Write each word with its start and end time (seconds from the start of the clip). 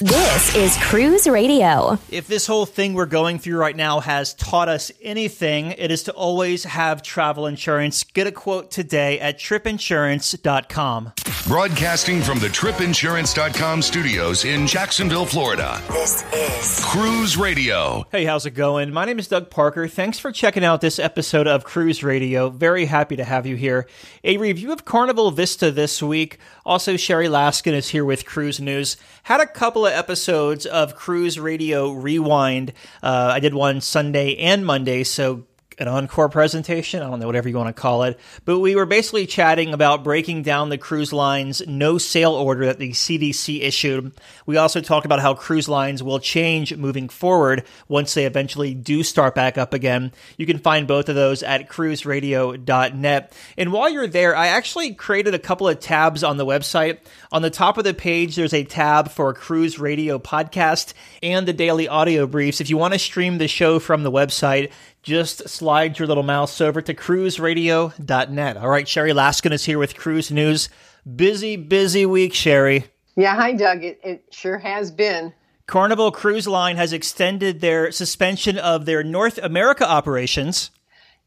This 0.00 0.56
is 0.56 0.78
Cruise 0.78 1.26
Radio. 1.28 1.98
If 2.10 2.26
this 2.26 2.46
whole 2.46 2.64
thing 2.64 2.94
we're 2.94 3.04
going 3.04 3.38
through 3.38 3.58
right 3.58 3.76
now 3.76 4.00
has 4.00 4.32
taught 4.32 4.70
us 4.70 4.90
anything, 5.02 5.72
it 5.72 5.90
is 5.90 6.04
to 6.04 6.12
always 6.12 6.64
have 6.64 7.02
travel 7.02 7.46
insurance. 7.46 8.02
Get 8.04 8.26
a 8.26 8.32
quote 8.32 8.70
today 8.70 9.20
at 9.20 9.38
tripinsurance.com. 9.38 11.12
Broadcasting 11.46 12.22
from 12.22 12.38
the 12.38 12.46
tripinsurance.com 12.46 13.82
studios 13.82 14.44
in 14.46 14.66
Jacksonville, 14.66 15.26
Florida. 15.26 15.82
This 15.90 16.22
is 16.32 16.84
Cruise 16.84 17.36
Radio. 17.36 18.06
Hey, 18.10 18.24
how's 18.24 18.46
it 18.46 18.52
going? 18.52 18.92
My 18.92 19.04
name 19.04 19.18
is 19.18 19.28
Doug 19.28 19.50
Parker. 19.50 19.86
Thanks 19.88 20.18
for 20.18 20.32
checking 20.32 20.64
out 20.64 20.80
this 20.80 20.98
episode 20.98 21.46
of 21.46 21.64
Cruise 21.64 22.02
Radio. 22.02 22.48
Very 22.48 22.86
happy 22.86 23.16
to 23.16 23.24
have 23.24 23.46
you 23.46 23.56
here. 23.56 23.86
A 24.22 24.36
review 24.38 24.72
of 24.72 24.84
Carnival 24.84 25.30
Vista 25.30 25.70
this 25.70 26.02
week. 26.02 26.38
Also, 26.64 26.96
Sherry 26.96 27.26
Laskin 27.26 27.72
is 27.72 27.88
here 27.88 28.04
with 28.04 28.24
Cruise 28.26 28.60
News. 28.60 28.96
Had 29.24 29.40
a 29.40 29.46
couple 29.46 29.86
of 29.86 29.89
episodes 29.90 30.66
of 30.66 30.94
Cruise 30.94 31.38
Radio 31.38 31.90
Rewind. 31.90 32.72
Uh, 33.02 33.30
I 33.34 33.40
did 33.40 33.54
one 33.54 33.80
Sunday 33.80 34.36
and 34.36 34.64
Monday, 34.64 35.04
so 35.04 35.44
an 35.80 35.88
encore 35.88 36.28
presentation. 36.28 37.02
I 37.02 37.08
don't 37.08 37.20
know, 37.20 37.26
whatever 37.26 37.48
you 37.48 37.56
want 37.56 37.74
to 37.74 37.80
call 37.80 38.02
it. 38.02 38.20
But 38.44 38.58
we 38.58 38.76
were 38.76 38.84
basically 38.84 39.26
chatting 39.26 39.72
about 39.72 40.04
breaking 40.04 40.42
down 40.42 40.68
the 40.68 40.76
cruise 40.76 41.12
line's 41.12 41.66
no 41.66 41.96
sail 41.96 42.32
order 42.32 42.66
that 42.66 42.78
the 42.78 42.90
CDC 42.90 43.62
issued. 43.62 44.12
We 44.44 44.58
also 44.58 44.82
talked 44.82 45.06
about 45.06 45.20
how 45.20 45.32
cruise 45.32 45.68
lines 45.68 46.02
will 46.02 46.18
change 46.18 46.76
moving 46.76 47.08
forward 47.08 47.64
once 47.88 48.12
they 48.12 48.26
eventually 48.26 48.74
do 48.74 49.02
start 49.02 49.34
back 49.34 49.56
up 49.56 49.72
again. 49.72 50.12
You 50.36 50.44
can 50.44 50.58
find 50.58 50.86
both 50.86 51.08
of 51.08 51.14
those 51.14 51.42
at 51.42 51.68
cruiseradio.net. 51.70 53.32
And 53.56 53.72
while 53.72 53.88
you're 53.88 54.06
there, 54.06 54.36
I 54.36 54.48
actually 54.48 54.92
created 54.94 55.34
a 55.34 55.38
couple 55.38 55.66
of 55.66 55.80
tabs 55.80 56.22
on 56.22 56.36
the 56.36 56.46
website. 56.46 56.98
On 57.32 57.40
the 57.40 57.48
top 57.48 57.78
of 57.78 57.84
the 57.84 57.94
page, 57.94 58.36
there's 58.36 58.52
a 58.52 58.64
tab 58.64 59.10
for 59.10 59.32
Cruise 59.32 59.78
Radio 59.78 60.18
Podcast 60.18 60.92
and 61.22 61.48
the 61.48 61.54
daily 61.54 61.88
audio 61.88 62.26
briefs. 62.26 62.60
If 62.60 62.68
you 62.68 62.76
want 62.76 62.92
to 62.92 62.98
stream 62.98 63.38
the 63.38 63.48
show 63.48 63.78
from 63.78 64.02
the 64.02 64.10
website, 64.10 64.70
just 65.02 65.48
slide 65.48 65.98
your 65.98 66.08
little 66.08 66.22
mouse 66.22 66.60
over 66.60 66.82
to 66.82 66.94
cruiseradio.net. 66.94 68.56
All 68.56 68.68
right, 68.68 68.88
Sherry 68.88 69.12
Laskin 69.12 69.52
is 69.52 69.64
here 69.64 69.78
with 69.78 69.96
Cruise 69.96 70.30
News. 70.30 70.68
Busy, 71.16 71.56
busy 71.56 72.04
week, 72.04 72.34
Sherry. 72.34 72.84
Yeah, 73.16 73.34
hi, 73.34 73.52
Doug. 73.52 73.82
It, 73.82 74.00
it 74.04 74.24
sure 74.30 74.58
has 74.58 74.90
been. 74.90 75.32
Carnival 75.66 76.10
Cruise 76.10 76.48
Line 76.48 76.76
has 76.76 76.92
extended 76.92 77.60
their 77.60 77.92
suspension 77.92 78.58
of 78.58 78.86
their 78.86 79.02
North 79.02 79.38
America 79.38 79.88
operations. 79.88 80.70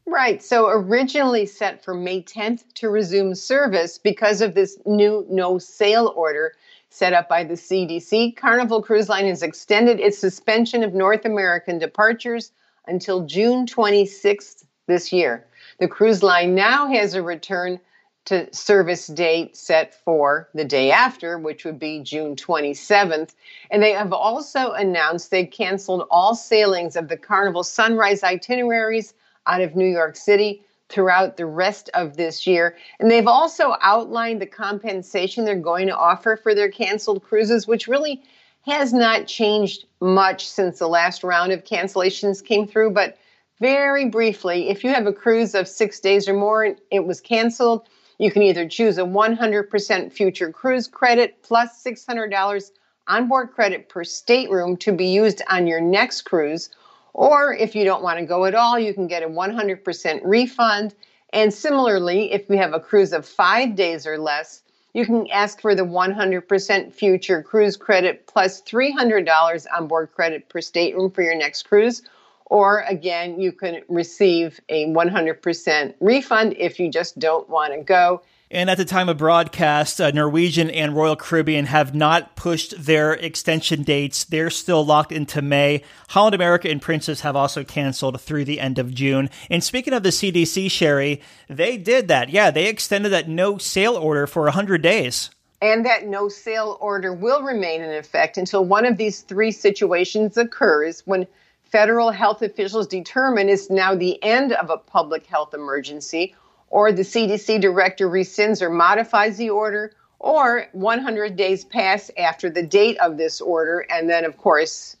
Right. 0.06 0.42
So 0.42 0.68
originally 0.68 1.46
set 1.46 1.82
for 1.82 1.94
May 1.94 2.22
10th 2.22 2.64
to 2.74 2.90
resume 2.90 3.34
service 3.34 3.96
because 3.96 4.42
of 4.42 4.54
this 4.54 4.78
new 4.84 5.26
no 5.30 5.58
sail 5.58 6.12
order 6.14 6.52
set 6.90 7.12
up 7.12 7.28
by 7.28 7.42
the 7.42 7.54
CDC, 7.54 8.36
Carnival 8.36 8.82
Cruise 8.82 9.08
Line 9.08 9.26
has 9.26 9.42
extended 9.42 9.98
its 9.98 10.18
suspension 10.18 10.84
of 10.84 10.94
North 10.94 11.24
American 11.24 11.78
departures 11.78 12.52
until 12.86 13.26
June 13.26 13.66
26th 13.66 14.64
this 14.86 15.12
year. 15.12 15.46
The 15.78 15.88
cruise 15.88 16.22
line 16.22 16.54
now 16.54 16.88
has 16.88 17.14
a 17.14 17.22
return 17.22 17.80
to 18.26 18.52
service 18.54 19.06
date 19.06 19.56
set 19.56 19.94
for 19.94 20.48
the 20.54 20.64
day 20.64 20.90
after, 20.90 21.38
which 21.38 21.64
would 21.64 21.78
be 21.78 22.00
June 22.00 22.36
27th. 22.36 23.34
And 23.70 23.82
they 23.82 23.92
have 23.92 24.12
also 24.12 24.72
announced 24.72 25.30
they 25.30 25.44
canceled 25.44 26.06
all 26.10 26.34
sailings 26.34 26.96
of 26.96 27.08
the 27.08 27.18
Carnival 27.18 27.62
Sunrise 27.62 28.22
itineraries 28.22 29.12
out 29.46 29.60
of 29.60 29.76
New 29.76 29.88
York 29.88 30.16
City 30.16 30.64
throughout 30.88 31.36
the 31.36 31.46
rest 31.46 31.90
of 31.92 32.16
this 32.16 32.46
year. 32.46 32.76
And 32.98 33.10
they've 33.10 33.26
also 33.26 33.76
outlined 33.82 34.40
the 34.40 34.46
compensation 34.46 35.44
they're 35.44 35.56
going 35.56 35.88
to 35.88 35.96
offer 35.96 36.36
for 36.36 36.54
their 36.54 36.70
canceled 36.70 37.22
cruises, 37.22 37.66
which 37.66 37.88
really 37.88 38.22
has 38.66 38.92
not 38.92 39.26
changed 39.26 39.84
much 40.00 40.48
since 40.48 40.78
the 40.78 40.88
last 40.88 41.22
round 41.22 41.52
of 41.52 41.64
cancellations 41.64 42.44
came 42.44 42.66
through. 42.66 42.90
But 42.90 43.18
very 43.60 44.08
briefly, 44.08 44.68
if 44.68 44.82
you 44.82 44.90
have 44.90 45.06
a 45.06 45.12
cruise 45.12 45.54
of 45.54 45.68
six 45.68 46.00
days 46.00 46.28
or 46.28 46.34
more 46.34 46.76
it 46.90 47.04
was 47.06 47.20
canceled, 47.20 47.86
you 48.18 48.30
can 48.30 48.42
either 48.42 48.68
choose 48.68 48.98
a 48.98 49.02
100% 49.02 50.12
future 50.12 50.50
cruise 50.50 50.88
credit 50.88 51.42
plus 51.42 51.82
$600 51.84 52.70
onboard 53.06 53.52
credit 53.52 53.88
per 53.88 54.02
stateroom 54.02 54.76
to 54.78 54.92
be 54.92 55.06
used 55.06 55.42
on 55.50 55.66
your 55.66 55.80
next 55.80 56.22
cruise. 56.22 56.70
Or 57.12 57.54
if 57.54 57.74
you 57.74 57.84
don't 57.84 58.02
want 58.02 58.18
to 58.18 58.24
go 58.24 58.44
at 58.44 58.54
all, 58.54 58.78
you 58.78 58.94
can 58.94 59.06
get 59.06 59.22
a 59.22 59.28
100% 59.28 60.20
refund. 60.24 60.94
And 61.32 61.52
similarly, 61.52 62.32
if 62.32 62.48
you 62.48 62.56
have 62.56 62.72
a 62.72 62.80
cruise 62.80 63.12
of 63.12 63.26
five 63.26 63.74
days 63.76 64.06
or 64.06 64.18
less, 64.18 64.63
you 64.94 65.04
can 65.04 65.28
ask 65.30 65.60
for 65.60 65.74
the 65.74 65.82
100% 65.82 66.92
future 66.92 67.42
cruise 67.42 67.76
credit 67.76 68.26
plus 68.26 68.62
$300 68.62 69.66
onboard 69.76 70.12
credit 70.12 70.48
per 70.48 70.60
stateroom 70.60 71.10
for 71.10 71.22
your 71.22 71.36
next 71.36 71.64
cruise. 71.64 72.02
Or 72.46 72.80
again, 72.82 73.40
you 73.40 73.52
can 73.52 73.82
receive 73.88 74.60
a 74.68 74.86
100% 74.86 75.94
refund 76.00 76.54
if 76.56 76.78
you 76.78 76.90
just 76.90 77.18
don't 77.18 77.48
want 77.48 77.74
to 77.74 77.82
go. 77.82 78.22
And 78.54 78.70
at 78.70 78.78
the 78.78 78.84
time 78.84 79.08
of 79.08 79.18
broadcast, 79.18 80.00
uh, 80.00 80.12
Norwegian 80.12 80.70
and 80.70 80.94
Royal 80.94 81.16
Caribbean 81.16 81.66
have 81.66 81.92
not 81.92 82.36
pushed 82.36 82.84
their 82.84 83.12
extension 83.12 83.82
dates. 83.82 84.22
They're 84.22 84.48
still 84.48 84.86
locked 84.86 85.10
into 85.10 85.42
May. 85.42 85.82
Holland 86.10 86.36
America 86.36 86.70
and 86.70 86.80
Princess 86.80 87.22
have 87.22 87.34
also 87.34 87.64
canceled 87.64 88.20
through 88.20 88.44
the 88.44 88.60
end 88.60 88.78
of 88.78 88.94
June. 88.94 89.28
And 89.50 89.64
speaking 89.64 89.92
of 89.92 90.04
the 90.04 90.10
CDC, 90.10 90.70
Sherry, 90.70 91.20
they 91.48 91.76
did 91.76 92.06
that. 92.06 92.30
Yeah, 92.30 92.52
they 92.52 92.68
extended 92.68 93.08
that 93.08 93.28
no 93.28 93.58
sail 93.58 93.96
order 93.96 94.24
for 94.28 94.44
100 94.44 94.80
days. 94.80 95.30
And 95.60 95.84
that 95.84 96.06
no 96.06 96.28
sail 96.28 96.78
order 96.80 97.12
will 97.12 97.42
remain 97.42 97.82
in 97.82 97.92
effect 97.92 98.38
until 98.38 98.64
one 98.64 98.86
of 98.86 98.98
these 98.98 99.22
three 99.22 99.50
situations 99.50 100.36
occurs 100.36 101.02
when 101.06 101.26
federal 101.64 102.12
health 102.12 102.40
officials 102.40 102.86
determine 102.86 103.48
it's 103.48 103.68
now 103.68 103.96
the 103.96 104.22
end 104.22 104.52
of 104.52 104.70
a 104.70 104.76
public 104.76 105.26
health 105.26 105.54
emergency 105.54 106.36
or 106.74 106.90
the 106.90 107.02
CDC 107.02 107.60
director 107.60 108.10
rescinds 108.10 108.60
or 108.60 108.68
modifies 108.68 109.36
the 109.36 109.48
order, 109.48 109.92
or 110.18 110.66
100 110.72 111.36
days 111.36 111.64
pass 111.64 112.10
after 112.18 112.50
the 112.50 112.64
date 112.64 112.98
of 112.98 113.16
this 113.16 113.40
order, 113.40 113.86
and 113.90 114.10
then, 114.10 114.24
of 114.24 114.36
course, 114.38 114.96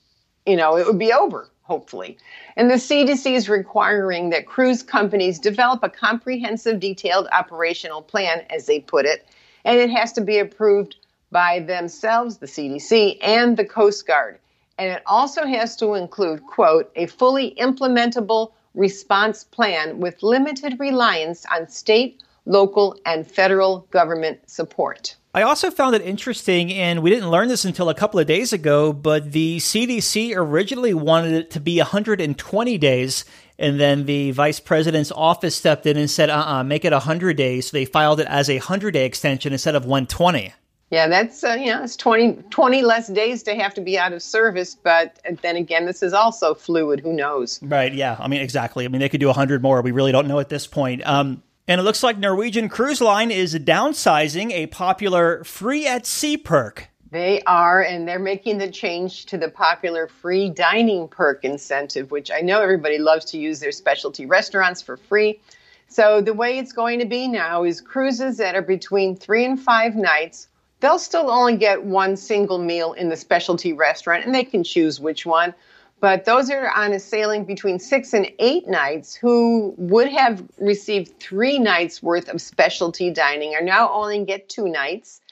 you 0.46 0.54
know, 0.54 0.76
it 0.76 0.86
would 0.86 1.00
be 1.00 1.12
over, 1.12 1.50
hopefully. 1.64 2.16
And 2.54 2.70
the 2.70 2.74
CDC 2.74 3.34
is 3.34 3.48
requiring 3.48 4.30
that 4.30 4.46
cruise 4.46 4.84
companies 4.84 5.40
develop 5.40 5.82
a 5.82 5.88
comprehensive, 5.88 6.78
detailed 6.78 7.26
operational 7.32 8.02
plan, 8.02 8.44
as 8.50 8.66
they 8.66 8.78
put 8.78 9.04
it, 9.04 9.26
and 9.64 9.76
it 9.80 9.90
has 9.90 10.12
to 10.12 10.20
be 10.20 10.38
approved 10.38 10.94
by 11.32 11.58
themselves, 11.58 12.36
the 12.36 12.46
CDC, 12.46 13.18
and 13.20 13.56
the 13.56 13.64
Coast 13.64 14.06
Guard. 14.06 14.38
And 14.78 14.92
it 14.92 15.02
also 15.06 15.44
has 15.44 15.74
to 15.78 15.94
include, 15.94 16.46
quote, 16.46 16.92
a 16.94 17.06
fully 17.06 17.56
implementable 17.58 18.52
response 18.74 19.44
plan 19.44 20.00
with 20.00 20.22
limited 20.22 20.78
reliance 20.78 21.46
on 21.52 21.68
state, 21.68 22.22
local, 22.44 22.98
and 23.06 23.26
federal 23.26 23.86
government 23.90 24.38
support. 24.48 25.16
I 25.36 25.42
also 25.42 25.72
found 25.72 25.96
it 25.96 26.02
interesting, 26.02 26.72
and 26.72 27.02
we 27.02 27.10
didn't 27.10 27.30
learn 27.30 27.48
this 27.48 27.64
until 27.64 27.88
a 27.88 27.94
couple 27.94 28.20
of 28.20 28.26
days 28.26 28.52
ago, 28.52 28.92
but 28.92 29.32
the 29.32 29.58
CDC 29.58 30.32
originally 30.36 30.94
wanted 30.94 31.32
it 31.32 31.50
to 31.52 31.60
be 31.60 31.78
120 31.78 32.78
days. 32.78 33.24
And 33.58 33.80
then 33.80 34.06
the 34.06 34.30
vice 34.30 34.60
president's 34.60 35.10
office 35.10 35.56
stepped 35.56 35.86
in 35.86 35.96
and 35.96 36.10
said, 36.10 36.30
uh 36.30 36.34
uh-uh, 36.34 36.60
uh 36.60 36.64
make 36.64 36.84
it 36.84 36.92
100 36.92 37.36
days. 37.36 37.68
So 37.68 37.76
they 37.76 37.84
filed 37.84 38.20
it 38.20 38.28
as 38.28 38.48
a 38.48 38.58
100 38.58 38.92
day 38.92 39.06
extension 39.06 39.52
instead 39.52 39.74
of 39.74 39.84
120. 39.84 40.52
Yeah, 40.90 41.08
that's 41.08 41.42
uh, 41.42 41.56
you 41.58 41.66
know 41.66 41.82
it's 41.82 41.96
20, 41.96 42.44
20 42.50 42.82
less 42.82 43.08
days 43.08 43.42
to 43.44 43.54
have 43.54 43.74
to 43.74 43.80
be 43.80 43.98
out 43.98 44.12
of 44.12 44.22
service, 44.22 44.74
but 44.74 45.18
then 45.42 45.56
again, 45.56 45.86
this 45.86 46.02
is 46.02 46.12
also 46.12 46.54
fluid. 46.54 47.00
Who 47.00 47.12
knows? 47.12 47.60
Right? 47.62 47.92
Yeah. 47.92 48.16
I 48.18 48.28
mean, 48.28 48.40
exactly. 48.40 48.84
I 48.84 48.88
mean, 48.88 49.00
they 49.00 49.08
could 49.08 49.20
do 49.20 49.32
hundred 49.32 49.62
more. 49.62 49.82
We 49.82 49.92
really 49.92 50.12
don't 50.12 50.28
know 50.28 50.38
at 50.38 50.48
this 50.48 50.66
point. 50.66 51.04
Um, 51.06 51.42
and 51.66 51.80
it 51.80 51.84
looks 51.84 52.02
like 52.02 52.18
Norwegian 52.18 52.68
Cruise 52.68 53.00
Line 53.00 53.30
is 53.30 53.54
downsizing 53.54 54.52
a 54.52 54.66
popular 54.66 55.42
free 55.44 55.86
at 55.86 56.06
sea 56.06 56.36
perk. 56.36 56.90
They 57.10 57.42
are, 57.42 57.80
and 57.80 58.06
they're 58.06 58.18
making 58.18 58.58
the 58.58 58.70
change 58.70 59.26
to 59.26 59.38
the 59.38 59.48
popular 59.48 60.08
free 60.08 60.50
dining 60.50 61.08
perk 61.08 61.44
incentive, 61.44 62.10
which 62.10 62.30
I 62.30 62.40
know 62.40 62.60
everybody 62.60 62.98
loves 62.98 63.24
to 63.26 63.38
use 63.38 63.60
their 63.60 63.72
specialty 63.72 64.26
restaurants 64.26 64.82
for 64.82 64.96
free. 64.96 65.40
So 65.88 66.20
the 66.20 66.34
way 66.34 66.58
it's 66.58 66.72
going 66.72 66.98
to 66.98 67.04
be 67.04 67.28
now 67.28 67.62
is 67.62 67.80
cruises 67.80 68.36
that 68.38 68.56
are 68.56 68.62
between 68.62 69.16
three 69.16 69.44
and 69.44 69.58
five 69.58 69.94
nights 69.94 70.48
they'll 70.84 70.98
still 70.98 71.30
only 71.30 71.56
get 71.56 71.82
one 71.82 72.14
single 72.14 72.58
meal 72.58 72.92
in 72.92 73.08
the 73.08 73.16
specialty 73.16 73.72
restaurant 73.72 74.26
and 74.26 74.34
they 74.34 74.44
can 74.44 74.62
choose 74.62 75.00
which 75.00 75.24
one. 75.24 75.54
But 76.00 76.26
those 76.26 76.50
are 76.50 76.70
on 76.70 76.92
a 76.92 77.00
sailing 77.00 77.46
between 77.46 77.78
six 77.78 78.12
and 78.12 78.30
eight 78.38 78.68
nights 78.68 79.14
who 79.14 79.74
would 79.78 80.08
have 80.08 80.44
received 80.58 81.18
three 81.18 81.58
nights 81.58 82.02
worth 82.02 82.28
of 82.28 82.42
specialty 82.42 83.10
dining 83.10 83.54
are 83.54 83.62
now 83.62 83.90
only 83.94 84.22
get 84.26 84.50
two 84.50 84.68
nights. 84.68 85.22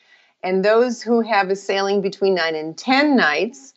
And 0.43 0.64
those 0.64 1.02
who 1.02 1.20
have 1.20 1.50
a 1.50 1.56
sailing 1.56 2.00
between 2.00 2.34
nine 2.34 2.54
and 2.54 2.76
10 2.76 3.14
nights 3.14 3.75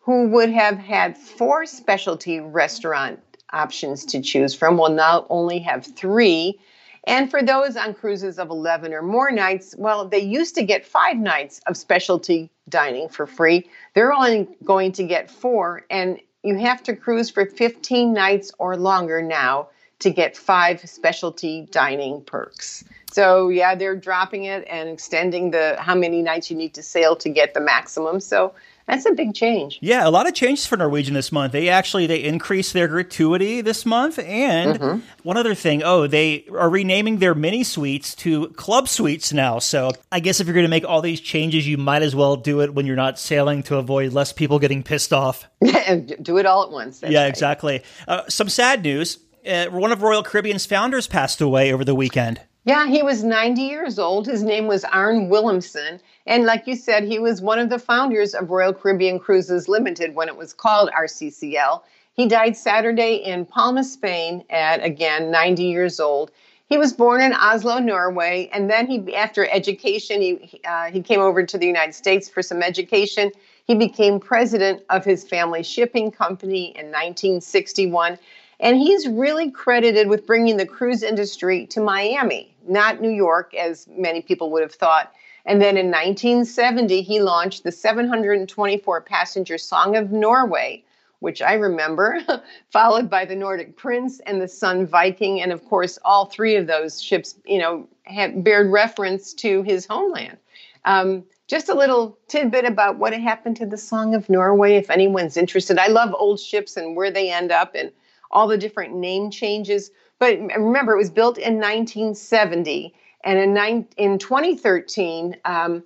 who 0.00 0.28
would 0.28 0.50
have 0.50 0.76
had 0.76 1.16
four 1.16 1.64
specialty 1.64 2.40
restaurant 2.40 3.20
options 3.52 4.04
to 4.04 4.20
choose 4.20 4.54
from 4.54 4.76
will 4.76 4.90
now 4.90 5.26
only 5.30 5.60
have 5.60 5.86
three 5.86 6.60
and 7.04 7.30
for 7.30 7.42
those 7.42 7.76
on 7.76 7.94
cruises 7.94 8.38
of 8.38 8.50
11 8.50 8.92
or 8.92 9.02
more 9.02 9.30
nights, 9.30 9.74
well, 9.78 10.06
they 10.06 10.18
used 10.18 10.54
to 10.56 10.62
get 10.62 10.84
five 10.84 11.16
nights 11.16 11.60
of 11.66 11.76
specialty 11.76 12.50
dining 12.68 13.08
for 13.08 13.26
free. 13.26 13.68
They're 13.94 14.12
only 14.12 14.48
going 14.64 14.92
to 14.92 15.04
get 15.04 15.30
four, 15.30 15.84
and 15.90 16.20
you 16.42 16.58
have 16.58 16.82
to 16.84 16.96
cruise 16.96 17.30
for 17.30 17.46
15 17.46 18.12
nights 18.12 18.52
or 18.58 18.76
longer 18.76 19.22
now 19.22 19.68
to 20.00 20.10
get 20.10 20.36
five 20.36 20.80
specialty 20.88 21.68
dining 21.70 22.22
perks. 22.22 22.84
So 23.12 23.48
yeah, 23.48 23.74
they're 23.74 23.96
dropping 23.96 24.44
it 24.44 24.66
and 24.68 24.88
extending 24.88 25.50
the 25.50 25.76
how 25.78 25.94
many 25.94 26.22
nights 26.22 26.50
you 26.50 26.56
need 26.56 26.74
to 26.74 26.82
sail 26.82 27.16
to 27.16 27.28
get 27.28 27.54
the 27.54 27.60
maximum. 27.60 28.20
So 28.20 28.54
that's 28.90 29.06
a 29.06 29.12
big 29.12 29.34
change. 29.34 29.78
Yeah, 29.80 30.06
a 30.06 30.10
lot 30.10 30.26
of 30.26 30.34
changes 30.34 30.66
for 30.66 30.76
Norwegian 30.76 31.14
this 31.14 31.30
month. 31.30 31.52
They 31.52 31.68
actually 31.68 32.06
they 32.06 32.24
increased 32.24 32.72
their 32.72 32.88
gratuity 32.88 33.60
this 33.60 33.86
month, 33.86 34.18
and 34.18 34.78
mm-hmm. 34.78 35.00
one 35.22 35.36
other 35.36 35.54
thing. 35.54 35.82
Oh, 35.84 36.06
they 36.06 36.46
are 36.52 36.68
renaming 36.68 37.18
their 37.18 37.34
mini 37.34 37.62
suites 37.62 38.14
to 38.16 38.48
club 38.50 38.88
suites 38.88 39.32
now. 39.32 39.60
So 39.60 39.92
I 40.10 40.18
guess 40.18 40.40
if 40.40 40.46
you're 40.46 40.54
going 40.54 40.64
to 40.64 40.70
make 40.70 40.84
all 40.84 41.02
these 41.02 41.20
changes, 41.20 41.68
you 41.68 41.78
might 41.78 42.02
as 42.02 42.16
well 42.16 42.34
do 42.36 42.60
it 42.60 42.74
when 42.74 42.84
you're 42.84 42.96
not 42.96 43.18
sailing 43.18 43.62
to 43.64 43.76
avoid 43.76 44.12
less 44.12 44.32
people 44.32 44.58
getting 44.58 44.82
pissed 44.82 45.12
off. 45.12 45.46
Yeah, 45.70 45.94
do 46.20 46.38
it 46.38 46.46
all 46.46 46.64
at 46.64 46.70
once. 46.70 47.02
yeah, 47.06 47.22
right. 47.22 47.28
exactly. 47.28 47.82
Uh, 48.08 48.22
some 48.28 48.48
sad 48.48 48.82
news. 48.82 49.18
Uh, 49.46 49.66
one 49.66 49.92
of 49.92 50.02
Royal 50.02 50.22
Caribbean's 50.22 50.66
founders 50.66 51.06
passed 51.06 51.40
away 51.40 51.72
over 51.72 51.84
the 51.84 51.94
weekend. 51.94 52.40
Yeah, 52.64 52.88
he 52.88 53.02
was 53.02 53.24
90 53.24 53.62
years 53.62 53.98
old. 53.98 54.26
His 54.26 54.42
name 54.42 54.66
was 54.66 54.84
Arne 54.84 55.30
Wilhelmsen. 55.30 55.98
And 56.26 56.44
like 56.44 56.66
you 56.66 56.76
said, 56.76 57.04
he 57.04 57.18
was 57.18 57.40
one 57.40 57.58
of 57.58 57.70
the 57.70 57.78
founders 57.78 58.34
of 58.34 58.50
Royal 58.50 58.74
Caribbean 58.74 59.18
Cruises 59.18 59.66
Limited 59.66 60.14
when 60.14 60.28
it 60.28 60.36
was 60.36 60.52
called 60.52 60.90
RCCL. 60.90 61.82
He 62.12 62.28
died 62.28 62.56
Saturday 62.56 63.14
in 63.14 63.46
Palma, 63.46 63.82
Spain 63.82 64.44
at, 64.50 64.84
again, 64.84 65.30
90 65.30 65.64
years 65.64 66.00
old. 66.00 66.32
He 66.68 66.76
was 66.76 66.92
born 66.92 67.22
in 67.22 67.32
Oslo, 67.32 67.78
Norway, 67.78 68.50
and 68.52 68.70
then 68.70 68.86
he, 68.86 69.16
after 69.16 69.48
education, 69.48 70.20
he, 70.20 70.60
uh, 70.68 70.90
he 70.90 71.02
came 71.02 71.20
over 71.20 71.42
to 71.42 71.58
the 71.58 71.66
United 71.66 71.94
States 71.94 72.28
for 72.28 72.42
some 72.42 72.62
education. 72.62 73.32
He 73.64 73.74
became 73.74 74.20
president 74.20 74.82
of 74.90 75.04
his 75.04 75.26
family 75.26 75.62
shipping 75.62 76.10
company 76.10 76.66
in 76.76 76.86
1961. 76.86 78.18
And 78.60 78.76
he's 78.76 79.08
really 79.08 79.50
credited 79.50 80.08
with 80.08 80.26
bringing 80.26 80.58
the 80.58 80.66
cruise 80.66 81.02
industry 81.02 81.66
to 81.68 81.80
Miami, 81.80 82.54
not 82.68 83.00
New 83.00 83.10
York, 83.10 83.54
as 83.54 83.88
many 83.88 84.20
people 84.20 84.50
would 84.52 84.62
have 84.62 84.74
thought. 84.74 85.12
And 85.46 85.62
then 85.62 85.78
in 85.78 85.86
1970, 85.86 87.00
he 87.00 87.20
launched 87.20 87.64
the 87.64 87.72
724 87.72 89.00
passenger 89.00 89.56
Song 89.56 89.96
of 89.96 90.12
Norway, 90.12 90.84
which 91.20 91.40
I 91.40 91.54
remember, 91.54 92.20
followed 92.70 93.08
by 93.08 93.24
the 93.24 93.34
Nordic 93.34 93.76
Prince 93.76 94.20
and 94.20 94.42
the 94.42 94.48
Sun 94.48 94.86
Viking. 94.86 95.40
And 95.40 95.52
of 95.52 95.64
course, 95.64 95.98
all 96.04 96.26
three 96.26 96.56
of 96.56 96.66
those 96.66 97.00
ships, 97.00 97.36
you 97.46 97.58
know, 97.58 97.88
had 98.04 98.44
bared 98.44 98.70
reference 98.70 99.32
to 99.34 99.62
his 99.62 99.86
homeland. 99.86 100.36
Um, 100.84 101.24
just 101.46 101.68
a 101.68 101.74
little 101.74 102.18
tidbit 102.28 102.64
about 102.64 102.98
what 102.98 103.12
happened 103.14 103.56
to 103.56 103.66
the 103.66 103.78
Song 103.78 104.14
of 104.14 104.28
Norway, 104.28 104.76
if 104.76 104.90
anyone's 104.90 105.36
interested. 105.36 105.78
I 105.78 105.88
love 105.88 106.14
old 106.16 106.38
ships 106.38 106.76
and 106.76 106.94
where 106.94 107.10
they 107.10 107.30
end 107.30 107.50
up. 107.50 107.74
And 107.74 107.90
all 108.30 108.48
the 108.48 108.58
different 108.58 108.94
name 108.94 109.30
changes. 109.30 109.90
But 110.18 110.38
remember, 110.38 110.94
it 110.94 110.98
was 110.98 111.10
built 111.10 111.38
in 111.38 111.54
1970, 111.54 112.94
and 113.24 113.38
in, 113.38 113.86
in 113.96 114.18
2013, 114.18 115.36
um, 115.44 115.82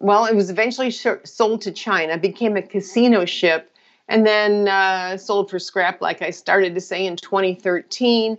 well, 0.00 0.26
it 0.26 0.34
was 0.34 0.50
eventually 0.50 0.90
sh- 0.90 1.06
sold 1.24 1.62
to 1.62 1.72
China, 1.72 2.18
became 2.18 2.56
a 2.56 2.62
casino 2.62 3.24
ship, 3.24 3.72
and 4.08 4.26
then 4.26 4.68
uh, 4.68 5.16
sold 5.16 5.50
for 5.50 5.58
scrap, 5.58 6.00
like 6.00 6.22
I 6.22 6.30
started 6.30 6.74
to 6.74 6.80
say, 6.80 7.06
in 7.06 7.16
2013. 7.16 8.38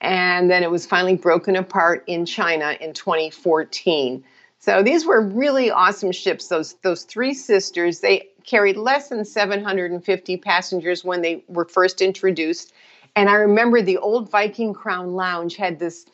And 0.00 0.50
then 0.50 0.62
it 0.62 0.70
was 0.70 0.86
finally 0.86 1.16
broken 1.16 1.56
apart 1.56 2.04
in 2.06 2.24
China 2.24 2.76
in 2.80 2.94
2014. 2.94 4.24
So 4.60 4.82
these 4.82 5.06
were 5.06 5.20
really 5.20 5.70
awesome 5.70 6.12
ships. 6.12 6.48
Those 6.48 6.74
those 6.82 7.04
three 7.04 7.34
sisters. 7.34 8.00
They 8.00 8.28
carried 8.44 8.76
less 8.76 9.08
than 9.08 9.24
750 9.24 10.36
passengers 10.38 11.04
when 11.04 11.22
they 11.22 11.44
were 11.48 11.64
first 11.64 12.00
introduced, 12.02 12.72
and 13.16 13.28
I 13.28 13.34
remember 13.34 13.82
the 13.82 13.98
old 13.98 14.30
Viking 14.30 14.74
Crown 14.74 15.14
Lounge 15.14 15.56
had 15.56 15.78
this, 15.78 16.06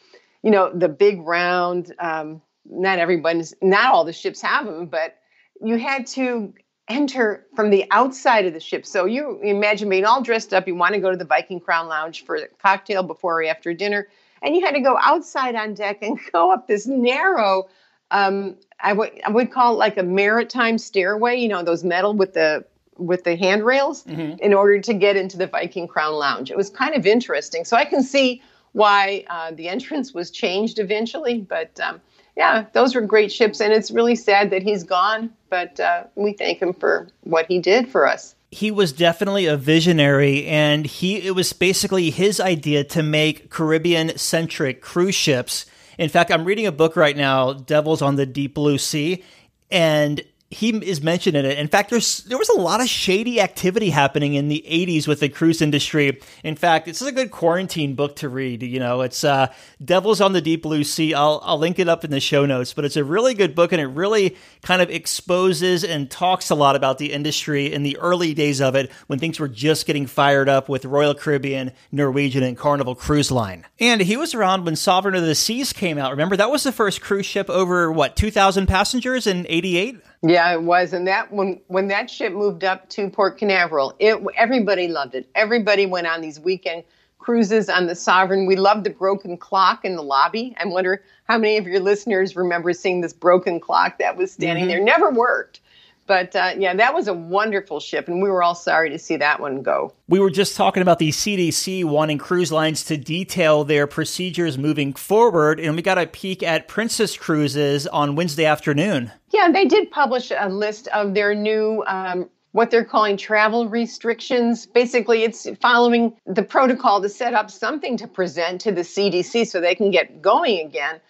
you 0.43 0.51
know, 0.51 0.71
the 0.73 0.89
big 0.89 1.21
round. 1.23 1.95
Um, 1.99 2.43
not 2.69 2.99
everybody's, 2.99 3.55
not 3.63 3.93
all 3.93 4.05
the 4.05 4.13
ships 4.13 4.41
have 4.43 4.67
them, 4.67 4.87
but 4.87 5.17
you 5.61 5.77
had 5.79 6.07
to 6.09 6.53
enter 6.89 7.47
from 7.55 7.71
the 7.71 7.85
outside 7.91 8.47
of 8.47 8.53
the 8.53 8.61
ship. 8.61 8.87
So 8.87 9.07
you 9.07 9.41
imagine 9.43 9.89
being 9.89 10.05
all 10.05 10.23
dressed 10.23 10.55
up. 10.55 10.67
You 10.67 10.75
want 10.75 10.95
to 10.95 11.01
go 11.01 11.11
to 11.11 11.17
the 11.17 11.25
Viking 11.25 11.61
Crown 11.61 11.89
Lounge 11.89 12.25
for 12.25 12.37
a 12.37 12.49
cocktail 12.63 13.03
before 13.03 13.43
or 13.43 13.45
after 13.45 13.73
dinner, 13.75 14.09
and 14.43 14.55
you 14.55 14.65
had 14.65 14.75
to 14.75 14.81
go 14.81 14.99
outside 15.01 15.55
on 15.55 15.75
deck 15.75 15.99
and 16.03 16.19
go 16.33 16.53
up 16.53 16.67
this 16.67 16.87
narrow. 16.87 17.69
Um, 18.11 18.57
I 18.81 18.93
would 18.93 19.11
I 19.25 19.31
would 19.31 19.51
call 19.51 19.75
it 19.75 19.79
like 19.79 19.97
a 19.97 20.03
maritime 20.03 20.79
stairway. 20.79 21.37
You 21.37 21.49
know, 21.49 21.63
those 21.63 21.83
metal 21.83 22.15
with 22.15 22.35
the 22.35 22.65
with 22.99 23.25
the 23.25 23.37
handrails 23.37 24.05
mm-hmm. 24.05 24.39
in 24.41 24.55
order 24.55 24.81
to 24.81 24.95
get 24.95 25.17
into 25.17 25.37
the 25.37 25.47
Viking 25.47 25.87
Crown 25.87 26.15
Lounge. 26.15 26.51
It 26.51 26.57
was 26.57 26.71
kind 26.71 26.95
of 26.95 27.07
interesting. 27.07 27.65
So 27.65 27.77
I 27.77 27.85
can 27.85 28.03
see 28.03 28.43
why 28.73 29.25
uh, 29.29 29.53
the 29.53 29.69
entrance 29.69 30.13
was 30.13 30.31
changed 30.31 30.79
eventually. 30.79 31.39
But 31.39 31.79
um, 31.81 32.01
yeah, 32.37 32.67
those 32.75 32.95
were 32.95 33.01
great 33.01 33.33
ships, 33.33 33.61
and 33.61 33.73
it's 33.73 33.91
really 33.91 34.15
sad 34.15 34.51
that 34.51 34.63
he's 34.63 34.85
gone. 34.85 35.33
But 35.49 35.81
uh, 35.81 36.05
we 36.15 36.35
thank 36.35 36.61
him 36.61 36.75
for 36.75 37.09
what 37.23 37.47
he 37.47 37.59
did 37.59 37.89
for 37.89 38.07
us. 38.07 38.35
He 38.51 38.71
was 38.71 38.93
definitely 38.93 39.47
a 39.47 39.57
visionary, 39.57 40.47
and 40.47 40.87
he 40.87 41.17
it 41.27 41.35
was 41.35 41.53
basically 41.53 42.11
his 42.11 42.39
idea 42.39 42.85
to 42.85 43.03
make 43.03 43.51
Caribbean 43.51 44.17
centric 44.19 44.83
cruise 44.83 45.15
ships. 45.15 45.67
In 45.99 46.11
fact, 46.11 46.31
I'm 46.31 46.45
reading 46.45 46.67
a 46.67 46.73
book 46.73 46.95
right 46.95 47.17
now, 47.17 47.55
Devils 47.55 48.03
on 48.03 48.17
the 48.17 48.27
Deep 48.27 48.55
Blue 48.55 48.77
Sea, 48.77 49.25
and 49.71 50.23
he 50.51 50.71
is 50.71 51.03
mentioned 51.03 51.37
in 51.37 51.45
it. 51.45 51.59
In 51.59 51.67
fact, 51.67 51.91
there's 51.91 52.23
there 52.25 52.39
was 52.39 52.49
a 52.49 52.61
lot 52.61 52.81
of 52.81 52.89
shady 52.89 53.41
activity 53.41 53.91
happening 53.91 54.35
in 54.35 54.47
the 54.47 54.65
80s 54.69 55.09
with 55.09 55.19
the 55.19 55.29
cruise 55.29 55.61
industry. 55.61 56.21
In 56.45 56.55
fact, 56.55 56.87
this 56.87 57.03
is 57.03 57.09
a 57.09 57.13
good 57.13 57.33
quarantine 57.33 57.97
book 57.97 58.15
to 58.17 58.29
read. 58.29 58.63
You 58.63 58.79
know, 58.79 59.01
it's 59.01 59.25
uh, 59.25 59.53
Devils 59.85 60.21
on 60.21 60.35
the 60.35 60.41
Deep 60.41 60.63
Blue 60.63 60.85
Sea. 60.85 61.15
I'll 61.15 61.41
I'll 61.45 61.59
link 61.59 61.81
it 61.81 61.89
up 61.89 62.05
in 62.05 62.13
the 62.13 62.21
show 62.21 62.47
notes, 62.47 62.75
but 62.75 62.85
it's 62.85 62.97
a 62.97 63.03
really 63.03 63.35
good 63.35 63.57
book 63.57 63.73
and 63.73 63.81
it 63.81 63.87
really 63.87 64.37
kind 64.63 64.81
of 64.81 64.89
exposes 64.89 65.83
and 65.83 66.09
talks 66.09 66.49
a 66.49 66.55
lot 66.55 66.77
about 66.77 66.99
the 66.99 67.13
industry 67.13 67.73
in 67.73 67.83
the 67.83 67.97
early 67.97 68.33
days 68.33 68.61
of 68.61 68.77
it 68.77 68.93
when 69.09 69.19
things 69.19 69.41
were 69.41 69.49
just 69.49 69.85
getting 69.85 70.07
fired 70.07 70.49
up 70.49 70.69
with 70.69 70.85
Royal 70.85 71.15
Caribbean, 71.15 71.73
Norwegian, 71.91 72.45
and 72.45 72.57
Carnival 72.57 72.95
Cruise 72.95 73.33
Line. 73.33 73.67
And 73.81 74.01
he 74.01 74.17
was 74.17 74.33
around 74.33 74.65
when 74.65 74.77
Sovereign 74.77 75.17
of 75.17 75.25
the 75.25 75.35
Seas 75.35 75.73
came 75.73 75.99
out. 75.99 76.13
Remember 76.13 76.37
that 76.37 76.53
was 76.53 76.63
the 76.63 76.71
first 76.71 77.01
cruise 77.01 77.27
ship 77.27 77.51
over 77.51 77.91
what 77.91 78.15
2,000 78.15 78.67
passengers 78.69 79.27
in 79.27 79.45
'88. 79.49 79.97
Yeah, 80.23 80.53
it 80.53 80.63
was, 80.63 80.93
and 80.93 81.07
that 81.07 81.33
when 81.33 81.61
when 81.69 81.89
that 81.89 82.11
ship 82.11 82.33
moved 82.33 82.65
up 82.65 82.89
to 82.91 83.11
Port 83.11 83.39
Canaveral, 83.39 83.95
it 83.99 84.19
everybody 84.37 84.89
loved 84.89 85.15
it. 85.15 85.29
Everybody 85.35 85.87
went 85.87 86.07
on 86.07 86.21
these 86.21 86.41
weekend 86.41 86.85
cruises 87.19 87.69
on 87.69 87.87
the 87.87 87.95
Sovereign. 87.95 88.47
We 88.47 88.57
loved 88.57 88.85
the 88.85 88.91
broken 88.91 89.37
clock 89.37 89.85
in 89.85 89.97
the 89.97 90.03
lobby. 90.03 90.55
I 90.59 90.67
wonder 90.67 91.03
how 91.25 91.39
many 91.39 91.57
of 91.57 91.67
your 91.67 91.81
listeners 91.81 92.37
remember 92.37 92.73
seeing 92.73 93.01
this 93.01 93.13
broken 93.13 93.59
clock 93.59 93.99
that 93.99 94.17
was 94.17 94.31
standing 94.31 94.65
mm-hmm. 94.65 94.69
there. 94.69 94.85
Never 94.85 95.11
worked. 95.11 95.61
But 96.07 96.37
uh, 96.37 96.55
yeah, 96.57 96.75
that 96.75 96.95
was 96.95 97.09
a 97.09 97.15
wonderful 97.15 97.81
ship, 97.81 98.09
and 98.09 98.23
we 98.23 98.29
were 98.29 98.43
all 98.43 98.55
sorry 98.55 98.91
to 98.91 98.99
see 98.99 99.17
that 99.17 99.41
one 99.41 99.63
go. 99.63 99.93
We 100.09 100.21
were 100.21 100.31
just 100.31 100.57
talking 100.57 100.83
about 100.83 100.99
the 100.99 101.11
CDC 101.11 101.85
wanting 101.85 102.19
cruise 102.19 102.53
lines 102.53 102.85
to 102.85 102.97
detail 102.97 103.65
their 103.65 103.87
procedures 103.87 104.57
moving 104.57 104.95
forward, 104.95 105.59
and 105.59 105.75
we 105.75 105.83
got 105.83 105.99
a 105.99 106.07
peek 106.07 106.43
at 106.43 106.69
Princess 106.69 107.17
Cruises 107.17 107.87
on 107.89 108.15
Wednesday 108.15 108.45
afternoon. 108.45 109.11
Yeah, 109.33 109.51
they 109.51 109.65
did 109.65 109.91
publish 109.91 110.31
a 110.37 110.49
list 110.49 110.89
of 110.89 111.15
their 111.15 111.35
new 111.35 111.83
um, 111.87 112.31
what 112.53 112.71
they're 112.71 112.85
calling 112.85 113.19
travel 113.19 113.69
restrictions. 113.69 114.65
Basically, 114.65 115.25
it's 115.25 115.47
following 115.61 116.17
the 116.25 116.43
protocol 116.43 117.03
to 117.03 117.09
set 117.09 117.35
up 117.35 117.51
something 117.51 117.99
to 117.99 118.09
present 118.09 118.63
to 118.63 118.73
the 118.73 118.81
CDC 118.81 119.47
so 119.47 119.61
they 119.61 119.75
can 119.75 119.91
get 119.91 120.23
going 120.23 120.67
again. 120.67 121.01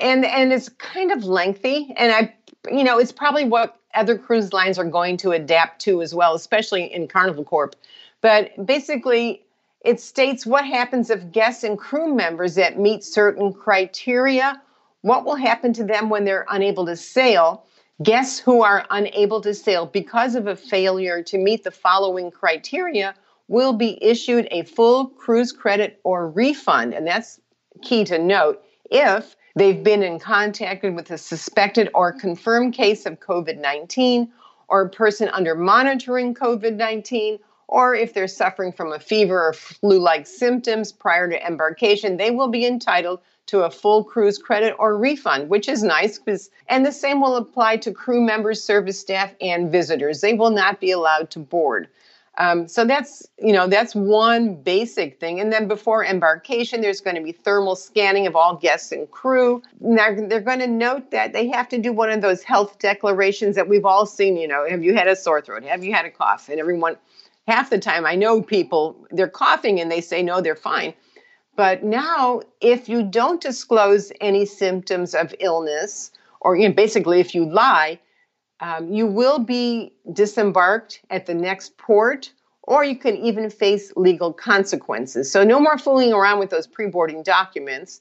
And 0.00 0.24
and 0.24 0.52
it's 0.52 0.70
kind 0.70 1.12
of 1.12 1.24
lengthy, 1.24 1.92
and 1.96 2.12
I, 2.12 2.34
you 2.70 2.82
know, 2.82 2.98
it's 2.98 3.12
probably 3.12 3.44
what 3.44 3.78
other 3.94 4.16
cruise 4.18 4.52
lines 4.52 4.78
are 4.78 4.84
going 4.84 5.16
to 5.18 5.32
adapt 5.32 5.80
to 5.82 6.02
as 6.02 6.14
well, 6.14 6.34
especially 6.34 6.92
in 6.92 7.08
Carnival 7.08 7.44
Corp. 7.44 7.76
But 8.20 8.66
basically, 8.66 9.42
it 9.84 10.00
states 10.00 10.46
what 10.46 10.64
happens 10.64 11.10
if 11.10 11.32
guests 11.32 11.64
and 11.64 11.78
crew 11.78 12.14
members 12.14 12.54
that 12.54 12.78
meet 12.78 13.02
certain 13.04 13.52
criteria, 13.52 14.62
what 15.00 15.24
will 15.24 15.34
happen 15.34 15.72
to 15.74 15.84
them 15.84 16.08
when 16.08 16.24
they're 16.24 16.46
unable 16.50 16.86
to 16.86 16.96
sail. 16.96 17.64
Guests 18.02 18.38
who 18.38 18.62
are 18.62 18.86
unable 18.90 19.40
to 19.40 19.54
sail 19.54 19.86
because 19.86 20.34
of 20.34 20.46
a 20.46 20.56
failure 20.56 21.22
to 21.24 21.38
meet 21.38 21.64
the 21.64 21.70
following 21.70 22.30
criteria 22.30 23.14
will 23.48 23.72
be 23.72 24.02
issued 24.02 24.48
a 24.50 24.62
full 24.64 25.08
cruise 25.08 25.52
credit 25.52 26.00
or 26.04 26.30
refund. 26.30 26.94
And 26.94 27.06
that's 27.06 27.40
key 27.82 28.04
to 28.04 28.18
note 28.18 28.64
if 28.90 29.36
They've 29.54 29.82
been 29.82 30.02
in 30.02 30.18
contact 30.18 30.82
with 30.82 31.10
a 31.10 31.18
suspected 31.18 31.90
or 31.94 32.12
confirmed 32.12 32.74
case 32.74 33.06
of 33.06 33.20
COVID 33.20 33.58
19 33.60 34.30
or 34.68 34.82
a 34.82 34.88
person 34.88 35.28
under 35.28 35.54
monitoring 35.54 36.34
COVID 36.34 36.76
19 36.76 37.38
or 37.68 37.94
if 37.94 38.12
they're 38.12 38.28
suffering 38.28 38.70
from 38.70 38.92
a 38.92 38.98
fever 38.98 39.48
or 39.48 39.52
flu 39.54 39.98
like 39.98 40.26
symptoms 40.26 40.92
prior 40.92 41.28
to 41.28 41.46
embarkation, 41.46 42.18
they 42.18 42.30
will 42.30 42.48
be 42.48 42.66
entitled 42.66 43.20
to 43.46 43.60
a 43.60 43.70
full 43.70 44.04
cruise 44.04 44.38
credit 44.38 44.74
or 44.78 44.96
refund, 44.96 45.48
which 45.48 45.68
is 45.68 45.82
nice. 45.82 46.18
because 46.18 46.50
And 46.68 46.84
the 46.84 46.92
same 46.92 47.20
will 47.20 47.36
apply 47.36 47.78
to 47.78 47.92
crew 47.92 48.20
members, 48.20 48.62
service 48.62 49.00
staff, 49.00 49.34
and 49.40 49.72
visitors. 49.72 50.20
They 50.20 50.34
will 50.34 50.50
not 50.50 50.80
be 50.80 50.90
allowed 50.90 51.30
to 51.30 51.38
board. 51.38 51.88
Um, 52.38 52.66
so 52.66 52.86
that's 52.86 53.28
you 53.38 53.52
know 53.52 53.66
that's 53.66 53.94
one 53.94 54.54
basic 54.54 55.20
thing, 55.20 55.38
and 55.38 55.52
then 55.52 55.68
before 55.68 56.02
embarkation, 56.02 56.80
there's 56.80 57.02
going 57.02 57.16
to 57.16 57.22
be 57.22 57.32
thermal 57.32 57.76
scanning 57.76 58.26
of 58.26 58.34
all 58.34 58.56
guests 58.56 58.90
and 58.90 59.10
crew. 59.10 59.62
They're, 59.82 60.26
they're 60.26 60.40
going 60.40 60.60
to 60.60 60.66
note 60.66 61.10
that 61.10 61.34
they 61.34 61.48
have 61.48 61.68
to 61.68 61.78
do 61.78 61.92
one 61.92 62.08
of 62.08 62.22
those 62.22 62.42
health 62.42 62.78
declarations 62.78 63.54
that 63.56 63.68
we've 63.68 63.84
all 63.84 64.06
seen. 64.06 64.38
You 64.38 64.48
know, 64.48 64.66
have 64.66 64.82
you 64.82 64.94
had 64.94 65.08
a 65.08 65.16
sore 65.16 65.42
throat? 65.42 65.64
Have 65.64 65.84
you 65.84 65.92
had 65.92 66.06
a 66.06 66.10
cough? 66.10 66.48
And 66.48 66.58
everyone, 66.58 66.96
half 67.46 67.68
the 67.68 67.78
time, 67.78 68.06
I 68.06 68.14
know 68.14 68.40
people 68.40 68.96
they're 69.10 69.28
coughing 69.28 69.78
and 69.78 69.92
they 69.92 70.00
say 70.00 70.22
no, 70.22 70.40
they're 70.40 70.56
fine. 70.56 70.94
But 71.54 71.84
now, 71.84 72.40
if 72.62 72.88
you 72.88 73.02
don't 73.02 73.42
disclose 73.42 74.10
any 74.22 74.46
symptoms 74.46 75.14
of 75.14 75.34
illness, 75.38 76.10
or 76.40 76.56
you 76.56 76.66
know, 76.66 76.74
basically 76.74 77.20
if 77.20 77.34
you 77.34 77.44
lie, 77.44 77.98
um, 78.62 78.92
you 78.92 79.06
will 79.06 79.40
be 79.40 79.92
disembarked 80.12 81.00
at 81.10 81.26
the 81.26 81.34
next 81.34 81.76
port, 81.76 82.32
or 82.62 82.84
you 82.84 82.96
can 82.96 83.16
even 83.16 83.50
face 83.50 83.92
legal 83.96 84.32
consequences. 84.32 85.30
So, 85.30 85.42
no 85.42 85.58
more 85.58 85.76
fooling 85.76 86.12
around 86.12 86.38
with 86.38 86.50
those 86.50 86.68
pre 86.68 86.86
boarding 86.86 87.24
documents. 87.24 88.00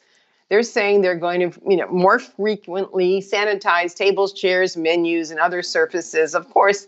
They're 0.50 0.63
saying 0.63 1.01
they're 1.01 1.15
going 1.15 1.51
to, 1.51 1.62
you 1.68 1.77
know, 1.77 1.88
more 1.88 2.20
frequently 2.20 3.22
sanitize 3.22 3.96
tables, 3.96 4.34
chairs, 4.34 4.77
menus, 4.77 5.32
and 5.32 5.39
other 5.39 5.63
surfaces. 5.63 6.36
Of 6.36 6.50
course, 6.51 6.88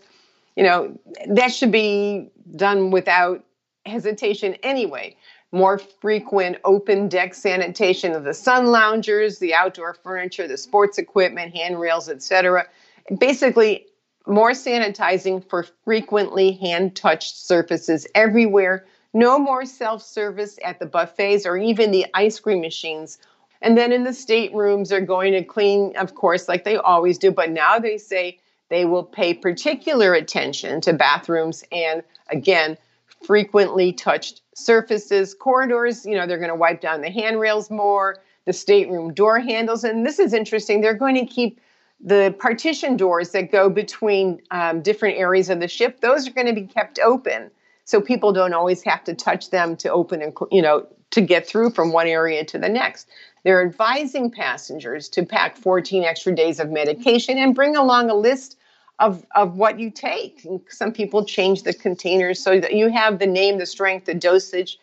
you 0.54 0.62
know, 0.62 0.96
that 1.26 1.48
should 1.48 1.72
be 1.72 2.30
done 2.54 2.90
without 2.90 3.44
hesitation 3.86 4.54
anyway. 4.62 5.16
More 5.50 5.78
frequent 5.78 6.58
open 6.64 7.08
deck 7.08 7.34
sanitation 7.34 8.12
of 8.12 8.24
the 8.24 8.34
sun 8.34 8.66
loungers, 8.66 9.38
the 9.38 9.54
outdoor 9.54 9.94
furniture, 9.94 10.46
the 10.46 10.58
sports 10.58 10.98
equipment, 10.98 11.56
handrails, 11.56 12.08
etc 12.08 12.68
basically 13.18 13.86
more 14.26 14.52
sanitizing 14.52 15.46
for 15.48 15.64
frequently 15.84 16.52
hand 16.52 16.96
touched 16.96 17.36
surfaces 17.36 18.06
everywhere. 18.14 18.86
No 19.12 19.38
more 19.38 19.64
self 19.64 20.02
service 20.02 20.58
at 20.64 20.78
the 20.78 20.86
buffets 20.86 21.46
or 21.46 21.56
even 21.56 21.90
the 21.90 22.06
ice 22.14 22.40
cream 22.40 22.60
machines. 22.60 23.18
And 23.62 23.78
then 23.78 23.92
in 23.92 24.04
the 24.04 24.12
staterooms, 24.12 24.88
they're 24.88 25.00
going 25.00 25.32
to 25.32 25.42
clean, 25.42 25.96
of 25.96 26.14
course, 26.14 26.48
like 26.48 26.64
they 26.64 26.76
always 26.76 27.16
do. 27.16 27.30
But 27.30 27.50
now 27.50 27.78
they 27.78 27.96
say 27.96 28.38
they 28.68 28.84
will 28.84 29.04
pay 29.04 29.34
particular 29.34 30.14
attention 30.14 30.80
to 30.82 30.92
bathrooms 30.92 31.64
and, 31.70 32.02
again, 32.28 32.76
frequently 33.24 33.92
touched 33.92 34.42
surfaces. 34.54 35.34
Corridors, 35.34 36.04
you 36.04 36.14
know, 36.14 36.26
they're 36.26 36.38
going 36.38 36.48
to 36.50 36.54
wipe 36.54 36.80
down 36.80 37.00
the 37.00 37.10
handrails 37.10 37.70
more, 37.70 38.18
the 38.44 38.52
stateroom 38.52 39.14
door 39.14 39.38
handles. 39.38 39.84
And 39.84 40.04
this 40.04 40.18
is 40.18 40.34
interesting. 40.34 40.80
They're 40.80 40.92
going 40.92 41.14
to 41.14 41.26
keep 41.26 41.60
the 42.04 42.34
partition 42.38 42.98
doors 42.98 43.30
that 43.30 43.50
go 43.50 43.70
between 43.70 44.42
um, 44.50 44.82
different 44.82 45.16
areas 45.18 45.48
of 45.48 45.58
the 45.58 45.68
ship, 45.68 46.00
those 46.00 46.28
are 46.28 46.32
going 46.32 46.46
to 46.46 46.52
be 46.52 46.66
kept 46.66 46.98
open. 46.98 47.50
So 47.86 48.00
people 48.00 48.32
don't 48.32 48.52
always 48.52 48.82
have 48.82 49.02
to 49.04 49.14
touch 49.14 49.50
them 49.50 49.76
to 49.78 49.90
open 49.90 50.20
and, 50.20 50.36
you 50.52 50.60
know, 50.60 50.86
to 51.12 51.22
get 51.22 51.46
through 51.46 51.70
from 51.70 51.92
one 51.92 52.06
area 52.06 52.44
to 52.44 52.58
the 52.58 52.68
next. 52.68 53.08
They're 53.42 53.64
advising 53.64 54.30
passengers 54.30 55.08
to 55.10 55.24
pack 55.24 55.56
14 55.56 56.04
extra 56.04 56.34
days 56.34 56.60
of 56.60 56.70
medication 56.70 57.38
and 57.38 57.54
bring 57.54 57.74
along 57.74 58.10
a 58.10 58.14
list 58.14 58.58
of, 58.98 59.24
of 59.34 59.56
what 59.56 59.80
you 59.80 59.90
take. 59.90 60.44
And 60.44 60.60
some 60.68 60.92
people 60.92 61.24
change 61.24 61.62
the 61.62 61.72
containers 61.72 62.42
so 62.42 62.60
that 62.60 62.74
you 62.74 62.90
have 62.90 63.18
the 63.18 63.26
name, 63.26 63.58
the 63.58 63.66
strength, 63.66 64.06
the 64.06 64.14
dosage 64.14 64.78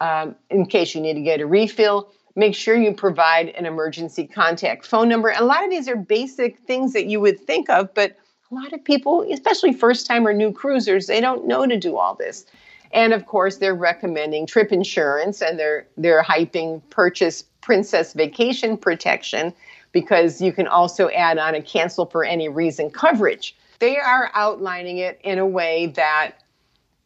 um, 0.00 0.36
in 0.48 0.66
case 0.66 0.94
you 0.94 1.00
need 1.00 1.14
to 1.14 1.20
get 1.20 1.40
a 1.40 1.46
refill 1.46 2.10
make 2.36 2.54
sure 2.54 2.74
you 2.74 2.94
provide 2.94 3.48
an 3.50 3.66
emergency 3.66 4.26
contact 4.26 4.86
phone 4.86 5.08
number. 5.08 5.30
a 5.30 5.44
lot 5.44 5.64
of 5.64 5.70
these 5.70 5.88
are 5.88 5.96
basic 5.96 6.58
things 6.60 6.92
that 6.92 7.06
you 7.06 7.20
would 7.20 7.40
think 7.40 7.68
of, 7.68 7.92
but 7.94 8.16
a 8.50 8.54
lot 8.54 8.72
of 8.72 8.82
people, 8.84 9.26
especially 9.30 9.72
first 9.72 10.06
time 10.06 10.26
or 10.26 10.32
new 10.32 10.52
cruisers, 10.52 11.06
they 11.06 11.20
don't 11.20 11.46
know 11.46 11.66
to 11.66 11.76
do 11.76 11.96
all 11.96 12.14
this. 12.14 12.46
And 12.92 13.12
of 13.12 13.26
course, 13.26 13.58
they're 13.58 13.74
recommending 13.74 14.46
trip 14.46 14.72
insurance 14.72 15.40
and 15.42 15.58
they're 15.58 15.86
they're 15.96 16.24
hyping 16.24 16.82
purchase 16.90 17.44
princess 17.60 18.12
vacation 18.14 18.76
protection 18.76 19.54
because 19.92 20.40
you 20.40 20.52
can 20.52 20.66
also 20.66 21.08
add 21.10 21.38
on 21.38 21.54
a 21.54 21.62
cancel 21.62 22.06
for 22.06 22.24
any 22.24 22.48
reason 22.48 22.90
coverage. 22.90 23.56
They 23.78 23.96
are 23.96 24.30
outlining 24.34 24.98
it 24.98 25.20
in 25.22 25.38
a 25.38 25.46
way 25.46 25.86
that 25.96 26.32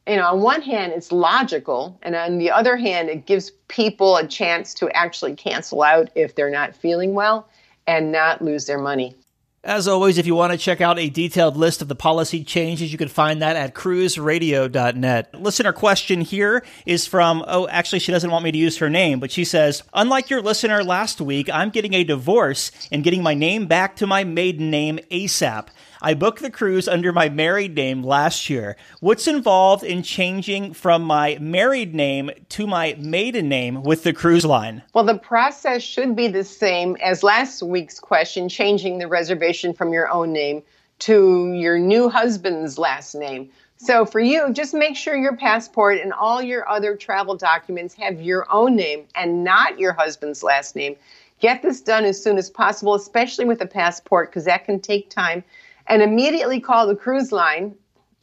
you 0.06 0.16
know, 0.16 0.26
on 0.26 0.42
one 0.42 0.60
hand, 0.60 0.92
it's 0.92 1.10
logical, 1.10 1.98
and 2.02 2.14
on 2.14 2.38
the 2.38 2.50
other 2.50 2.76
hand, 2.76 3.08
it 3.08 3.26
gives 3.26 3.50
people 3.68 4.16
a 4.16 4.26
chance 4.26 4.74
to 4.74 4.90
actually 4.94 5.34
cancel 5.34 5.82
out 5.82 6.10
if 6.14 6.34
they're 6.34 6.50
not 6.50 6.74
feeling 6.74 7.14
well 7.14 7.48
and 7.86 8.12
not 8.12 8.42
lose 8.42 8.66
their 8.66 8.78
money. 8.78 9.16
As 9.64 9.88
always, 9.88 10.18
if 10.18 10.26
you 10.26 10.34
want 10.34 10.52
to 10.52 10.58
check 10.58 10.82
out 10.82 10.98
a 10.98 11.08
detailed 11.08 11.56
list 11.56 11.80
of 11.80 11.88
the 11.88 11.94
policy 11.94 12.44
changes, 12.44 12.92
you 12.92 12.98
can 12.98 13.08
find 13.08 13.40
that 13.40 13.56
at 13.56 13.74
cruiseradio.net. 13.74 15.40
Listener 15.40 15.72
question 15.72 16.20
here 16.20 16.62
is 16.84 17.06
from, 17.06 17.42
oh, 17.48 17.66
actually, 17.68 18.00
she 18.00 18.12
doesn't 18.12 18.30
want 18.30 18.44
me 18.44 18.52
to 18.52 18.58
use 18.58 18.76
her 18.76 18.90
name, 18.90 19.20
but 19.20 19.32
she 19.32 19.42
says, 19.42 19.82
Unlike 19.94 20.28
your 20.28 20.42
listener 20.42 20.84
last 20.84 21.18
week, 21.18 21.48
I'm 21.48 21.70
getting 21.70 21.94
a 21.94 22.04
divorce 22.04 22.72
and 22.92 23.02
getting 23.02 23.22
my 23.22 23.32
name 23.32 23.64
back 23.64 23.96
to 23.96 24.06
my 24.06 24.22
maiden 24.22 24.70
name 24.70 24.98
ASAP. 25.10 25.68
I 26.04 26.12
booked 26.12 26.42
the 26.42 26.50
cruise 26.50 26.86
under 26.86 27.14
my 27.14 27.30
married 27.30 27.74
name 27.74 28.02
last 28.02 28.50
year. 28.50 28.76
What's 29.00 29.26
involved 29.26 29.82
in 29.82 30.02
changing 30.02 30.74
from 30.74 31.02
my 31.02 31.38
married 31.40 31.94
name 31.94 32.30
to 32.50 32.66
my 32.66 32.94
maiden 32.98 33.48
name 33.48 33.82
with 33.82 34.02
the 34.02 34.12
cruise 34.12 34.44
line? 34.44 34.82
Well, 34.92 35.04
the 35.04 35.16
process 35.16 35.82
should 35.82 36.14
be 36.14 36.28
the 36.28 36.44
same 36.44 36.96
as 36.96 37.22
last 37.22 37.62
week's 37.62 37.98
question, 37.98 38.50
changing 38.50 38.98
the 38.98 39.08
reservation 39.08 39.72
from 39.72 39.94
your 39.94 40.10
own 40.10 40.30
name 40.30 40.62
to 40.98 41.54
your 41.54 41.78
new 41.78 42.10
husband's 42.10 42.76
last 42.76 43.14
name. 43.14 43.48
So 43.78 44.04
for 44.04 44.20
you, 44.20 44.52
just 44.52 44.74
make 44.74 44.96
sure 44.96 45.16
your 45.16 45.38
passport 45.38 46.00
and 46.00 46.12
all 46.12 46.42
your 46.42 46.68
other 46.68 46.96
travel 46.96 47.34
documents 47.34 47.94
have 47.94 48.20
your 48.20 48.46
own 48.52 48.76
name 48.76 49.06
and 49.14 49.42
not 49.42 49.78
your 49.78 49.94
husband's 49.94 50.42
last 50.42 50.76
name. 50.76 50.96
Get 51.40 51.62
this 51.62 51.80
done 51.80 52.04
as 52.04 52.22
soon 52.22 52.36
as 52.36 52.50
possible, 52.50 52.94
especially 52.94 53.46
with 53.46 53.62
a 53.62 53.66
passport, 53.66 54.30
because 54.30 54.44
that 54.44 54.66
can 54.66 54.80
take 54.80 55.08
time 55.08 55.42
and 55.86 56.02
immediately 56.02 56.60
call 56.60 56.86
the 56.86 56.96
cruise 56.96 57.32
line 57.32 57.74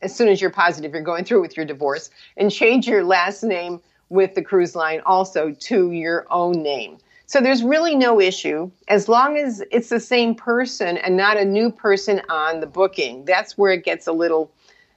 as 0.01 0.15
soon 0.15 0.27
as 0.27 0.41
you're 0.41 0.49
positive 0.49 0.93
you're 0.93 1.01
going 1.01 1.23
through 1.23 1.41
with 1.41 1.55
your 1.55 1.65
divorce 1.65 2.09
and 2.37 2.51
change 2.51 2.87
your 2.87 3.03
last 3.03 3.43
name 3.43 3.79
with 4.09 4.35
the 4.35 4.41
cruise 4.41 4.75
line 4.75 5.01
also 5.05 5.51
to 5.51 5.91
your 5.91 6.25
own 6.29 6.61
name. 6.61 6.97
So 7.27 7.39
there's 7.39 7.63
really 7.63 7.95
no 7.95 8.19
issue 8.19 8.69
as 8.89 9.07
long 9.07 9.37
as 9.37 9.63
it's 9.71 9.87
the 9.87 10.01
same 10.01 10.35
person 10.35 10.97
and 10.97 11.15
not 11.15 11.37
a 11.37 11.45
new 11.45 11.71
person 11.71 12.21
on 12.27 12.59
the 12.59 12.67
booking. 12.67 13.23
That's 13.23 13.57
where 13.57 13.71
it 13.71 13.85
gets 13.85 14.05
a 14.05 14.11
little 14.11 14.51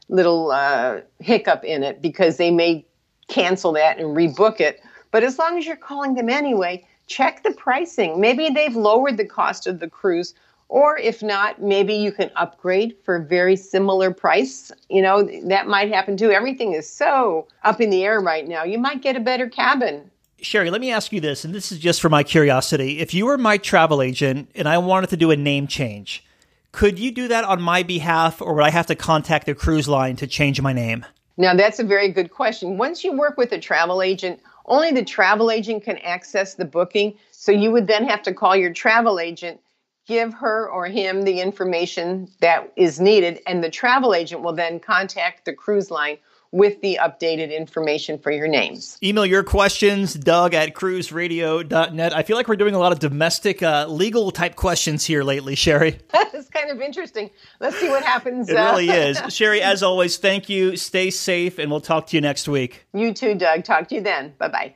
little 0.08 0.50
uh, 0.50 1.00
hiccup 1.20 1.64
in 1.64 1.82
it 1.82 2.02
because 2.02 2.36
they 2.36 2.50
may 2.50 2.84
cancel 3.28 3.72
that 3.72 3.98
and 3.98 4.16
rebook 4.16 4.60
it. 4.60 4.80
But 5.12 5.22
as 5.22 5.38
long 5.38 5.56
as 5.56 5.64
you're 5.64 5.76
calling 5.76 6.14
them 6.14 6.28
anyway, 6.28 6.84
check 7.06 7.42
the 7.44 7.52
pricing. 7.52 8.20
Maybe 8.20 8.50
they've 8.50 8.74
lowered 8.74 9.16
the 9.16 9.24
cost 9.24 9.68
of 9.68 9.78
the 9.78 9.88
cruise 9.88 10.34
or 10.68 10.98
if 10.98 11.22
not, 11.22 11.60
maybe 11.60 11.94
you 11.94 12.12
can 12.12 12.30
upgrade 12.36 12.96
for 13.04 13.16
a 13.16 13.24
very 13.24 13.56
similar 13.56 14.10
price. 14.10 14.72
You 14.88 15.02
know, 15.02 15.28
that 15.44 15.66
might 15.66 15.92
happen 15.92 16.16
too. 16.16 16.30
Everything 16.30 16.72
is 16.72 16.88
so 16.88 17.46
up 17.62 17.80
in 17.80 17.90
the 17.90 18.04
air 18.04 18.20
right 18.20 18.46
now. 18.46 18.64
You 18.64 18.78
might 18.78 19.02
get 19.02 19.16
a 19.16 19.20
better 19.20 19.48
cabin. 19.48 20.10
Sherry, 20.40 20.70
let 20.70 20.80
me 20.80 20.90
ask 20.90 21.12
you 21.12 21.20
this, 21.20 21.44
and 21.44 21.54
this 21.54 21.72
is 21.72 21.78
just 21.78 22.02
for 22.02 22.08
my 22.08 22.22
curiosity. 22.22 22.98
If 22.98 23.14
you 23.14 23.26
were 23.26 23.38
my 23.38 23.56
travel 23.56 24.02
agent 24.02 24.50
and 24.54 24.68
I 24.68 24.78
wanted 24.78 25.10
to 25.10 25.16
do 25.16 25.30
a 25.30 25.36
name 25.36 25.66
change, 25.66 26.24
could 26.72 26.98
you 26.98 27.12
do 27.12 27.28
that 27.28 27.44
on 27.44 27.62
my 27.62 27.82
behalf, 27.82 28.42
or 28.42 28.54
would 28.54 28.64
I 28.64 28.70
have 28.70 28.86
to 28.88 28.94
contact 28.94 29.46
the 29.46 29.54
cruise 29.54 29.88
line 29.88 30.16
to 30.16 30.26
change 30.26 30.60
my 30.60 30.72
name? 30.72 31.06
Now, 31.36 31.54
that's 31.54 31.78
a 31.78 31.84
very 31.84 32.08
good 32.08 32.30
question. 32.30 32.78
Once 32.78 33.04
you 33.04 33.12
work 33.12 33.36
with 33.38 33.52
a 33.52 33.58
travel 33.58 34.02
agent, 34.02 34.40
only 34.66 34.90
the 34.90 35.04
travel 35.04 35.50
agent 35.50 35.84
can 35.84 35.98
access 35.98 36.54
the 36.54 36.64
booking. 36.64 37.16
So 37.30 37.52
you 37.52 37.70
would 37.70 37.86
then 37.86 38.06
have 38.08 38.22
to 38.22 38.34
call 38.34 38.56
your 38.56 38.72
travel 38.72 39.20
agent 39.20 39.60
give 40.06 40.34
her 40.34 40.68
or 40.68 40.86
him 40.86 41.22
the 41.22 41.40
information 41.40 42.28
that 42.40 42.72
is 42.76 43.00
needed, 43.00 43.40
and 43.46 43.62
the 43.62 43.70
travel 43.70 44.14
agent 44.14 44.42
will 44.42 44.52
then 44.52 44.80
contact 44.80 45.44
the 45.44 45.52
cruise 45.52 45.90
line 45.90 46.18
with 46.54 46.80
the 46.82 47.00
updated 47.02 47.54
information 47.54 48.16
for 48.16 48.30
your 48.30 48.46
names. 48.46 48.96
Email 49.02 49.26
your 49.26 49.42
questions, 49.42 50.14
Doug 50.14 50.54
at 50.54 50.72
cruiseradio.net. 50.72 52.16
I 52.16 52.22
feel 52.22 52.36
like 52.36 52.46
we're 52.46 52.54
doing 52.54 52.76
a 52.76 52.78
lot 52.78 52.92
of 52.92 53.00
domestic 53.00 53.60
uh, 53.60 53.86
legal 53.88 54.30
type 54.30 54.54
questions 54.54 55.04
here 55.04 55.24
lately, 55.24 55.56
Sherry. 55.56 55.98
it's 56.14 56.48
kind 56.50 56.70
of 56.70 56.80
interesting. 56.80 57.28
Let's 57.58 57.76
see 57.80 57.88
what 57.88 58.04
happens. 58.04 58.48
It 58.48 58.56
uh, 58.56 58.70
really 58.70 58.88
is. 58.88 59.20
Sherry, 59.34 59.62
as 59.62 59.82
always, 59.82 60.16
thank 60.16 60.48
you. 60.48 60.76
Stay 60.76 61.10
safe, 61.10 61.58
and 61.58 61.72
we'll 61.72 61.80
talk 61.80 62.06
to 62.08 62.16
you 62.16 62.20
next 62.20 62.46
week. 62.46 62.86
You 62.94 63.12
too, 63.12 63.34
Doug. 63.34 63.64
Talk 63.64 63.88
to 63.88 63.96
you 63.96 64.00
then. 64.00 64.34
Bye 64.38 64.48
bye. 64.48 64.74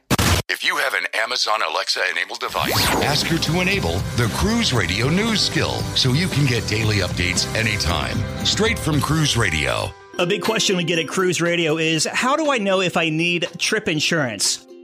If 0.51 0.65
you 0.65 0.79
have 0.79 0.95
an 0.95 1.05
Amazon 1.13 1.61
Alexa 1.61 2.01
enabled 2.11 2.41
device, 2.41 2.73
ask 3.05 3.27
her 3.27 3.37
to 3.37 3.61
enable 3.61 3.99
the 4.17 4.33
Cruise 4.35 4.73
Radio 4.73 5.11
News 5.11 5.43
skill 5.43 5.83
so 5.95 6.15
you 6.15 6.27
can 6.27 6.47
get 6.47 6.67
daily 6.67 6.97
updates 6.97 7.55
anytime, 7.55 8.17
straight 8.47 8.79
from 8.79 8.99
Cruise 8.99 9.37
Radio. 9.37 9.93
A 10.19 10.25
big 10.25 10.41
question 10.41 10.79
we 10.79 10.85
get 10.85 10.99
at 10.99 11.07
Cruise 11.07 11.43
Radio 11.43 11.77
is 11.77 12.07
how 12.07 12.35
do 12.35 12.51
I 12.51 12.57
know 12.57 12.81
if 12.81 12.97
I 12.97 13.11
need 13.11 13.47
trip 13.59 13.89
insurance? 13.89 14.67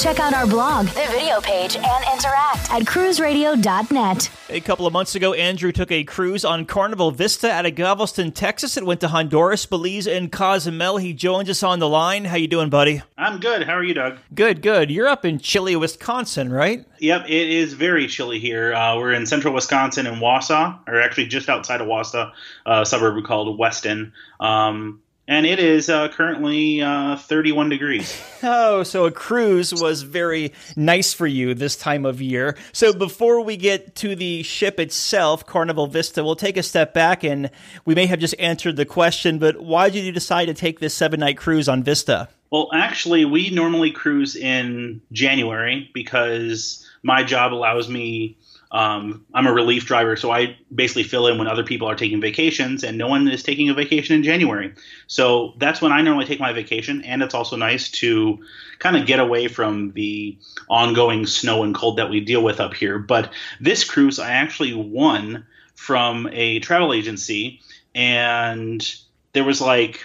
Check 0.00 0.18
out 0.18 0.32
our 0.32 0.46
blog, 0.46 0.86
the 0.86 1.06
video 1.10 1.42
page, 1.42 1.76
and 1.76 2.04
interact 2.10 2.72
at 2.72 2.84
cruiseradio.net. 2.84 4.30
A 4.48 4.60
couple 4.60 4.86
of 4.86 4.94
months 4.94 5.14
ago, 5.14 5.34
Andrew 5.34 5.72
took 5.72 5.92
a 5.92 6.04
cruise 6.04 6.42
on 6.42 6.64
Carnival 6.64 7.10
Vista 7.10 7.50
out 7.50 7.66
of 7.66 7.74
Galveston, 7.74 8.32
Texas. 8.32 8.78
It 8.78 8.86
went 8.86 9.00
to 9.00 9.08
Honduras, 9.08 9.66
Belize, 9.66 10.06
and 10.06 10.32
Cozumel. 10.32 10.96
He 10.96 11.12
joins 11.12 11.50
us 11.50 11.62
on 11.62 11.80
the 11.80 11.88
line. 11.88 12.24
How 12.24 12.36
you 12.36 12.48
doing, 12.48 12.70
buddy? 12.70 13.02
I'm 13.18 13.40
good. 13.40 13.64
How 13.64 13.74
are 13.74 13.84
you, 13.84 13.92
Doug? 13.92 14.16
Good, 14.34 14.62
good. 14.62 14.90
You're 14.90 15.06
up 15.06 15.26
in 15.26 15.38
chilly 15.38 15.76
Wisconsin, 15.76 16.50
right? 16.50 16.82
Yep, 17.00 17.26
it 17.26 17.50
is 17.50 17.74
very 17.74 18.06
chilly 18.06 18.38
here. 18.38 18.72
Uh, 18.72 18.96
we're 18.96 19.12
in 19.12 19.26
central 19.26 19.52
Wisconsin 19.52 20.06
in 20.06 20.14
Wausau, 20.14 20.78
or 20.88 20.98
actually 20.98 21.26
just 21.26 21.50
outside 21.50 21.82
of 21.82 21.88
Wausau, 21.88 22.32
a 22.64 22.86
suburb 22.86 23.22
called 23.26 23.58
Weston. 23.58 24.14
Um, 24.40 25.02
and 25.30 25.46
it 25.46 25.60
is 25.60 25.88
uh, 25.88 26.08
currently 26.08 26.82
uh, 26.82 27.16
31 27.16 27.70
degrees. 27.70 28.20
Oh, 28.42 28.84
so 28.84 29.04
a 29.04 29.10
cruise 29.10 29.74
was 29.74 30.00
very 30.00 30.54
nice 30.74 31.12
for 31.12 31.26
you 31.26 31.52
this 31.52 31.76
time 31.76 32.06
of 32.06 32.22
year. 32.22 32.56
So 32.72 32.94
before 32.94 33.42
we 33.42 33.58
get 33.58 33.94
to 33.96 34.16
the 34.16 34.42
ship 34.44 34.80
itself, 34.80 35.44
Carnival 35.44 35.86
Vista, 35.88 36.24
we'll 36.24 36.36
take 36.36 36.56
a 36.56 36.62
step 36.62 36.94
back 36.94 37.22
and 37.22 37.50
we 37.84 37.94
may 37.94 38.06
have 38.06 38.18
just 38.18 38.34
answered 38.38 38.76
the 38.76 38.86
question, 38.86 39.38
but 39.38 39.60
why 39.60 39.90
did 39.90 40.04
you 40.04 40.12
decide 40.12 40.46
to 40.46 40.54
take 40.54 40.80
this 40.80 40.94
seven 40.94 41.20
night 41.20 41.36
cruise 41.36 41.68
on 41.68 41.82
Vista? 41.82 42.30
Well, 42.50 42.70
actually, 42.72 43.26
we 43.26 43.50
normally 43.50 43.90
cruise 43.90 44.36
in 44.36 45.02
January 45.12 45.90
because 45.92 46.88
my 47.02 47.22
job 47.22 47.52
allows 47.52 47.90
me 47.90 48.38
um, 48.72 49.26
I'm 49.34 49.46
a 49.46 49.52
relief 49.52 49.86
driver, 49.86 50.14
so 50.16 50.30
I 50.30 50.56
basically 50.72 51.02
fill 51.02 51.26
in 51.26 51.38
when 51.38 51.48
other 51.48 51.64
people 51.64 51.88
are 51.88 51.96
taking 51.96 52.20
vacations, 52.20 52.84
and 52.84 52.96
no 52.96 53.08
one 53.08 53.26
is 53.26 53.42
taking 53.42 53.68
a 53.68 53.74
vacation 53.74 54.14
in 54.14 54.22
January. 54.22 54.74
So 55.08 55.54
that's 55.58 55.82
when 55.82 55.90
I 55.90 56.02
normally 56.02 56.26
take 56.26 56.38
my 56.38 56.52
vacation, 56.52 57.02
and 57.02 57.22
it's 57.22 57.34
also 57.34 57.56
nice 57.56 57.90
to 57.92 58.38
kind 58.78 58.96
of 58.96 59.06
get 59.06 59.18
away 59.18 59.48
from 59.48 59.90
the 59.92 60.38
ongoing 60.68 61.26
snow 61.26 61.64
and 61.64 61.74
cold 61.74 61.98
that 61.98 62.10
we 62.10 62.20
deal 62.20 62.44
with 62.44 62.60
up 62.60 62.74
here. 62.74 62.98
But 62.98 63.32
this 63.60 63.82
cruise, 63.82 64.20
I 64.20 64.30
actually 64.30 64.74
won 64.74 65.46
from 65.74 66.28
a 66.30 66.60
travel 66.60 66.92
agency, 66.92 67.60
and 67.92 68.86
there 69.32 69.44
was 69.44 69.60
like 69.60 70.00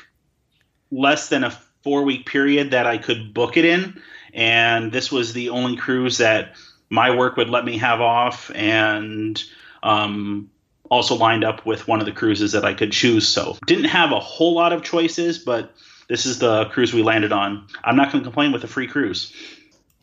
less 0.89 1.29
than 1.29 1.43
a 1.43 1.51
four 1.83 2.03
week 2.03 2.25
period 2.25 2.71
that 2.71 2.87
I 2.87 2.97
could 2.97 3.33
book 3.33 3.57
it 3.57 3.65
in. 3.65 4.01
And 4.33 4.91
this 4.91 5.11
was 5.11 5.33
the 5.33 5.49
only 5.49 5.77
cruise 5.77 6.17
that 6.17 6.55
my 6.89 7.15
work 7.15 7.37
would 7.37 7.49
let 7.49 7.65
me 7.65 7.77
have 7.77 8.01
off 8.01 8.51
and 8.53 9.43
um, 9.83 10.49
also 10.89 11.15
lined 11.15 11.43
up 11.43 11.65
with 11.65 11.87
one 11.87 11.99
of 11.99 12.05
the 12.05 12.11
cruises 12.11 12.51
that 12.51 12.65
I 12.65 12.73
could 12.73 12.91
choose. 12.91 13.27
So 13.27 13.57
didn't 13.65 13.85
have 13.85 14.11
a 14.11 14.19
whole 14.19 14.53
lot 14.53 14.73
of 14.73 14.83
choices, 14.83 15.39
but 15.39 15.73
this 16.07 16.25
is 16.25 16.39
the 16.39 16.65
cruise 16.65 16.93
we 16.93 17.03
landed 17.03 17.31
on. 17.31 17.67
I'm 17.83 17.95
not 17.95 18.11
going 18.11 18.23
to 18.23 18.27
complain 18.27 18.51
with 18.51 18.63
a 18.63 18.67
free 18.67 18.87
cruise. 18.87 19.33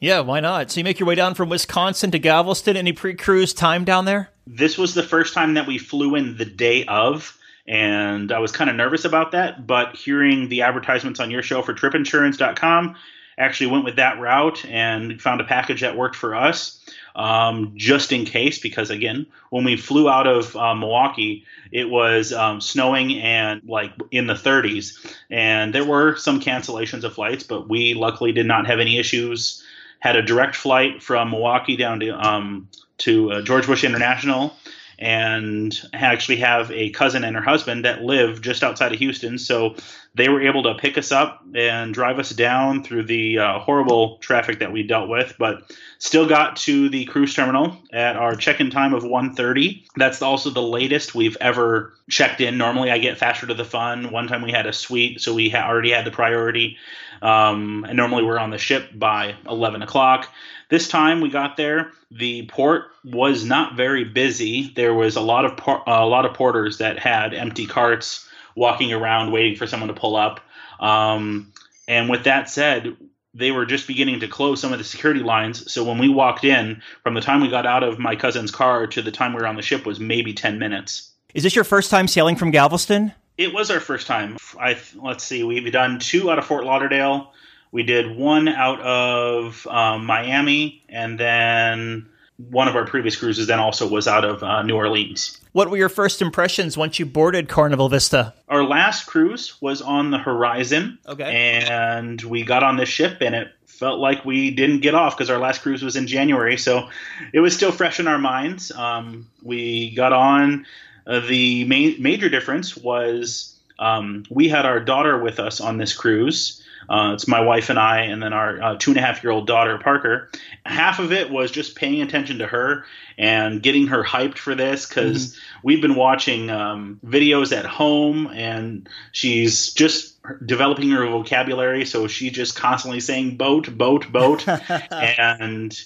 Yeah, 0.00 0.20
why 0.20 0.40
not? 0.40 0.70
So 0.70 0.80
you 0.80 0.84
make 0.84 0.98
your 0.98 1.06
way 1.06 1.14
down 1.14 1.34
from 1.34 1.48
Wisconsin 1.48 2.10
to 2.10 2.18
Galveston. 2.18 2.76
Any 2.76 2.92
pre-cruise 2.92 3.54
time 3.54 3.84
down 3.84 4.04
there? 4.04 4.30
This 4.48 4.76
was 4.76 4.94
the 4.94 5.02
first 5.04 5.32
time 5.32 5.54
that 5.54 5.68
we 5.68 5.78
flew 5.78 6.16
in 6.16 6.36
the 6.36 6.44
day 6.44 6.84
of, 6.86 7.38
and 7.68 8.32
I 8.32 8.40
was 8.40 8.50
kind 8.50 8.68
of 8.68 8.74
nervous 8.74 9.04
about 9.04 9.30
that. 9.30 9.64
But 9.64 9.94
hearing 9.94 10.48
the 10.48 10.62
advertisements 10.62 11.20
on 11.20 11.30
your 11.30 11.44
show 11.44 11.62
for 11.62 11.72
TripInsurance.com 11.72 12.96
actually 13.38 13.68
went 13.68 13.84
with 13.84 13.96
that 13.96 14.20
route 14.20 14.64
and 14.66 15.20
found 15.20 15.40
a 15.40 15.44
package 15.44 15.80
that 15.80 15.96
worked 15.96 16.16
for 16.16 16.34
us 16.34 16.78
um, 17.14 17.72
just 17.76 18.12
in 18.12 18.24
case 18.24 18.58
because 18.58 18.90
again 18.90 19.26
when 19.50 19.64
we 19.64 19.76
flew 19.76 20.08
out 20.08 20.26
of 20.26 20.56
uh, 20.56 20.74
milwaukee 20.74 21.44
it 21.70 21.88
was 21.88 22.32
um, 22.32 22.60
snowing 22.60 23.20
and 23.20 23.62
like 23.66 23.92
in 24.10 24.26
the 24.26 24.34
30s 24.34 25.14
and 25.30 25.74
there 25.74 25.84
were 25.84 26.16
some 26.16 26.40
cancellations 26.40 27.04
of 27.04 27.14
flights 27.14 27.42
but 27.42 27.68
we 27.68 27.94
luckily 27.94 28.32
did 28.32 28.46
not 28.46 28.66
have 28.66 28.80
any 28.80 28.98
issues. 28.98 29.62
Had 30.00 30.16
a 30.16 30.22
direct 30.22 30.56
flight 30.56 31.02
from 31.02 31.30
milwaukee 31.30 31.76
down 31.76 32.00
to 32.00 32.10
um, 32.10 32.68
to 32.98 33.32
uh, 33.32 33.42
george 33.42 33.66
bush 33.66 33.84
international 33.84 34.56
and 35.02 35.82
actually 35.92 36.36
have 36.36 36.70
a 36.70 36.90
cousin 36.90 37.24
and 37.24 37.34
her 37.34 37.42
husband 37.42 37.84
that 37.84 38.04
live 38.04 38.40
just 38.40 38.62
outside 38.62 38.92
of 38.92 39.00
Houston. 39.00 39.36
So 39.36 39.74
they 40.14 40.28
were 40.28 40.40
able 40.42 40.62
to 40.62 40.76
pick 40.76 40.96
us 40.96 41.10
up 41.10 41.42
and 41.56 41.92
drive 41.92 42.20
us 42.20 42.30
down 42.30 42.84
through 42.84 43.04
the 43.04 43.38
uh, 43.40 43.58
horrible 43.58 44.18
traffic 44.18 44.60
that 44.60 44.70
we 44.70 44.84
dealt 44.84 45.08
with, 45.08 45.34
but 45.40 45.64
still 45.98 46.28
got 46.28 46.54
to 46.58 46.88
the 46.88 47.04
cruise 47.06 47.34
terminal 47.34 47.76
at 47.92 48.14
our 48.14 48.36
check-in 48.36 48.70
time 48.70 48.94
of 48.94 49.02
1.30. 49.02 49.82
That's 49.96 50.22
also 50.22 50.50
the 50.50 50.62
latest 50.62 51.16
we've 51.16 51.36
ever 51.40 51.94
checked 52.08 52.40
in. 52.40 52.56
Normally 52.56 52.92
I 52.92 52.98
get 52.98 53.18
faster 53.18 53.48
to 53.48 53.54
the 53.54 53.64
fun. 53.64 54.12
One 54.12 54.28
time 54.28 54.42
we 54.42 54.52
had 54.52 54.66
a 54.66 54.72
suite, 54.72 55.20
so 55.20 55.34
we 55.34 55.50
ha- 55.50 55.68
already 55.68 55.90
had 55.90 56.04
the 56.04 56.12
priority. 56.12 56.76
Um, 57.22 57.84
and 57.88 57.96
normally 57.96 58.22
we're 58.22 58.38
on 58.38 58.50
the 58.50 58.58
ship 58.58 58.90
by 58.94 59.34
11 59.48 59.82
o'clock. 59.82 60.28
This 60.72 60.88
time 60.88 61.20
we 61.20 61.28
got 61.28 61.58
there, 61.58 61.92
the 62.10 62.46
port 62.46 62.84
was 63.04 63.44
not 63.44 63.76
very 63.76 64.04
busy. 64.04 64.72
There 64.74 64.94
was 64.94 65.16
a 65.16 65.20
lot 65.20 65.44
of 65.44 65.54
por- 65.54 65.82
a 65.86 66.06
lot 66.06 66.24
of 66.24 66.32
porters 66.32 66.78
that 66.78 66.98
had 66.98 67.34
empty 67.34 67.66
carts 67.66 68.26
walking 68.54 68.90
around 68.90 69.32
waiting 69.32 69.54
for 69.54 69.66
someone 69.66 69.88
to 69.88 69.94
pull 69.94 70.16
up. 70.16 70.40
Um, 70.80 71.52
and 71.86 72.08
with 72.08 72.24
that 72.24 72.48
said, 72.48 72.96
they 73.34 73.50
were 73.50 73.66
just 73.66 73.86
beginning 73.86 74.20
to 74.20 74.28
close 74.28 74.62
some 74.62 74.72
of 74.72 74.78
the 74.78 74.84
security 74.84 75.20
lines. 75.20 75.70
So 75.70 75.84
when 75.84 75.98
we 75.98 76.08
walked 76.08 76.42
in, 76.42 76.80
from 77.02 77.12
the 77.12 77.20
time 77.20 77.42
we 77.42 77.50
got 77.50 77.66
out 77.66 77.82
of 77.82 77.98
my 77.98 78.16
cousin's 78.16 78.50
car 78.50 78.86
to 78.86 79.02
the 79.02 79.12
time 79.12 79.34
we 79.34 79.42
were 79.42 79.46
on 79.46 79.56
the 79.56 79.62
ship 79.62 79.84
was 79.84 80.00
maybe 80.00 80.32
10 80.32 80.58
minutes. 80.58 81.12
Is 81.34 81.42
this 81.42 81.54
your 81.54 81.64
first 81.64 81.90
time 81.90 82.08
sailing 82.08 82.36
from 82.36 82.50
Galveston? 82.50 83.12
It 83.36 83.52
was 83.52 83.70
our 83.70 83.80
first 83.80 84.06
time. 84.06 84.38
I 84.58 84.78
let's 84.94 85.22
see, 85.22 85.42
we've 85.42 85.70
done 85.70 85.98
two 85.98 86.30
out 86.30 86.38
of 86.38 86.46
Fort 86.46 86.64
Lauderdale, 86.64 87.30
we 87.72 87.82
did 87.82 88.16
one 88.16 88.48
out 88.48 88.80
of 88.80 89.66
um, 89.66 90.04
Miami, 90.04 90.84
and 90.88 91.18
then 91.18 92.06
one 92.36 92.68
of 92.68 92.76
our 92.76 92.84
previous 92.84 93.16
cruises 93.16 93.46
then 93.46 93.58
also 93.58 93.88
was 93.88 94.06
out 94.06 94.24
of 94.24 94.42
uh, 94.42 94.62
New 94.62 94.76
Orleans. 94.76 95.40
What 95.52 95.70
were 95.70 95.76
your 95.76 95.88
first 95.88 96.22
impressions 96.22 96.76
once 96.76 96.98
you 96.98 97.06
boarded 97.06 97.48
Carnival 97.48 97.88
Vista? 97.88 98.34
Our 98.48 98.64
last 98.64 99.06
cruise 99.06 99.60
was 99.60 99.82
on 99.82 100.10
the 100.10 100.18
Horizon. 100.18 100.98
Okay. 101.06 101.64
And 101.68 102.20
we 102.22 102.42
got 102.42 102.62
on 102.62 102.76
this 102.76 102.88
ship, 102.88 103.18
and 103.20 103.34
it 103.34 103.52
felt 103.66 103.98
like 103.98 104.24
we 104.24 104.50
didn't 104.50 104.80
get 104.80 104.94
off 104.94 105.16
because 105.16 105.30
our 105.30 105.38
last 105.38 105.62
cruise 105.62 105.82
was 105.82 105.96
in 105.96 106.06
January. 106.06 106.56
So 106.56 106.88
it 107.32 107.40
was 107.40 107.54
still 107.54 107.72
fresh 107.72 108.00
in 108.00 108.08
our 108.08 108.18
minds. 108.18 108.70
Um, 108.70 109.28
we 109.42 109.94
got 109.94 110.12
on. 110.12 110.66
Uh, 111.06 111.20
the 111.20 111.64
ma- 111.64 111.96
major 111.98 112.28
difference 112.28 112.76
was 112.76 113.58
um, 113.78 114.24
we 114.30 114.48
had 114.48 114.64
our 114.64 114.80
daughter 114.80 115.18
with 115.18 115.40
us 115.40 115.60
on 115.60 115.78
this 115.78 115.94
cruise. 115.94 116.61
Uh, 116.88 117.12
it's 117.14 117.28
my 117.28 117.40
wife 117.40 117.70
and 117.70 117.78
I, 117.78 118.02
and 118.02 118.22
then 118.22 118.32
our 118.32 118.62
uh, 118.62 118.76
two 118.78 118.90
and 118.90 118.98
a 118.98 119.02
half 119.02 119.22
year 119.22 119.32
old 119.32 119.46
daughter, 119.46 119.78
Parker. 119.78 120.30
Half 120.66 120.98
of 120.98 121.12
it 121.12 121.30
was 121.30 121.50
just 121.50 121.76
paying 121.76 122.02
attention 122.02 122.38
to 122.38 122.46
her 122.46 122.84
and 123.18 123.62
getting 123.62 123.88
her 123.88 124.02
hyped 124.02 124.38
for 124.38 124.54
this 124.54 124.86
because 124.86 125.28
mm-hmm. 125.28 125.66
we've 125.66 125.80
been 125.80 125.94
watching 125.94 126.50
um, 126.50 127.00
videos 127.04 127.56
at 127.56 127.64
home 127.64 128.28
and 128.28 128.88
she's 129.12 129.72
just 129.72 130.16
developing 130.44 130.90
her 130.90 131.06
vocabulary. 131.06 131.84
So 131.84 132.08
she's 132.08 132.32
just 132.32 132.56
constantly 132.56 133.00
saying 133.00 133.36
boat, 133.36 133.76
boat, 133.76 134.10
boat. 134.10 134.46
and 134.90 135.78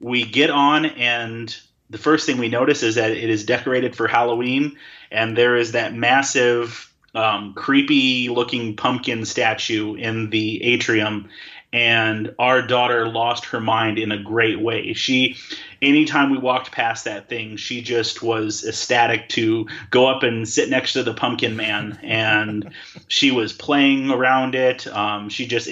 we 0.00 0.24
get 0.24 0.50
on, 0.50 0.86
and 0.86 1.56
the 1.88 1.98
first 1.98 2.26
thing 2.26 2.38
we 2.38 2.48
notice 2.48 2.82
is 2.82 2.96
that 2.96 3.12
it 3.12 3.30
is 3.30 3.44
decorated 3.44 3.94
for 3.94 4.08
Halloween, 4.08 4.76
and 5.10 5.36
there 5.36 5.56
is 5.56 5.72
that 5.72 5.94
massive 5.94 6.91
um, 7.14 7.54
creepy 7.54 8.28
looking 8.28 8.76
pumpkin 8.76 9.24
statue 9.24 9.94
in 9.94 10.30
the 10.30 10.62
atrium 10.62 11.28
and 11.72 12.34
our 12.38 12.60
daughter 12.60 13.08
lost 13.08 13.46
her 13.46 13.60
mind 13.60 13.98
in 13.98 14.12
a 14.12 14.22
great 14.22 14.60
way 14.60 14.92
she 14.92 15.36
anytime 15.82 16.30
we 16.30 16.38
walked 16.38 16.70
past 16.70 17.04
that 17.04 17.28
thing, 17.28 17.56
she 17.56 17.82
just 17.82 18.22
was 18.22 18.64
ecstatic 18.64 19.28
to 19.30 19.66
go 19.90 20.06
up 20.06 20.22
and 20.22 20.48
sit 20.48 20.70
next 20.70 20.94
to 20.94 21.02
the 21.02 21.12
pumpkin 21.12 21.56
man, 21.56 21.98
and 22.02 22.72
she 23.08 23.30
was 23.30 23.52
playing 23.52 24.10
around 24.10 24.54
it. 24.54 24.86
Um, 24.86 25.28
she 25.28 25.46
just 25.46 25.68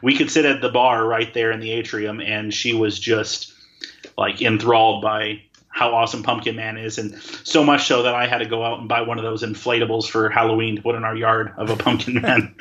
we 0.00 0.16
could 0.16 0.30
sit 0.30 0.46
at 0.46 0.62
the 0.62 0.70
bar 0.70 1.04
right 1.04 1.34
there 1.34 1.50
in 1.50 1.60
the 1.60 1.72
atrium, 1.72 2.20
and 2.20 2.54
she 2.54 2.72
was 2.72 2.98
just 2.98 3.52
like 4.16 4.40
enthralled 4.40 5.02
by 5.02 5.42
how 5.68 5.94
awesome 5.94 6.22
Pumpkin 6.22 6.56
Man 6.56 6.76
is, 6.76 6.98
and 6.98 7.14
so 7.44 7.62
much 7.62 7.86
so 7.86 8.02
that 8.02 8.14
I 8.14 8.26
had 8.26 8.38
to 8.38 8.46
go 8.46 8.64
out 8.64 8.80
and 8.80 8.88
buy 8.88 9.02
one 9.02 9.18
of 9.18 9.24
those 9.24 9.42
inflatables 9.42 10.08
for 10.08 10.28
Halloween 10.28 10.76
to 10.76 10.82
put 10.82 10.94
in 10.94 11.04
our 11.04 11.16
yard 11.16 11.52
of 11.56 11.70
a 11.70 11.76
Pumpkin 11.76 12.14
Man. 12.22 12.54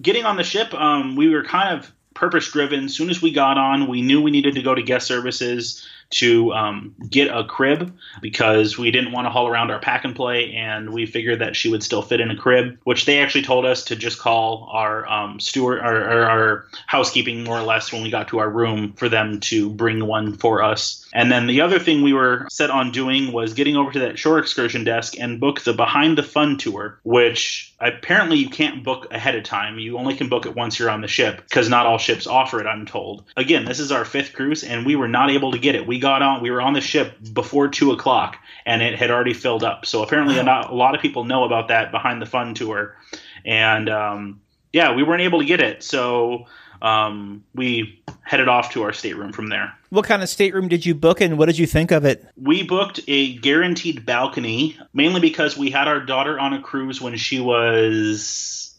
Getting 0.00 0.24
on 0.24 0.36
the 0.36 0.44
ship, 0.44 0.72
um, 0.74 1.16
we 1.16 1.28
were 1.28 1.44
kind 1.44 1.78
of 1.78 1.92
purpose 2.14 2.50
driven. 2.50 2.84
As 2.84 2.94
soon 2.94 3.10
as 3.10 3.20
we 3.20 3.32
got 3.32 3.58
on, 3.58 3.88
we 3.88 4.02
knew 4.02 4.20
we 4.22 4.30
needed 4.30 4.54
to 4.54 4.62
go 4.62 4.74
to 4.74 4.82
guest 4.82 5.06
services 5.06 5.86
to 6.10 6.52
um, 6.52 6.94
get 7.08 7.28
a 7.28 7.44
crib 7.44 7.92
because 8.20 8.76
we 8.78 8.90
didn't 8.90 9.12
want 9.12 9.26
to 9.26 9.30
haul 9.30 9.48
around 9.48 9.70
our 9.70 9.80
pack 9.80 10.04
and 10.04 10.14
play, 10.14 10.52
and 10.52 10.90
we 10.90 11.06
figured 11.06 11.40
that 11.40 11.56
she 11.56 11.68
would 11.68 11.82
still 11.82 12.02
fit 12.02 12.20
in 12.20 12.30
a 12.30 12.36
crib, 12.36 12.78
which 12.84 13.06
they 13.06 13.20
actually 13.20 13.42
told 13.42 13.64
us 13.64 13.84
to 13.86 13.96
just 13.96 14.18
call 14.18 14.68
our 14.72 15.08
um, 15.08 15.40
steward, 15.40 15.78
or, 15.78 15.82
our, 15.82 16.24
our 16.24 16.66
housekeeping 16.86 17.44
more 17.44 17.58
or 17.58 17.62
less 17.62 17.92
when 17.92 18.02
we 18.02 18.10
got 18.10 18.28
to 18.28 18.38
our 18.38 18.50
room 18.50 18.92
for 18.92 19.08
them 19.08 19.40
to 19.40 19.70
bring 19.70 20.06
one 20.06 20.36
for 20.36 20.62
us. 20.62 21.01
And 21.12 21.30
then 21.30 21.46
the 21.46 21.60
other 21.60 21.78
thing 21.78 22.02
we 22.02 22.12
were 22.12 22.46
set 22.50 22.70
on 22.70 22.90
doing 22.90 23.32
was 23.32 23.54
getting 23.54 23.76
over 23.76 23.92
to 23.92 23.98
that 24.00 24.18
shore 24.18 24.38
excursion 24.38 24.84
desk 24.84 25.18
and 25.18 25.38
book 25.38 25.60
the 25.62 25.72
Behind 25.72 26.16
the 26.16 26.22
Fun 26.22 26.56
tour, 26.56 26.98
which 27.04 27.74
apparently 27.80 28.38
you 28.38 28.48
can't 28.48 28.82
book 28.82 29.12
ahead 29.12 29.34
of 29.34 29.44
time. 29.44 29.78
You 29.78 29.98
only 29.98 30.14
can 30.16 30.28
book 30.28 30.46
it 30.46 30.56
once 30.56 30.78
you're 30.78 30.90
on 30.90 31.02
the 31.02 31.08
ship 31.08 31.42
because 31.48 31.68
not 31.68 31.86
all 31.86 31.98
ships 31.98 32.26
offer 32.26 32.60
it, 32.60 32.66
I'm 32.66 32.86
told. 32.86 33.24
Again, 33.36 33.64
this 33.64 33.80
is 33.80 33.92
our 33.92 34.04
fifth 34.04 34.32
cruise, 34.32 34.64
and 34.64 34.86
we 34.86 34.96
were 34.96 35.08
not 35.08 35.30
able 35.30 35.52
to 35.52 35.58
get 35.58 35.74
it. 35.74 35.86
We 35.86 35.98
got 35.98 36.22
on, 36.22 36.42
we 36.42 36.50
were 36.50 36.62
on 36.62 36.72
the 36.72 36.80
ship 36.80 37.14
before 37.32 37.68
two 37.68 37.92
o'clock, 37.92 38.38
and 38.64 38.82
it 38.82 38.98
had 38.98 39.10
already 39.10 39.34
filled 39.34 39.64
up. 39.64 39.84
So 39.86 40.02
apparently, 40.02 40.38
a 40.38 40.44
lot 40.44 40.94
of 40.94 41.02
people 41.02 41.24
know 41.24 41.44
about 41.44 41.68
that 41.68 41.90
behind 41.90 42.22
the 42.22 42.26
fun 42.26 42.54
tour, 42.54 42.96
and 43.44 43.88
um, 43.90 44.40
yeah, 44.72 44.94
we 44.94 45.02
weren't 45.02 45.22
able 45.22 45.40
to 45.40 45.44
get 45.44 45.60
it. 45.60 45.82
So 45.82 46.46
um, 46.82 47.44
we 47.54 48.02
headed 48.22 48.48
off 48.48 48.72
to 48.72 48.82
our 48.82 48.92
stateroom 48.92 49.32
from 49.32 49.48
there. 49.48 49.72
What 49.90 50.04
kind 50.04 50.22
of 50.22 50.28
stateroom 50.28 50.68
did 50.68 50.84
you 50.84 50.94
book, 50.94 51.20
and 51.20 51.38
what 51.38 51.46
did 51.46 51.58
you 51.58 51.66
think 51.66 51.90
of 51.90 52.04
it? 52.04 52.26
We 52.36 52.64
booked 52.64 53.00
a 53.06 53.36
guaranteed 53.38 54.04
balcony, 54.04 54.76
mainly 54.92 55.20
because 55.20 55.56
we 55.56 55.70
had 55.70 55.88
our 55.88 56.00
daughter 56.00 56.38
on 56.38 56.52
a 56.52 56.60
cruise 56.60 57.00
when 57.00 57.16
she 57.16 57.40
was 57.40 58.74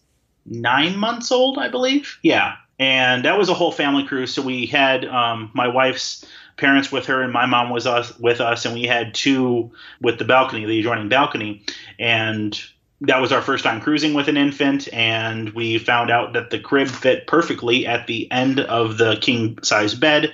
nine 0.45 0.97
months 0.97 1.31
old, 1.31 1.57
I 1.57 1.69
believe. 1.69 2.19
Yeah, 2.21 2.55
and 2.77 3.25
that 3.25 3.37
was 3.37 3.49
a 3.49 3.53
whole 3.53 3.71
family 3.71 4.05
cruise. 4.05 4.33
So 4.33 4.41
we 4.41 4.65
had 4.65 5.05
um, 5.05 5.51
my 5.53 5.69
wife's 5.69 6.25
parents 6.57 6.91
with 6.91 7.05
her, 7.05 7.21
and 7.21 7.31
my 7.31 7.45
mom 7.45 7.69
was 7.69 7.87
us 7.87 8.17
with 8.19 8.41
us, 8.41 8.65
and 8.65 8.73
we 8.73 8.83
had 8.83 9.13
two 9.13 9.71
with 10.01 10.19
the 10.19 10.25
balcony, 10.25 10.65
the 10.65 10.79
adjoining 10.79 11.09
balcony, 11.09 11.63
and 11.97 12.61
that 13.03 13.21
was 13.21 13.31
our 13.31 13.41
first 13.41 13.63
time 13.63 13.81
cruising 13.81 14.13
with 14.13 14.27
an 14.27 14.37
infant, 14.37 14.87
and 14.93 15.49
we 15.51 15.77
found 15.77 16.09
out 16.09 16.33
that 16.33 16.49
the 16.49 16.59
crib 16.59 16.87
fit 16.87 17.27
perfectly 17.27 17.85
at 17.85 18.07
the 18.07 18.29
end 18.31 18.59
of 18.59 18.97
the 18.97 19.17
king 19.17 19.59
size 19.63 19.93
bed, 19.93 20.33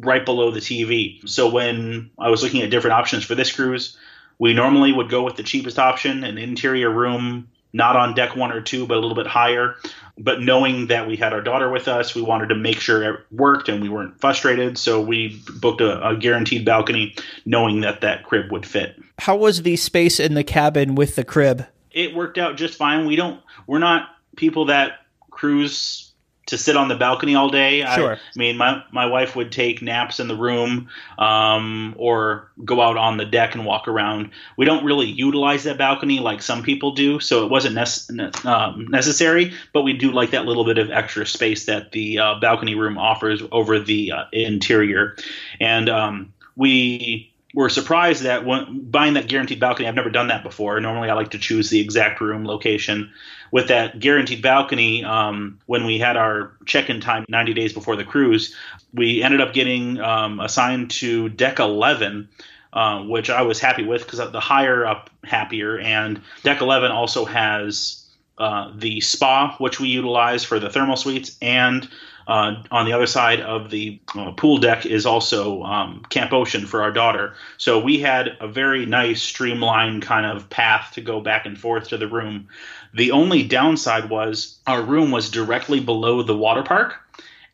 right 0.00 0.24
below 0.24 0.50
the 0.50 0.60
TV. 0.60 1.28
So 1.28 1.50
when 1.50 2.10
I 2.18 2.30
was 2.30 2.42
looking 2.42 2.62
at 2.62 2.70
different 2.70 2.94
options 2.94 3.24
for 3.24 3.34
this 3.34 3.52
cruise, 3.52 3.96
we 4.38 4.54
normally 4.54 4.92
would 4.92 5.10
go 5.10 5.22
with 5.22 5.36
the 5.36 5.42
cheapest 5.42 5.78
option, 5.78 6.24
an 6.24 6.38
interior 6.38 6.90
room, 6.90 7.48
not 7.72 7.96
on 7.96 8.14
deck 8.14 8.36
one 8.36 8.52
or 8.52 8.60
two, 8.60 8.86
but 8.86 8.96
a 8.96 9.00
little 9.00 9.16
bit 9.16 9.26
higher 9.26 9.76
but 10.20 10.42
knowing 10.42 10.88
that 10.88 11.08
we 11.08 11.16
had 11.16 11.32
our 11.32 11.40
daughter 11.40 11.70
with 11.70 11.88
us, 11.88 12.14
we 12.14 12.20
wanted 12.22 12.48
to 12.48 12.54
make 12.54 12.78
sure 12.78 13.02
it 13.02 13.20
worked 13.32 13.68
and 13.68 13.80
we 13.80 13.88
weren't 13.88 14.20
frustrated. 14.20 14.76
So 14.76 15.00
we 15.00 15.42
booked 15.60 15.80
a, 15.80 16.06
a, 16.06 16.16
guaranteed 16.16 16.64
balcony, 16.64 17.14
knowing 17.46 17.80
that 17.80 18.02
that 18.02 18.24
crib 18.24 18.52
would 18.52 18.66
fit. 18.66 18.96
How 19.18 19.36
was 19.36 19.62
the 19.62 19.76
space 19.76 20.20
in 20.20 20.34
the 20.34 20.44
cabin 20.44 20.94
with 20.94 21.16
the 21.16 21.24
crib? 21.24 21.66
It 21.92 22.14
worked 22.14 22.38
out 22.38 22.56
just 22.56 22.74
fine. 22.74 23.06
We 23.06 23.16
don't. 23.16 23.40
We're 23.66 23.78
not 23.78 24.08
people 24.36 24.66
that 24.66 25.00
cruise 25.30 26.10
to 26.50 26.58
sit 26.58 26.76
on 26.76 26.88
the 26.88 26.96
balcony 26.96 27.36
all 27.36 27.48
day. 27.48 27.80
Sure. 27.94 28.12
I, 28.12 28.14
I 28.14 28.18
mean, 28.34 28.56
my 28.56 28.82
my 28.90 29.06
wife 29.06 29.36
would 29.36 29.52
take 29.52 29.82
naps 29.82 30.18
in 30.18 30.26
the 30.26 30.34
room, 30.34 30.88
um, 31.16 31.94
or 31.96 32.50
go 32.64 32.80
out 32.80 32.96
on 32.96 33.16
the 33.16 33.24
deck 33.24 33.54
and 33.54 33.64
walk 33.64 33.86
around. 33.86 34.30
We 34.56 34.64
don't 34.64 34.84
really 34.84 35.06
utilize 35.06 35.64
that 35.64 35.78
balcony 35.78 36.18
like 36.18 36.42
some 36.42 36.62
people 36.62 36.92
do, 36.92 37.20
so 37.20 37.44
it 37.44 37.50
wasn't 37.50 37.76
nece- 37.76 38.44
um, 38.44 38.88
necessary. 38.88 39.52
But 39.72 39.82
we 39.82 39.92
do 39.92 40.10
like 40.10 40.32
that 40.32 40.44
little 40.44 40.64
bit 40.64 40.78
of 40.78 40.90
extra 40.90 41.24
space 41.24 41.66
that 41.66 41.92
the 41.92 42.18
uh, 42.18 42.34
balcony 42.40 42.74
room 42.74 42.98
offers 42.98 43.42
over 43.52 43.78
the 43.78 44.12
uh, 44.12 44.24
interior, 44.32 45.16
and 45.60 45.88
um, 45.88 46.32
we 46.56 47.29
were 47.54 47.68
surprised 47.68 48.22
that 48.22 48.44
when 48.44 48.90
buying 48.90 49.14
that 49.14 49.28
guaranteed 49.28 49.60
balcony, 49.60 49.88
I've 49.88 49.94
never 49.94 50.10
done 50.10 50.28
that 50.28 50.42
before. 50.42 50.80
Normally, 50.80 51.10
I 51.10 51.14
like 51.14 51.30
to 51.30 51.38
choose 51.38 51.70
the 51.70 51.80
exact 51.80 52.20
room 52.20 52.44
location 52.44 53.12
with 53.50 53.68
that 53.68 53.98
guaranteed 53.98 54.42
balcony, 54.42 55.04
um, 55.04 55.58
when 55.66 55.84
we 55.84 55.98
had 55.98 56.16
our 56.16 56.52
check-in 56.66 57.00
time 57.00 57.24
90 57.28 57.54
days 57.54 57.72
before 57.72 57.96
the 57.96 58.04
cruise, 58.04 58.54
we 58.94 59.22
ended 59.22 59.40
up 59.40 59.52
getting 59.52 60.00
um, 60.00 60.40
assigned 60.40 60.90
to 60.90 61.28
deck 61.30 61.58
11. 61.58 62.28
Uh, 62.72 63.02
which 63.02 63.30
I 63.30 63.42
was 63.42 63.58
happy 63.58 63.82
with 63.82 64.06
because 64.06 64.30
the 64.30 64.38
higher 64.38 64.86
up, 64.86 65.10
happier. 65.24 65.80
And 65.80 66.22
Deck 66.44 66.60
11 66.60 66.92
also 66.92 67.24
has 67.24 68.06
uh, 68.38 68.70
the 68.76 69.00
spa, 69.00 69.56
which 69.58 69.80
we 69.80 69.88
utilize 69.88 70.44
for 70.44 70.60
the 70.60 70.70
thermal 70.70 70.94
suites, 70.94 71.36
and 71.42 71.88
uh, 72.30 72.62
on 72.70 72.86
the 72.86 72.92
other 72.92 73.08
side 73.08 73.40
of 73.40 73.70
the 73.70 74.00
uh, 74.16 74.30
pool 74.30 74.58
deck 74.58 74.86
is 74.86 75.04
also 75.04 75.64
um, 75.64 76.00
Camp 76.10 76.32
Ocean 76.32 76.64
for 76.64 76.80
our 76.80 76.92
daughter. 76.92 77.34
So 77.58 77.80
we 77.80 77.98
had 77.98 78.36
a 78.40 78.46
very 78.46 78.86
nice, 78.86 79.20
streamlined 79.20 80.02
kind 80.02 80.24
of 80.24 80.48
path 80.48 80.92
to 80.92 81.00
go 81.00 81.20
back 81.20 81.44
and 81.44 81.58
forth 81.58 81.88
to 81.88 81.98
the 81.98 82.06
room. 82.06 82.46
The 82.94 83.10
only 83.10 83.42
downside 83.42 84.10
was 84.10 84.60
our 84.68 84.80
room 84.80 85.10
was 85.10 85.28
directly 85.28 85.80
below 85.80 86.22
the 86.22 86.36
water 86.36 86.62
park. 86.62 86.94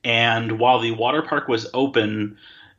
And 0.05 0.59
while 0.59 0.79
the 0.79 0.91
water 0.91 1.23
park 1.23 1.49
was 1.49 1.67
open, 1.73 2.37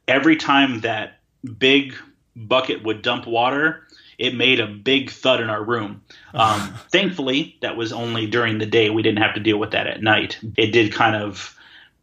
every 0.07 0.35
time 0.35 0.81
that 0.81 1.17
big 1.57 1.95
bucket 2.35 2.83
would 2.83 3.01
dump 3.01 3.25
water, 3.25 3.87
it 4.19 4.35
made 4.35 4.59
a 4.59 4.67
big 4.67 5.09
thud 5.09 5.41
in 5.41 5.49
our 5.49 5.63
room. 5.63 6.03
Um, 6.33 6.75
thankfully, 6.91 7.57
that 7.61 7.77
was 7.77 7.91
only 7.91 8.27
during 8.27 8.59
the 8.59 8.67
day. 8.67 8.91
We 8.91 9.01
didn't 9.01 9.23
have 9.23 9.33
to 9.33 9.39
deal 9.39 9.57
with 9.57 9.71
that 9.71 9.87
at 9.87 10.03
night. 10.03 10.37
It 10.55 10.67
did 10.67 10.93
kind 10.93 11.15
of 11.15 11.56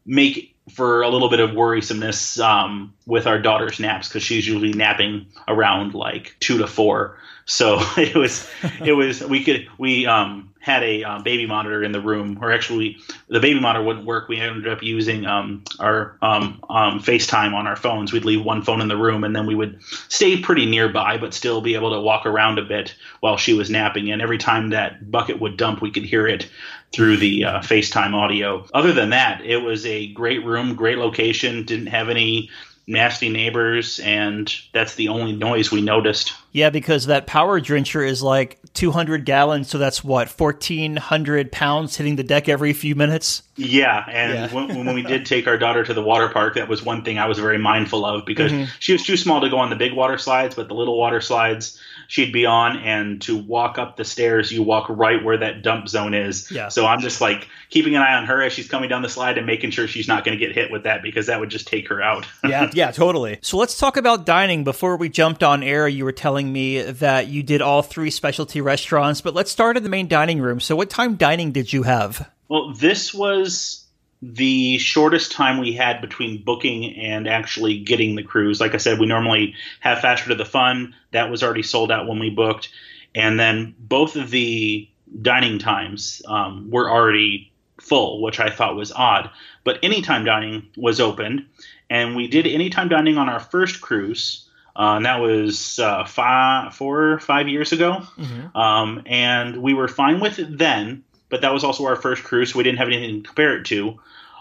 make 0.07 0.55
for 0.71 1.03
a 1.03 1.09
little 1.09 1.29
bit 1.29 1.41
of 1.41 1.51
worrisomeness 1.51 2.43
um, 2.43 2.95
with 3.07 3.27
our 3.27 3.39
daughter's 3.39 3.79
naps 3.79 4.09
because 4.09 4.23
she's 4.23 4.47
usually 4.47 4.73
napping 4.73 5.27
around 5.49 5.95
like 5.95 6.35
two 6.41 6.59
to 6.59 6.67
four. 6.67 7.19
So 7.45 7.79
it 7.97 8.17
was, 8.17 8.49
it 8.83 8.93
was 8.93 9.23
we 9.23 9.45
could 9.45 9.69
we 9.79 10.07
um, 10.07 10.54
had 10.65 10.83
a 10.83 11.05
uh, 11.05 11.19
baby 11.21 11.45
monitor 11.45 11.85
in 11.85 11.93
the 11.93 12.01
room, 12.01 12.39
or 12.41 12.51
actually 12.51 12.97
the 13.29 13.39
baby 13.39 13.61
monitor 13.61 13.85
wouldn't 13.85 14.07
work. 14.07 14.31
We 14.31 14.41
ended 14.41 14.67
up 14.67 14.83
using 14.83 15.27
um, 15.27 15.63
our 15.79 16.17
um, 16.23 16.65
um, 16.71 17.01
FaceTime 17.01 17.53
on 17.53 17.67
our 17.67 17.77
phones. 17.77 18.15
We'd 18.15 18.25
leave 18.25 18.43
one 18.43 18.63
phone 18.63 18.81
in 18.81 18.89
the 18.89 18.97
room, 18.97 19.25
and 19.25 19.37
then 19.37 19.47
we 19.47 19.55
would 19.55 19.79
stay 20.09 20.41
pretty 20.41 20.65
nearby, 20.65 21.19
but 21.19 21.35
still 21.35 21.61
be 21.61 21.75
able 21.75 21.93
to 21.93 22.01
walk 22.01 22.25
around 22.25 22.59
a 22.59 22.63
bit 22.63 22.95
while 23.21 23.37
she 23.37 23.53
was 23.53 23.69
napping. 23.69 24.11
And 24.11 24.23
every 24.23 24.39
time 24.39 24.71
that 24.71 25.11
bucket 25.11 25.39
would 25.39 25.59
dump, 25.59 25.83
we 25.83 25.91
could 25.91 26.05
hear 26.05 26.27
it 26.27 26.49
through 26.93 27.19
the 27.19 27.45
uh, 27.45 27.59
FaceTime 27.59 28.15
audio. 28.15 28.67
Other 28.73 28.95
than 28.95 29.11
that, 29.11 29.43
it 29.45 29.59
was 29.59 29.85
a 29.85 30.15
great 30.15 30.47
room, 30.47 30.77
great 30.77 30.97
location. 30.97 31.67
Didn't 31.67 31.89
have 31.89 32.09
any 32.09 32.49
nasty 32.87 33.29
neighbors, 33.29 34.01
and 34.01 34.51
that's 34.73 34.95
the 34.95 35.09
only 35.09 35.33
noise 35.33 35.71
we 35.71 35.83
noticed. 35.83 36.33
Yeah, 36.55 36.71
because 36.71 37.07
that 37.07 37.27
power 37.27 37.61
drencher 37.61 38.07
is 38.07 38.23
like 38.23 38.61
200 38.75 39.25
gallons, 39.25 39.69
so 39.69 39.77
that's 39.77 40.05
what 40.05 40.29
1,400 40.29 41.51
pounds 41.51 41.97
hitting 41.97 42.15
the 42.15 42.23
deck 42.23 42.49
every 42.49 42.73
few 42.73 42.95
minutes. 42.95 43.43
Yeah, 43.57 44.05
and 44.09 44.35
yeah. 44.35 44.55
when, 44.55 44.87
when, 44.87 44.95
we 44.95 45.03
did 45.03 45.27
take 45.27 45.49
our 45.49 45.59
daughter 45.59 45.83
to 45.83 45.93
the 45.93 46.03
water 46.03 46.29
park, 46.29 46.55
that 46.55 46.69
was 46.69 46.81
one 46.81 47.03
thing 47.03 47.19
I 47.19 47.27
was 47.27 47.41
very 47.41 47.59
mindful 47.59 48.07
of 48.07 48.25
because 48.25 48.53
mm-hmm. 48.53 48.71
she 48.79 48.93
was 48.93 49.03
too 49.03 49.17
small 49.17 49.41
to 49.41 49.51
go 49.51 49.59
on 49.59 49.71
the 49.71 49.77
big 49.77 49.95
water 49.95 50.17
slides, 50.17 50.55
but 50.55 50.69
the 50.69 50.75
little 50.75 50.97
water 50.97 51.21
slides 51.21 51.81
she'd 52.09 52.33
be 52.33 52.47
on, 52.47 52.77
and 52.79 53.21
to 53.23 53.37
walk 53.37 53.79
up 53.79 53.97
the 53.97 54.05
stairs, 54.05 54.53
you 54.53 54.63
walk 54.63 54.87
right 54.89 55.23
where 55.23 55.37
that 55.39 55.63
dump 55.63 55.89
zone 55.89 56.15
is. 56.15 56.51
Yeah. 56.51 56.69
So 56.69 56.87
I'm 56.87 57.01
just 57.01 57.21
like 57.21 57.49
keeping 57.71 57.97
an 57.97 58.03
eye 58.03 58.15
on 58.15 58.27
her 58.27 58.43
as 58.43 58.53
she's 58.53 58.69
coming 58.69 58.89
down 58.89 59.03
the 59.03 59.09
slide 59.09 59.39
and 59.39 59.47
making 59.47 59.71
sure 59.71 59.87
she's 59.87 60.09
not 60.09 60.25
going 60.25 60.39
to 60.39 60.45
get 60.45 60.55
hit 60.55 60.71
with 60.71 60.85
that 60.85 61.03
because 61.03 61.27
that 61.27 61.41
would 61.41 61.51
just 61.51 61.67
take 61.67 61.89
her 61.89 62.03
out. 62.03 62.27
yeah, 62.45 62.71
yeah, 62.73 62.91
totally. 62.91 63.39
So 63.43 63.57
let's 63.57 63.79
talk 63.79 63.97
about 63.97 64.27
dining. 64.27 64.65
Before 64.65 64.97
we 64.97 65.09
jumped 65.09 65.43
on 65.43 65.63
air, 65.63 65.89
you 65.89 66.05
were 66.05 66.13
telling 66.13 66.44
me 66.53 66.83
that 66.83 67.29
you 67.29 67.43
did 67.43 67.63
all 67.63 67.83
three 67.83 68.11
specialty 68.11 68.61
restaurants, 68.61 69.21
but 69.21 69.35
let's 69.35 69.51
start 69.51 69.77
in 69.77 69.83
the 69.83 69.89
main 69.89 70.09
dining 70.09 70.41
room. 70.41 70.61
So 70.61 70.77
what 70.77 70.91
time 70.91 71.17
dining 71.17 71.53
did 71.53 71.73
you 71.73 71.83
have? 71.85 72.31
Well, 72.49 72.73
this 72.75 73.15
was 73.15 73.85
the 74.23 74.79
shortest 74.79 75.33
time 75.33 75.59
we 75.59 75.73
had 75.73 76.01
between 76.01 76.43
booking 76.43 76.97
and 76.97 77.29
actually 77.29 77.81
getting 77.81 78.15
the 78.15 78.23
cruise. 78.23 78.61
Like 78.61 78.75
I 78.75 78.79
said, 78.79 78.99
we 78.99 79.07
normally 79.07 79.55
have 79.81 80.01
Faster 80.01 80.31
to 80.31 80.35
the 80.35 80.45
Fun. 80.45 80.95
That 81.13 81.31
was 81.31 81.43
already 81.43 81.63
sold 81.63 81.91
out 81.91 82.07
when 82.07 82.19
we 82.19 82.31
booked. 82.31 82.71
And 83.15 83.39
then 83.39 83.75
both 83.79 84.17
of 84.17 84.31
the 84.31 84.89
dining 85.21 85.59
times 85.59 86.23
um, 86.27 86.71
were 86.71 86.91
already 86.91 87.53
full, 87.81 88.23
which 88.23 88.41
I 88.41 88.51
thought 88.51 88.77
was 88.77 88.93
odd. 88.93 89.31
But 89.63 89.79
anytime 89.83 90.25
dining 90.25 90.69
was 90.77 91.01
opened, 91.01 91.47
and 91.91 92.17
we 92.17 92.27
did 92.29 92.47
anytime 92.47 92.89
dining 92.89 93.19
on 93.19 93.29
our 93.29 93.41
first 93.41 93.81
cruise. 93.81 94.44
Uh, 94.77 94.95
and 94.97 95.07
that 95.07 95.21
was 95.21 95.79
uh, 95.79 96.05
five, 96.05 96.75
four, 96.75 97.21
five 97.21 97.49
years 97.49 97.73
ago. 97.73 98.03
Mm-hmm. 98.19 98.57
Um, 98.57 99.03
and 99.07 99.63
we 99.63 99.75
were 99.75 99.89
fine 99.89 100.21
with 100.21 100.39
it 100.39 100.59
then, 100.59 101.05
but 101.29 101.43
that 101.43 101.53
was 101.53 101.63
also 101.63 101.87
our 101.87 101.97
first 101.97 102.25
cruise, 102.25 102.53
so 102.53 102.59
we 102.59 102.65
didn't 102.65 102.79
have 102.79 102.89
anything 102.89 103.23
to 103.23 103.29
compare 103.29 103.57
it 103.57 103.65
to. 103.67 104.01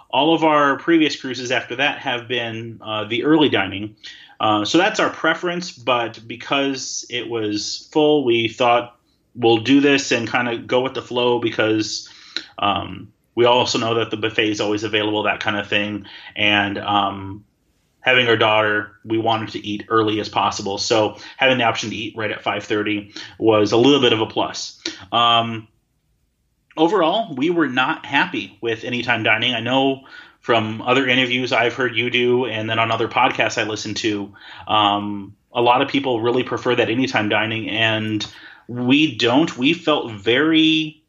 All 0.10 0.34
of 0.34 0.43
our 0.43 0.78
previous 0.78 1.19
cruises 1.19 1.52
after 1.52 1.76
that 1.78 2.00
have 2.00 2.28
been 2.28 2.80
uh, 2.82 3.06
the 3.06 3.24
early 3.24 3.50
dining. 3.50 3.96
Uh, 4.39 4.65
so 4.65 4.78
that's 4.78 5.00
our 5.00 5.10
preference, 5.10 5.72
but 5.72 6.19
because 6.28 7.06
it 7.10 7.30
was 7.30 7.89
full, 7.91 8.26
we 8.26 8.48
thought 8.48 8.98
we'll 9.36 9.60
do 9.60 9.82
this 9.82 10.12
and 10.12 10.28
kind 10.28 10.50
of 10.50 10.67
go 10.67 10.82
with 10.82 10.93
the 10.93 11.02
flow 11.02 11.39
because 11.39 12.10
um, 12.60 13.12
we 13.36 13.46
also 13.46 13.80
know 13.80 13.96
that 13.96 14.12
the 14.12 14.17
buffet 14.17 14.50
is 14.50 14.62
always 14.62 14.84
available, 14.84 15.24
that 15.24 15.39
kind 15.39 15.58
of 15.58 15.67
thing. 15.67 16.06
And 16.36 16.78
um, 16.78 17.46
having 18.03 18.27
our 18.27 18.37
daughter, 18.37 18.91
we 19.03 19.17
wanted 19.17 19.49
to 19.49 19.65
eat 19.65 19.85
early 19.89 20.19
as 20.19 20.29
possible. 20.29 20.77
So 20.77 21.17
having 21.37 21.57
the 21.57 21.63
option 21.63 21.89
to 21.89 21.95
eat 21.95 22.15
right 22.15 22.31
at 22.31 22.43
5:30 22.43 23.13
was 23.39 23.71
a 23.71 23.77
little 23.77 24.01
bit 24.01 24.13
of 24.13 24.21
a 24.21 24.25
plus. 24.25 24.79
Um, 25.11 25.67
overall, 26.77 27.33
we 27.35 27.49
were 27.49 27.69
not 27.69 28.05
happy 28.05 28.57
with 28.61 28.83
anytime 28.83 29.23
dining. 29.23 29.55
I 29.55 29.61
know 29.61 30.03
from 30.41 30.81
other 30.81 31.07
interviews 31.07 31.53
I've 31.53 31.73
heard 31.73 31.95
you 31.95 32.09
do, 32.09 32.45
and 32.45 32.69
then 32.69 32.77
on 32.77 32.91
other 32.91 33.07
podcasts 33.07 33.57
I 33.57 33.63
listen 33.63 33.93
to, 33.95 34.33
um, 34.67 35.35
a 35.53 35.61
lot 35.61 35.81
of 35.81 35.87
people 35.87 36.19
really 36.19 36.43
prefer 36.43 36.75
that 36.75 36.89
anytime 36.89 37.29
dining, 37.29 37.69
and 37.69 38.25
we 38.67 39.15
don't. 39.15 39.57
We 39.57 39.73
felt 39.73 40.11
very 40.11 41.01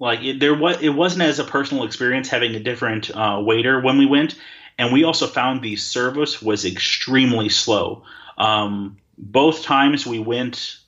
like 0.00 0.22
it, 0.22 0.40
there 0.40 0.54
was 0.54 0.80
it 0.80 0.90
wasn't 0.90 1.22
as 1.22 1.38
a 1.38 1.44
personal 1.44 1.84
experience 1.84 2.28
having 2.28 2.54
a 2.54 2.60
different 2.60 3.10
uh, 3.14 3.40
waiter 3.44 3.80
when 3.80 3.98
we 3.98 4.06
went, 4.06 4.34
and 4.78 4.92
we 4.92 5.04
also 5.04 5.26
found 5.26 5.62
the 5.62 5.76
service 5.76 6.40
was 6.40 6.64
extremely 6.64 7.48
slow. 7.48 8.04
Um, 8.38 8.96
both 9.18 9.62
times 9.62 10.06
we 10.06 10.18
went, 10.20 10.78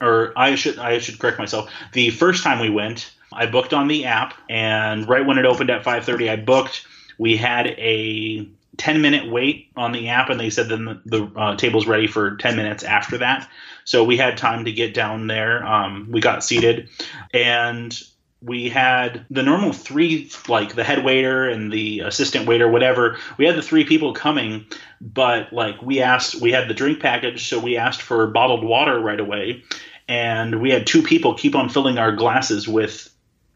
or 0.00 0.32
I 0.36 0.54
should 0.54 0.78
I 0.78 0.98
should 0.98 1.18
correct 1.18 1.38
myself. 1.38 1.70
The 1.92 2.10
first 2.10 2.42
time 2.42 2.58
we 2.58 2.70
went, 2.70 3.12
I 3.32 3.46
booked 3.46 3.74
on 3.74 3.88
the 3.88 4.06
app, 4.06 4.34
and 4.48 5.08
right 5.08 5.24
when 5.24 5.38
it 5.38 5.44
opened 5.44 5.70
at 5.70 5.84
5:30, 5.84 6.30
I 6.30 6.36
booked. 6.36 6.86
We 7.18 7.36
had 7.36 7.68
a 7.78 8.48
10 8.78 9.00
minute 9.00 9.30
wait 9.30 9.68
on 9.76 9.92
the 9.92 10.08
app, 10.08 10.30
and 10.30 10.40
they 10.40 10.50
said 10.50 10.68
then 10.68 10.84
the, 10.86 11.00
the 11.04 11.40
uh, 11.40 11.56
table's 11.56 11.86
ready 11.86 12.06
for 12.06 12.36
10 12.36 12.56
minutes 12.56 12.82
after 12.82 13.18
that. 13.18 13.48
So 13.84 14.02
we 14.02 14.16
had 14.16 14.36
time 14.36 14.64
to 14.64 14.72
get 14.72 14.94
down 14.94 15.26
there. 15.26 15.64
Um, 15.64 16.08
we 16.10 16.20
got 16.20 16.42
seated, 16.42 16.88
and 17.32 17.96
we 18.44 18.68
had 18.68 19.24
the 19.30 19.42
normal 19.42 19.72
three, 19.72 20.30
like 20.48 20.74
the 20.74 20.84
head 20.84 21.04
waiter 21.04 21.48
and 21.48 21.72
the 21.72 22.00
assistant 22.00 22.46
waiter, 22.46 22.68
whatever. 22.68 23.16
We 23.38 23.46
had 23.46 23.56
the 23.56 23.62
three 23.62 23.84
people 23.84 24.12
coming, 24.12 24.66
but 25.00 25.52
like 25.52 25.80
we 25.80 26.02
asked, 26.02 26.40
we 26.40 26.52
had 26.52 26.68
the 26.68 26.74
drink 26.74 27.00
package, 27.00 27.48
so 27.48 27.58
we 27.58 27.78
asked 27.78 28.02
for 28.02 28.26
bottled 28.26 28.62
water 28.62 29.00
right 29.00 29.18
away, 29.18 29.62
and 30.08 30.60
we 30.60 30.70
had 30.70 30.86
two 30.86 31.02
people 31.02 31.34
keep 31.34 31.54
on 31.54 31.70
filling 31.70 31.96
our 31.96 32.12
glasses 32.12 32.68
with 32.68 33.10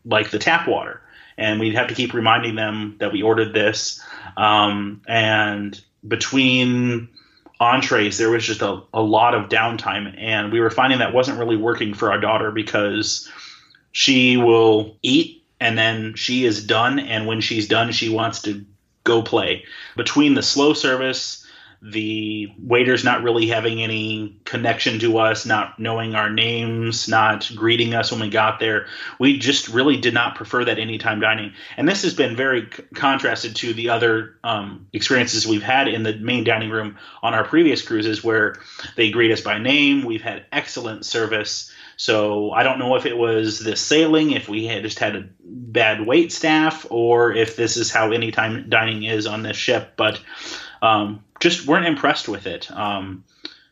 like 0.07 0.31
the 0.31 0.39
tap 0.39 0.67
water, 0.67 1.03
and 1.37 1.61
we'd 1.61 1.75
have 1.75 1.89
to 1.89 1.95
keep 1.95 2.15
reminding 2.15 2.55
them 2.55 2.97
that 2.99 3.13
we 3.13 3.23
ordered 3.23 3.53
this. 3.53 4.03
Um, 4.39 5.03
and 5.07 5.79
between 6.07 7.09
entrees, 7.61 8.17
there 8.17 8.31
was 8.31 8.47
just 8.47 8.63
a, 8.63 8.81
a 8.95 9.03
lot 9.03 9.35
of 9.35 9.51
downtime, 9.51 10.15
and 10.17 10.51
we 10.51 10.61
were 10.61 10.71
finding 10.71 11.01
that 11.01 11.13
wasn't 11.13 11.39
really 11.39 11.57
working 11.57 11.93
for 11.93 12.11
our 12.11 12.21
daughter 12.21 12.51
because 12.51 13.31
she 13.99 14.37
will 14.37 14.97
eat 15.03 15.45
and 15.59 15.77
then 15.77 16.15
she 16.15 16.45
is 16.45 16.65
done 16.65 17.01
and 17.01 17.27
when 17.27 17.41
she's 17.41 17.67
done 17.67 17.91
she 17.91 18.09
wants 18.09 18.43
to 18.43 18.65
go 19.03 19.21
play 19.21 19.65
between 19.97 20.35
the 20.35 20.43
slow 20.43 20.73
service 20.73 21.45
the 21.81 22.53
waiters 22.61 23.05
not 23.05 23.23
really 23.23 23.47
having 23.47 23.81
any 23.81 24.37
connection 24.45 24.99
to 24.99 25.19
us, 25.19 25.47
not 25.47 25.79
knowing 25.79 26.17
our 26.17 26.29
names, 26.29 27.09
not 27.09 27.49
greeting 27.55 27.95
us 27.95 28.11
when 28.11 28.21
we 28.21 28.29
got 28.29 28.59
there. 28.59 28.87
We 29.21 29.39
just 29.39 29.69
really 29.69 29.97
did 29.97 30.13
not 30.13 30.35
prefer 30.35 30.65
that 30.65 30.81
anytime 30.81 31.21
dining. 31.21 31.53
And 31.77 31.89
this 31.89 32.03
has 32.03 32.15
been 32.15 32.35
very 32.35 32.69
c- 32.69 32.83
contrasted 32.95 33.55
to 33.57 33.73
the 33.73 33.91
other 33.91 34.39
um, 34.43 34.89
experiences 34.93 35.47
we've 35.47 35.63
had 35.63 35.87
in 35.87 36.03
the 36.03 36.17
main 36.17 36.43
dining 36.43 36.71
room 36.71 36.97
on 37.23 37.33
our 37.33 37.45
previous 37.45 37.81
cruises 37.81 38.25
where 38.25 38.57
they 38.97 39.13
greet 39.13 39.31
us 39.31 39.41
by 39.41 39.59
name. 39.59 40.05
We've 40.05 40.23
had 40.23 40.47
excellent 40.51 41.07
service. 41.07 41.73
So 41.99 42.53
I 42.53 42.63
don't 42.63 42.79
know 42.79 42.95
if 42.95 43.07
it 43.07 43.19
was 43.19 43.59
the 43.59 43.75
sailing, 43.75 44.31
if 44.31 44.49
we 44.49 44.67
had 44.67 44.85
just 44.85 45.01
had 45.01 45.17
a 45.17 45.29
bad 45.43 46.07
wait 46.07 46.33
staff, 46.33 46.87
or 46.91 47.33
if 47.33 47.57
this 47.57 47.77
is 47.77 47.91
how 47.91 48.13
anytime 48.13 48.71
dining 48.71 49.03
is 49.03 49.27
on 49.27 49.43
this 49.43 49.57
ship, 49.57 49.95
but 49.97 50.21
um, 50.81 51.25
just 51.41 51.67
weren't 51.67 51.87
impressed 51.87 52.29
with 52.29 52.47
it. 52.47 52.71
Um, 52.71 53.25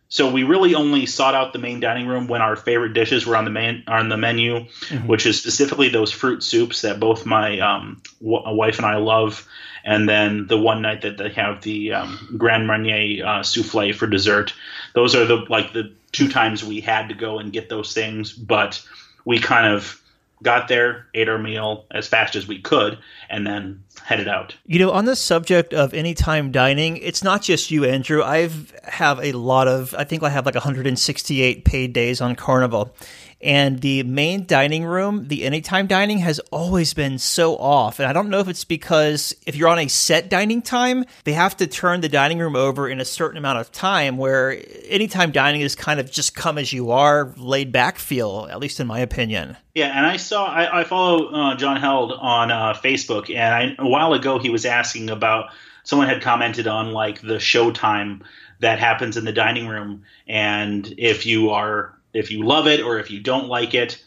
so 0.09 0.29
we 0.31 0.43
really 0.43 0.75
only 0.75 1.07
sought 1.07 1.37
out 1.37 1.53
the 1.53 1.61
main 1.61 1.79
dining 1.79 2.09
room 2.09 2.27
when 2.27 2.43
our 2.43 2.57
favorite 2.57 2.95
dishes 2.95 3.27
were 3.27 3.37
on 3.37 3.45
the 3.45 3.51
main 3.53 3.85
on 3.87 4.09
the 4.09 4.17
menu, 4.17 4.55
mm-hmm. 4.55 5.07
which 5.07 5.25
is 5.25 5.39
specifically 5.39 5.89
those 5.89 6.11
fruit 6.11 6.43
soups 6.43 6.83
that 6.83 6.99
both 6.99 7.27
my 7.27 7.61
um, 7.61 8.03
w- 8.21 8.57
wife 8.57 8.79
and 8.79 8.87
I 8.87 8.97
love, 8.97 9.47
and 9.85 10.09
then 10.09 10.49
the 10.49 10.59
one 10.59 10.83
night 10.83 11.03
that 11.03 11.17
they 11.17 11.31
have 11.31 11.63
the 11.63 11.93
um, 11.93 12.35
Grand 12.37 12.67
Marnier 12.67 13.25
uh, 13.25 13.43
souffle 13.45 13.93
for 13.93 14.09
dessert. 14.09 14.53
Those 14.95 15.15
are 15.15 15.25
the 15.25 15.45
like 15.49 15.73
the 15.73 15.93
two 16.17 16.29
times 16.29 16.65
we 16.65 16.81
had 16.81 17.09
to 17.09 17.15
go 17.15 17.39
and 17.39 17.53
get 17.53 17.69
those 17.69 17.93
things, 17.93 18.33
but 18.33 18.83
we 19.27 19.39
kind 19.39 19.73
of 19.73 20.01
got 20.43 20.69
there, 20.69 21.07
ate 21.15 21.29
our 21.29 21.39
meal 21.39 21.85
as 21.91 22.07
fast 22.07 22.37
as 22.37 22.47
we 22.47 22.59
could, 22.61 22.99
and 23.29 23.47
then 23.47 23.83
headed 24.03 24.29
out. 24.29 24.55
You 24.67 24.79
know, 24.79 24.91
on 24.91 25.05
the 25.05 25.17
subject 25.17 25.75
of 25.75 25.93
anytime 25.95 26.53
dining, 26.53 26.97
it's 26.99 27.23
not 27.23 27.43
just 27.43 27.71
you, 27.71 27.85
Andrew. 27.85 28.23
I've 28.23 28.73
have 28.85 29.19
a 29.21 29.33
lot 29.33 29.69
of. 29.69 29.95
I 29.95 30.05
think 30.05 30.23
I 30.23 30.31
have 30.31 30.47
like 30.47 30.55
168 30.55 31.65
paid 31.65 31.93
days 31.93 32.21
on 32.21 32.35
Carnival, 32.35 32.95
and 33.41 33.81
the 33.81 34.03
main 34.05 34.47
dining 34.47 34.85
room, 34.85 35.29
the 35.29 35.45
anytime 35.45 35.87
dining, 35.87 36.19
has 36.19 36.39
always 36.51 36.95
been 36.95 37.19
so 37.19 37.57
off. 37.57 37.99
And 37.99 38.09
I 38.09 38.13
don't 38.13 38.31
know 38.31 38.41
if 38.41 38.49
it's 38.49 38.65
because 38.65 39.35
if 39.47 39.57
you're 39.57 39.69
on 39.69 39.79
a 39.79 39.89
set 39.89 40.31
dining 40.31 40.63
time, 40.63 41.05
they 41.25 41.33
have 41.33 41.57
to 41.59 41.67
turn 41.67 42.01
the 42.01 42.09
dining 42.09 42.39
room 42.39 42.57
over 42.57 42.89
in 42.89 43.01
a 43.01 43.05
certain 43.05 43.37
amount 43.37 43.59
of 43.59 43.71
time, 43.71 44.17
where 44.17 44.59
anytime 44.87 45.33
dining 45.33 45.61
is 45.61 45.75
kind 45.75 46.01
of 46.01 46.11
just 46.11 46.35
come 46.35 46.57
as 46.59 46.73
you 46.73 46.91
are, 46.91 47.35
laid 47.37 47.73
back 47.73 47.99
feel, 47.99 48.49
at 48.51 48.59
least 48.59 48.81
in 48.81 48.87
my 48.87 49.01
opinion. 49.01 49.57
Yeah, 49.75 49.97
and 49.97 50.07
I 50.07 50.17
saw, 50.17 50.47
I, 50.47 50.81
I 50.81 50.85
follow 50.85 51.29
uh, 51.29 51.57
John 51.57 51.81
Heald 51.81 52.13
on 52.13 52.51
uh, 52.51 52.75
Facebook, 52.75 53.35
and 53.35 53.55
I, 53.55 53.83
a 53.83 53.87
while 53.87 54.15
ago 54.15 54.39
he 54.39 54.49
was 54.49 54.65
asking 54.65 55.11
about, 55.11 55.51
someone 55.85 56.09
had 56.09 56.23
commented 56.23 56.67
on 56.67 56.93
like 56.93 57.21
the 57.21 57.35
showtime 57.35 58.23
that 58.61 58.79
happens 58.79 59.17
in 59.17 59.25
the 59.25 59.33
dining 59.33 59.69
room 59.69 60.03
and 60.27 60.95
if 60.99 61.27
you 61.27 61.51
are 61.51 61.96
if 62.17 62.31
you 62.31 62.43
love 62.43 62.67
it 62.67 62.81
or 62.81 62.99
if 62.99 63.11
you 63.11 63.21
don't 63.21 63.49
like 63.49 63.75
it. 63.75 64.03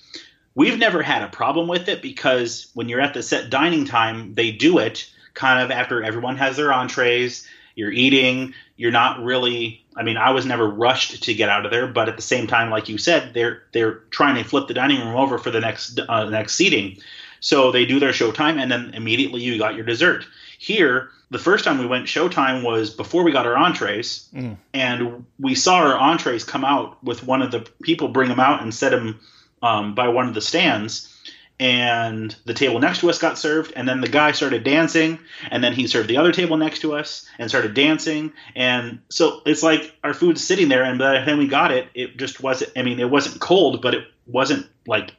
We've 0.55 0.77
never 0.77 1.01
had 1.01 1.21
a 1.21 1.27
problem 1.27 1.67
with 1.67 1.87
it 1.87 2.01
because 2.01 2.69
when 2.73 2.89
you're 2.89 3.01
at 3.01 3.13
the 3.13 3.23
set 3.23 3.49
dining 3.49 3.85
time, 3.85 4.33
they 4.33 4.51
do 4.51 4.79
it 4.79 5.09
kind 5.33 5.61
of 5.61 5.71
after 5.71 6.03
everyone 6.03 6.37
has 6.37 6.57
their 6.57 6.73
entrees. 6.73 7.47
You're 7.75 7.91
eating. 7.91 8.53
You're 8.75 8.91
not 8.91 9.23
really. 9.23 9.85
I 9.95 10.03
mean, 10.03 10.17
I 10.17 10.31
was 10.31 10.45
never 10.45 10.67
rushed 10.67 11.23
to 11.23 11.33
get 11.33 11.49
out 11.49 11.65
of 11.65 11.71
there, 11.71 11.87
but 11.87 12.09
at 12.09 12.15
the 12.15 12.21
same 12.21 12.47
time, 12.47 12.69
like 12.69 12.89
you 12.89 12.97
said, 12.97 13.33
they're 13.33 13.63
they're 13.71 13.99
trying 14.09 14.35
to 14.35 14.43
flip 14.43 14.67
the 14.67 14.73
dining 14.73 14.99
room 14.99 15.15
over 15.15 15.37
for 15.37 15.51
the 15.51 15.61
next 15.61 15.99
uh, 15.99 16.29
next 16.29 16.55
seating. 16.55 16.97
So 17.39 17.71
they 17.71 17.85
do 17.85 17.99
their 17.99 18.11
showtime, 18.11 18.59
and 18.59 18.69
then 18.69 18.93
immediately 18.93 19.41
you 19.41 19.57
got 19.57 19.75
your 19.75 19.85
dessert. 19.85 20.25
Here, 20.57 21.09
the 21.31 21.39
first 21.39 21.63
time 21.63 21.77
we 21.77 21.85
went 21.85 22.05
showtime 22.05 22.63
was 22.63 22.89
before 22.89 23.23
we 23.23 23.31
got 23.31 23.45
our 23.45 23.55
entrees. 23.55 24.27
Mm. 24.33 24.57
and 24.73 25.25
we 25.39 25.55
saw 25.55 25.75
our 25.75 25.97
entrees 25.97 26.43
come 26.43 26.65
out 26.65 27.03
with 27.03 27.23
one 27.23 27.41
of 27.41 27.51
the 27.51 27.61
people 27.83 28.07
bring 28.07 28.29
them 28.29 28.39
out 28.39 28.61
and 28.61 28.73
set 28.73 28.89
them 28.89 29.19
um, 29.61 29.95
by 29.95 30.07
one 30.07 30.27
of 30.27 30.33
the 30.33 30.41
stands. 30.41 31.15
And 31.61 32.33
the 32.45 32.53
table 32.53 32.79
next 32.79 33.01
to 33.01 33.09
us 33.09 33.19
got 33.19 33.37
served 33.37 33.73
and 33.75 33.85
then 33.87 33.99
the 33.99 34.07
guy 34.07 34.31
started 34.31 34.63
dancing 34.63 35.19
and 35.51 35.61
then 35.61 35.73
he 35.73 35.87
served 35.87 36.07
the 36.07 36.15
other 36.15 36.31
table 36.31 36.55
next 36.55 36.79
to 36.79 36.95
us 36.95 37.25
and 37.37 37.49
started 37.49 37.73
dancing. 37.73 38.31
And 38.55 38.99
so 39.09 39.41
it's 39.45 39.61
like 39.61 39.93
our 40.01 40.13
food's 40.13 40.41
sitting 40.41 40.69
there 40.69 40.83
and 40.83 40.97
by 40.97 41.19
the 41.19 41.25
time 41.25 41.37
we 41.37 41.49
got 41.49 41.71
it 41.71 41.89
it 41.93 42.15
just 42.15 42.41
wasn't 42.41 42.71
i 42.77 42.81
mean 42.81 43.01
it 43.01 43.09
wasn't 43.09 43.41
cold 43.41 43.81
but 43.81 43.93
it 43.93 44.05
wasn't 44.25 44.67
like 44.87 45.11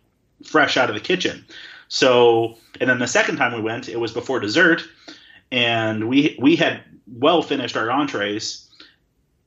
fresh 0.42 0.78
out 0.78 0.88
of 0.88 0.94
the 0.94 1.00
kitchen. 1.00 1.44
So 1.88 2.56
and 2.80 2.88
then 2.88 3.00
the 3.00 3.06
second 3.06 3.36
time 3.36 3.52
we 3.52 3.60
went 3.60 3.90
it 3.90 4.00
was 4.00 4.14
before 4.14 4.40
dessert 4.40 4.82
and 5.50 6.08
we 6.08 6.36
we 6.40 6.56
had 6.56 6.82
well 7.06 7.42
finished 7.42 7.76
our 7.76 7.90
entrees, 7.90 8.68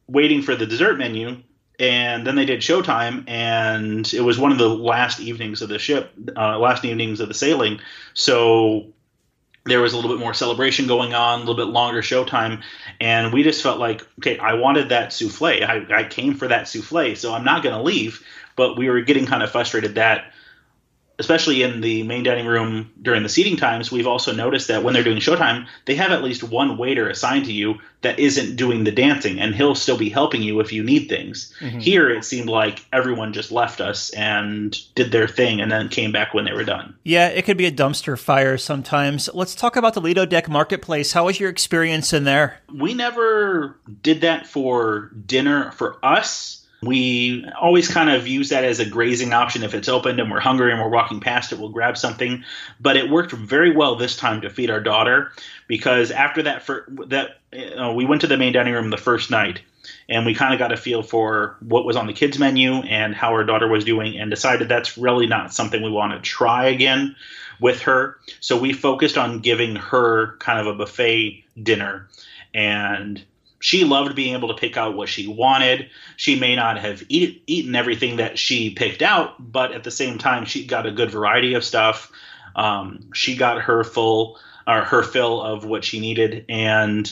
waiting 0.08 0.42
for 0.42 0.56
the 0.56 0.66
dessert 0.66 0.98
menu, 0.98 1.38
and 1.80 2.26
then 2.28 2.36
they 2.36 2.46
did 2.46 2.62
showtime, 2.62 3.28
and 3.28 4.14
it 4.14 4.22
was 4.22 4.38
one 4.38 4.52
of 4.52 4.58
the 4.58 4.70
last 4.70 5.20
evenings 5.20 5.62
of 5.62 5.70
the 5.70 5.80
ship, 5.80 6.12
uh, 6.36 6.60
last 6.60 6.86
evenings 6.86 7.20
of 7.20 7.28
the 7.28 7.34
sailing, 7.34 7.80
so 8.14 8.88
there 9.66 9.80
was 9.80 9.94
a 9.94 9.96
little 9.96 10.12
bit 10.12 10.20
more 10.20 10.34
celebration 10.34 10.88
going 10.88 11.14
on, 11.14 11.38
a 11.38 11.40
little 11.40 11.56
bit 11.56 11.72
longer 11.72 12.02
showtime, 12.02 12.62
and 13.00 13.32
we 13.32 13.44
just 13.44 13.64
felt 13.64 13.80
like, 13.80 14.06
okay, 14.20 14.38
I 14.38 14.54
wanted 14.54 14.90
that 14.90 15.14
souffle. 15.14 15.64
I, 15.64 15.86
I 15.90 16.04
came 16.04 16.36
for 16.36 16.48
that 16.50 16.68
souffle, 16.68 17.16
so 17.16 17.34
I'm 17.34 17.46
not 17.46 17.64
going 17.64 17.76
to 17.76 17.82
leave. 17.82 18.22
But 18.56 18.78
we 18.78 18.90
were 18.90 19.02
getting 19.02 19.26
kind 19.26 19.42
of 19.42 19.52
frustrated 19.52 19.96
that 19.96 20.33
especially 21.20 21.62
in 21.62 21.82
the 21.82 22.04
main 22.04 22.24
dining 22.24 22.46
room 22.46 22.92
during 23.02 23.24
the 23.24 23.30
seating 23.30 23.56
times, 23.56 23.92
we've 23.92 24.08
also 24.08 24.34
noticed 24.34 24.68
that 24.68 24.84
when 24.84 24.94
they're 24.94 25.04
doing 25.04 25.20
showtime, 25.20 25.68
they 25.86 25.96
have 25.96 26.12
at 26.12 26.24
least 26.24 26.44
one 26.44 26.78
waiter 26.78 27.08
assigned 27.08 27.46
to 27.46 27.54
you 27.54 27.76
that 28.02 28.20
isn't 28.20 28.56
doing 28.56 28.84
the 28.84 28.92
dancing, 28.92 29.40
and 29.40 29.56
he'll 29.56 29.76
still 29.76 29.98
be 29.98 30.10
helping 30.10 30.42
you 30.42 30.60
if 30.60 30.74
you 30.74 30.84
need 30.84 31.08
things. 31.08 31.54
Mm-hmm. 31.60 31.80
Here, 31.80 32.10
it 32.10 32.26
seemed 32.26 32.50
like 32.50 32.84
everyone 32.92 33.32
just 33.32 33.52
left 33.52 33.80
us 33.80 34.10
and 34.12 34.78
did 34.96 35.12
their 35.12 35.28
thing 35.28 35.62
and 35.62 35.72
then 35.72 35.88
came 35.88 36.12
back 36.12 36.34
when 36.34 36.46
they 36.46 36.52
were 36.52 36.66
done. 36.66 36.96
Yeah, 37.04 37.28
it 37.30 37.46
could 37.46 37.58
be 37.58 37.66
a 37.66 37.72
dumpster 37.72 38.20
fire 38.20 38.58
sometimes. 38.58 39.30
Let's 39.34 39.56
talk 39.56 39.76
about 39.76 39.94
the 39.94 40.02
Lido 40.02 40.26
Deck 40.26 40.50
Marketplace. 40.50 41.14
How 41.14 41.26
was 41.26 41.40
your 41.40 41.50
experience 41.50 42.12
in 42.12 42.26
there? 42.26 42.60
We 42.74 42.94
never 42.94 43.80
did 44.02 44.22
that 44.22 44.48
for 44.48 45.12
dinner 45.26 45.72
for 45.72 45.98
us 46.04 46.63
we 46.86 47.46
always 47.60 47.88
kind 47.88 48.10
of 48.10 48.28
use 48.28 48.50
that 48.50 48.64
as 48.64 48.80
a 48.80 48.86
grazing 48.86 49.34
option. 49.34 49.64
If 49.64 49.74
it's 49.74 49.90
opened 49.90 50.20
and 50.20 50.32
we're 50.32 50.40
hungry 50.40 50.72
and 50.72 50.82
we're 50.82 50.90
walking 50.90 51.20
past 51.20 51.52
it, 51.52 51.60
we'll 51.60 51.70
grab 51.70 51.98
something. 51.98 52.44
But 52.80 52.98
it 52.98 53.10
worked 53.10 53.32
very 53.32 53.76
well 53.76 53.96
this 53.96 54.16
time 54.16 54.42
to 54.42 54.50
feed 54.50 54.70
our 54.70 54.80
daughter 54.80 55.32
because 55.68 56.12
after 56.12 56.44
that, 56.44 56.64
for 56.64 56.88
that 57.08 57.38
uh, 57.78 57.92
we 57.94 58.06
went 58.06 58.22
to 58.22 58.28
the 58.28 58.38
main 58.38 58.54
dining 58.54 58.74
room 58.74 58.90
the 58.90 58.98
first 58.98 59.32
night 59.32 59.62
and 60.10 60.26
we 60.26 60.34
kind 60.34 60.54
of 60.54 60.60
got 60.60 60.72
a 60.72 60.78
feel 60.78 61.04
for 61.04 61.58
what 61.62 61.86
was 61.86 61.96
on 61.96 62.08
the 62.08 62.14
kids 62.14 62.40
menu 62.40 62.74
and 62.74 63.16
how 63.16 63.30
our 63.30 63.44
daughter 63.44 63.68
was 63.68 63.84
doing 63.84 64.18
and 64.18 64.30
decided 64.30 64.70
that's 64.70 64.98
really 64.98 65.28
not 65.28 65.54
something 65.54 65.82
we 65.82 65.92
want 65.92 66.14
to 66.14 66.20
try 66.20 66.68
again 66.68 67.16
with 67.60 67.82
her. 67.82 68.18
So 68.40 68.58
we 68.58 68.74
focused 68.74 69.18
on 69.18 69.40
giving 69.40 69.76
her 69.76 70.38
kind 70.38 70.60
of 70.60 70.68
a 70.68 70.76
buffet 70.76 71.44
dinner 71.62 72.10
and 72.54 73.24
she 73.64 73.86
loved 73.86 74.14
being 74.14 74.34
able 74.34 74.50
to 74.50 74.56
pick 74.56 74.76
out 74.76 74.94
what 74.94 75.08
she 75.08 75.26
wanted. 75.26 75.90
She 76.18 76.38
may 76.38 76.54
not 76.54 76.80
have 76.80 77.02
eat, 77.08 77.44
eaten 77.48 77.76
everything 77.76 78.18
that 78.18 78.38
she 78.38 78.72
picked 78.72 79.02
out, 79.02 79.36
but 79.40 79.72
at 79.72 79.86
the 79.86 79.90
same 79.90 80.18
time, 80.18 80.44
she 80.44 80.66
got 80.66 80.86
a 80.86 80.92
good 80.92 81.10
variety 81.10 81.54
of 81.54 81.64
stuff. 81.64 82.12
Um, 82.58 83.12
she 83.14 83.38
got 83.38 83.62
her 83.62 83.86
full 83.86 84.38
or 84.68 84.82
her 84.82 85.02
fill 85.02 85.42
of 85.42 85.64
what 85.64 85.86
she 85.86 86.02
needed, 86.02 86.44
and 86.50 87.10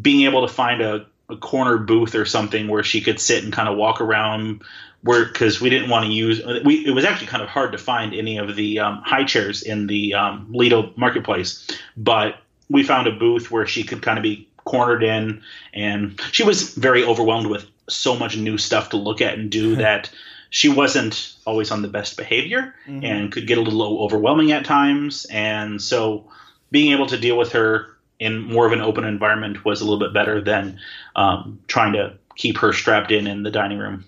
being 0.00 0.26
able 0.26 0.46
to 0.46 0.52
find 0.52 0.80
a, 0.80 1.06
a 1.28 1.36
corner 1.36 1.76
booth 1.76 2.14
or 2.14 2.24
something 2.24 2.68
where 2.68 2.84
she 2.84 3.00
could 3.00 3.18
sit 3.18 3.42
and 3.42 3.52
kind 3.52 3.68
of 3.68 3.76
walk 3.76 4.00
around. 4.00 4.62
Where 5.02 5.24
because 5.24 5.60
we 5.60 5.70
didn't 5.70 5.90
want 5.90 6.04
to 6.06 6.12
use 6.12 6.40
we 6.64 6.86
it 6.86 6.92
was 6.92 7.04
actually 7.04 7.26
kind 7.26 7.42
of 7.42 7.48
hard 7.48 7.72
to 7.72 7.78
find 7.78 8.14
any 8.14 8.36
of 8.38 8.54
the 8.54 8.78
um, 8.78 9.02
high 9.04 9.24
chairs 9.24 9.62
in 9.62 9.88
the 9.88 10.14
um, 10.14 10.46
Lido 10.52 10.92
marketplace, 10.94 11.68
but 11.96 12.36
we 12.68 12.84
found 12.84 13.08
a 13.08 13.12
booth 13.12 13.50
where 13.50 13.66
she 13.66 13.82
could 13.82 14.02
kind 14.02 14.18
of 14.18 14.22
be 14.22 14.46
cornered 14.70 15.02
in, 15.02 15.42
and 15.74 16.20
she 16.30 16.44
was 16.44 16.74
very 16.74 17.02
overwhelmed 17.02 17.48
with 17.48 17.66
so 17.88 18.16
much 18.16 18.36
new 18.36 18.56
stuff 18.56 18.90
to 18.90 18.96
look 18.96 19.20
at 19.20 19.34
and 19.34 19.50
do 19.50 19.74
that 19.86 20.10
she 20.50 20.68
wasn't 20.68 21.34
always 21.46 21.70
on 21.70 21.82
the 21.82 21.88
best 21.88 22.16
behavior 22.16 22.74
mm-hmm. 22.86 23.04
and 23.04 23.32
could 23.32 23.46
get 23.46 23.58
a 23.58 23.62
little 23.62 24.02
overwhelming 24.02 24.52
at 24.52 24.64
times. 24.64 25.26
And 25.30 25.80
so 25.80 26.28
being 26.70 26.92
able 26.92 27.06
to 27.06 27.18
deal 27.18 27.36
with 27.36 27.52
her 27.52 27.96
in 28.18 28.40
more 28.42 28.66
of 28.66 28.72
an 28.72 28.80
open 28.80 29.04
environment 29.04 29.64
was 29.64 29.80
a 29.80 29.84
little 29.84 29.98
bit 29.98 30.12
better 30.12 30.40
than 30.40 30.78
um, 31.16 31.58
trying 31.68 31.92
to 31.94 32.14
keep 32.36 32.58
her 32.58 32.72
strapped 32.72 33.10
in 33.10 33.26
in 33.26 33.42
the 33.42 33.50
dining 33.50 33.78
room. 33.78 34.04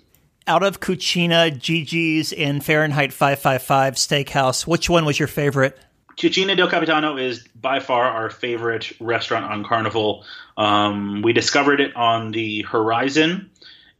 Out 0.46 0.64
of 0.64 0.80
Cucina, 0.80 1.52
JiJi's, 1.56 2.32
and 2.32 2.64
Fahrenheit 2.64 3.12
555 3.12 3.94
Steakhouse, 3.94 4.66
which 4.66 4.90
one 4.90 5.04
was 5.04 5.18
your 5.18 5.28
favorite? 5.28 5.78
Cucina 6.16 6.56
del 6.56 6.68
Capitano 6.68 7.16
is 7.16 7.46
by 7.54 7.80
far 7.80 8.04
our 8.04 8.30
favorite 8.30 8.92
restaurant 9.00 9.44
on 9.44 9.64
Carnival. 9.64 10.24
Um, 10.56 11.22
we 11.22 11.32
discovered 11.32 11.80
it 11.80 11.96
on 11.96 12.32
the 12.32 12.62
Horizon, 12.62 13.50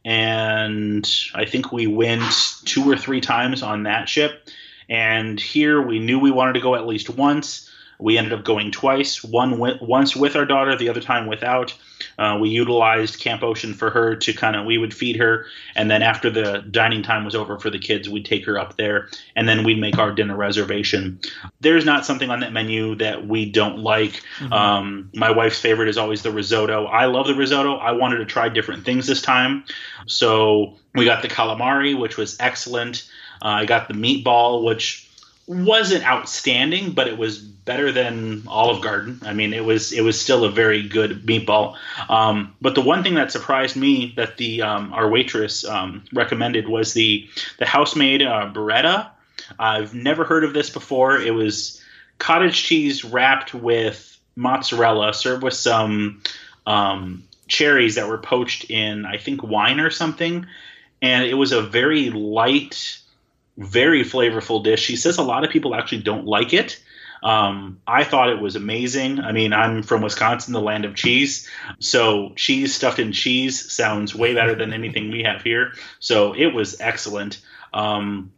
and 0.05 1.09
I 1.33 1.45
think 1.45 1.71
we 1.71 1.87
went 1.87 2.23
two 2.65 2.89
or 2.89 2.97
three 2.97 3.21
times 3.21 3.63
on 3.63 3.83
that 3.83 4.07
ship. 4.07 4.47
And 4.89 5.39
here 5.39 5.81
we 5.81 5.99
knew 5.99 6.19
we 6.19 6.31
wanted 6.31 6.53
to 6.53 6.59
go 6.59 6.75
at 6.75 6.85
least 6.85 7.09
once. 7.09 7.69
We 7.99 8.17
ended 8.17 8.33
up 8.33 8.43
going 8.43 8.71
twice. 8.71 9.23
One 9.23 9.57
went, 9.59 9.81
once 9.81 10.15
with 10.15 10.35
our 10.35 10.45
daughter, 10.45 10.75
the 10.75 10.89
other 10.89 11.01
time 11.01 11.27
without. 11.27 11.73
Uh, 12.17 12.37
we 12.39 12.49
utilized 12.49 13.19
Camp 13.19 13.43
Ocean 13.43 13.73
for 13.73 13.89
her 13.89 14.15
to 14.15 14.33
kind 14.33 14.55
of 14.55 14.65
we 14.65 14.77
would 14.77 14.93
feed 14.93 15.15
her, 15.17 15.45
and 15.75 15.89
then 15.89 16.01
after 16.01 16.29
the 16.29 16.63
dining 16.69 17.03
time 17.03 17.25
was 17.25 17.35
over 17.35 17.59
for 17.59 17.69
the 17.69 17.79
kids, 17.79 18.09
we'd 18.09 18.25
take 18.25 18.45
her 18.45 18.57
up 18.57 18.77
there, 18.77 19.09
and 19.35 19.47
then 19.47 19.63
we'd 19.63 19.79
make 19.79 19.97
our 19.97 20.11
dinner 20.11 20.35
reservation. 20.35 21.19
There's 21.61 21.85
not 21.85 22.05
something 22.05 22.29
on 22.29 22.39
that 22.41 22.53
menu 22.53 22.95
that 22.95 23.27
we 23.27 23.49
don't 23.49 23.79
like. 23.79 24.21
Mm-hmm. 24.39 24.53
Um, 24.53 25.09
my 25.13 25.31
wife's 25.31 25.59
favorite 25.59 25.89
is 25.89 25.97
always 25.97 26.21
the 26.21 26.31
risotto. 26.31 26.85
I 26.85 27.05
love 27.05 27.27
the 27.27 27.35
risotto. 27.35 27.75
I 27.75 27.91
wanted 27.91 28.17
to 28.17 28.25
try 28.25 28.49
different 28.49 28.85
things 28.85 29.07
this 29.07 29.21
time, 29.21 29.63
so 30.05 30.75
we 30.95 31.05
got 31.05 31.21
the 31.21 31.27
calamari, 31.27 31.97
which 31.97 32.17
was 32.17 32.37
excellent. 32.39 33.09
Uh, 33.41 33.47
I 33.47 33.65
got 33.65 33.87
the 33.87 33.93
meatball, 33.93 34.63
which 34.63 35.09
wasn't 35.47 36.05
outstanding, 36.05 36.91
but 36.91 37.07
it 37.07 37.17
was 37.17 37.37
better 37.37 37.91
than 37.91 38.43
Olive 38.47 38.81
Garden. 38.81 39.19
I 39.23 39.33
mean, 39.33 39.53
it 39.53 39.65
was 39.65 39.91
it 39.91 40.01
was 40.01 40.19
still 40.19 40.45
a 40.45 40.51
very 40.51 40.87
good 40.87 41.25
meatball. 41.25 41.75
Um, 42.09 42.55
but 42.61 42.75
the 42.75 42.81
one 42.81 43.03
thing 43.03 43.15
that 43.15 43.31
surprised 43.31 43.75
me 43.75 44.13
that 44.15 44.37
the 44.37 44.61
um, 44.61 44.93
our 44.93 45.09
waitress 45.09 45.65
um, 45.65 46.03
recommended 46.13 46.67
was 46.67 46.93
the 46.93 47.27
the 47.59 47.65
house-made 47.65 48.21
uh, 48.21 48.51
burrata. 48.53 49.09
I've 49.59 49.93
never 49.93 50.23
heard 50.23 50.43
of 50.43 50.53
this 50.53 50.69
before. 50.69 51.17
It 51.19 51.33
was 51.33 51.81
cottage 52.17 52.63
cheese 52.63 53.03
wrapped 53.03 53.53
with 53.53 54.17
mozzarella, 54.35 55.13
served 55.13 55.43
with 55.43 55.53
some 55.53 56.21
um, 56.65 57.23
cherries 57.47 57.95
that 57.95 58.07
were 58.07 58.17
poached 58.17 58.69
in, 58.69 59.05
I 59.05 59.17
think, 59.17 59.43
wine 59.43 59.79
or 59.79 59.89
something. 59.89 60.45
And 61.01 61.25
it 61.25 61.33
was 61.33 61.51
a 61.51 61.61
very 61.61 62.09
light 62.09 62.99
very 63.57 64.03
flavorful 64.03 64.63
dish. 64.63 64.81
She 64.81 64.95
says 64.95 65.17
a 65.17 65.23
lot 65.23 65.43
of 65.43 65.49
people 65.49 65.75
actually 65.75 66.01
don't 66.01 66.25
like 66.25 66.53
it. 66.53 66.81
Um, 67.23 67.79
I 67.87 68.03
thought 68.03 68.29
it 68.29 68.41
was 68.41 68.57
amazing. 68.57 69.21
I 69.21 69.31
mean, 69.31 69.53
I'm 69.53 69.81
from 69.81 70.01
Wisconsin, 70.01 70.51
the 70.51 70.59
land 70.59 70.83
of 70.83 70.93
cheese. 70.93 71.49
So, 71.79 72.33
cheese 72.35 72.75
stuffed 72.75 72.99
in 72.99 73.13
cheese 73.13 73.71
sounds 73.71 74.13
way 74.13 74.33
better 74.33 74.55
than 74.55 74.73
anything 74.73 75.09
we 75.09 75.23
have 75.23 75.41
here. 75.41 75.71
So, 75.99 76.33
it 76.33 76.47
was 76.47 76.81
excellent. 76.81 77.39
Um, 77.73 78.33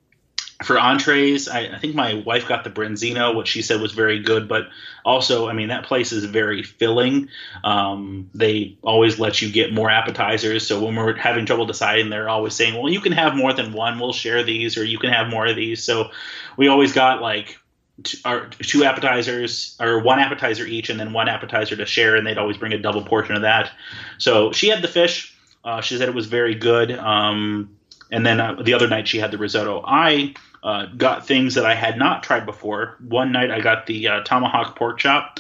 for 0.64 0.80
entrees, 0.80 1.50
I, 1.50 1.62
I, 1.76 1.80
think 1.80 1.96
my 1.96 2.24
wife 2.26 2.48
got 2.48 2.64
the 2.64 2.70
branzino, 2.70 3.36
which 3.36 3.50
she 3.50 3.62
said 3.62 3.82
was 3.82 3.92
very 3.92 4.20
good. 4.20 4.48
But 4.48 4.68
also, 5.04 5.50
I 5.50 5.54
mean, 5.54 5.68
that 5.68 5.86
place 5.86 6.14
is 6.14 6.24
very 6.26 6.64
filling. 6.64 7.30
Um, 7.64 8.30
they 8.34 8.78
always 8.82 9.20
let 9.20 9.42
you 9.42 9.52
get 9.52 9.74
more 9.74 9.90
appetizers. 9.90 10.66
So 10.66 10.84
when 10.84 10.96
we're 10.96 11.16
having 11.16 11.46
trouble 11.46 11.66
deciding, 11.66 12.10
they're 12.10 12.30
always 12.30 12.54
saying, 12.54 12.74
"Well, 12.74 12.92
you 12.92 13.02
can 13.02 13.12
have 13.12 13.36
more 13.36 13.52
than 13.52 13.74
one. 13.74 14.00
We'll 14.00 14.14
share 14.14 14.44
these, 14.44 14.78
or 14.78 14.86
you 14.86 14.98
can 14.98 15.12
have 15.12 15.28
more 15.28 15.46
of 15.46 15.58
these." 15.58 15.84
So 15.84 16.12
we 16.56 16.70
always 16.70 16.94
got 16.94 17.22
like 17.22 17.58
two, 18.04 18.18
or 18.26 18.50
two 18.60 18.86
appetizers 18.86 19.76
or 19.82 20.00
one 20.00 20.20
appetizer 20.20 20.66
each, 20.66 20.90
and 20.90 20.98
then 20.98 21.12
one 21.12 21.28
appetizer 21.28 21.76
to 21.76 21.86
share, 21.86 22.16
and 22.16 22.26
they'd 22.26 22.38
always 22.38 22.58
bring 22.58 22.72
a 22.72 22.80
double 22.80 23.04
portion 23.04 23.36
of 23.36 23.42
that. 23.42 23.72
So 24.20 24.54
she 24.54 24.70
had 24.70 24.82
the 24.82 24.88
fish. 24.88 25.36
Uh, 25.66 25.82
she 25.82 25.98
said 25.98 26.08
it 26.08 26.16
was 26.16 26.28
very 26.28 26.56
good. 26.56 26.92
Um, 26.92 27.76
and 28.12 28.26
then 28.26 28.40
uh, 28.40 28.62
the 28.62 28.74
other 28.74 28.88
night 28.88 29.08
she 29.08 29.20
had 29.20 29.32
the 29.32 29.38
risotto. 29.38 29.84
I 29.86 30.36
uh, 30.64 30.88
got 30.88 31.28
things 31.28 31.56
that 31.56 31.66
I 31.66 31.76
had 31.76 31.98
not 31.98 32.24
tried 32.24 32.46
before. 32.46 32.98
One 33.00 33.32
night 33.32 33.52
I 33.52 33.62
got 33.62 33.86
the 33.86 34.08
uh, 34.08 34.20
tomahawk 34.22 34.76
pork 34.76 35.00
chop, 35.00 35.40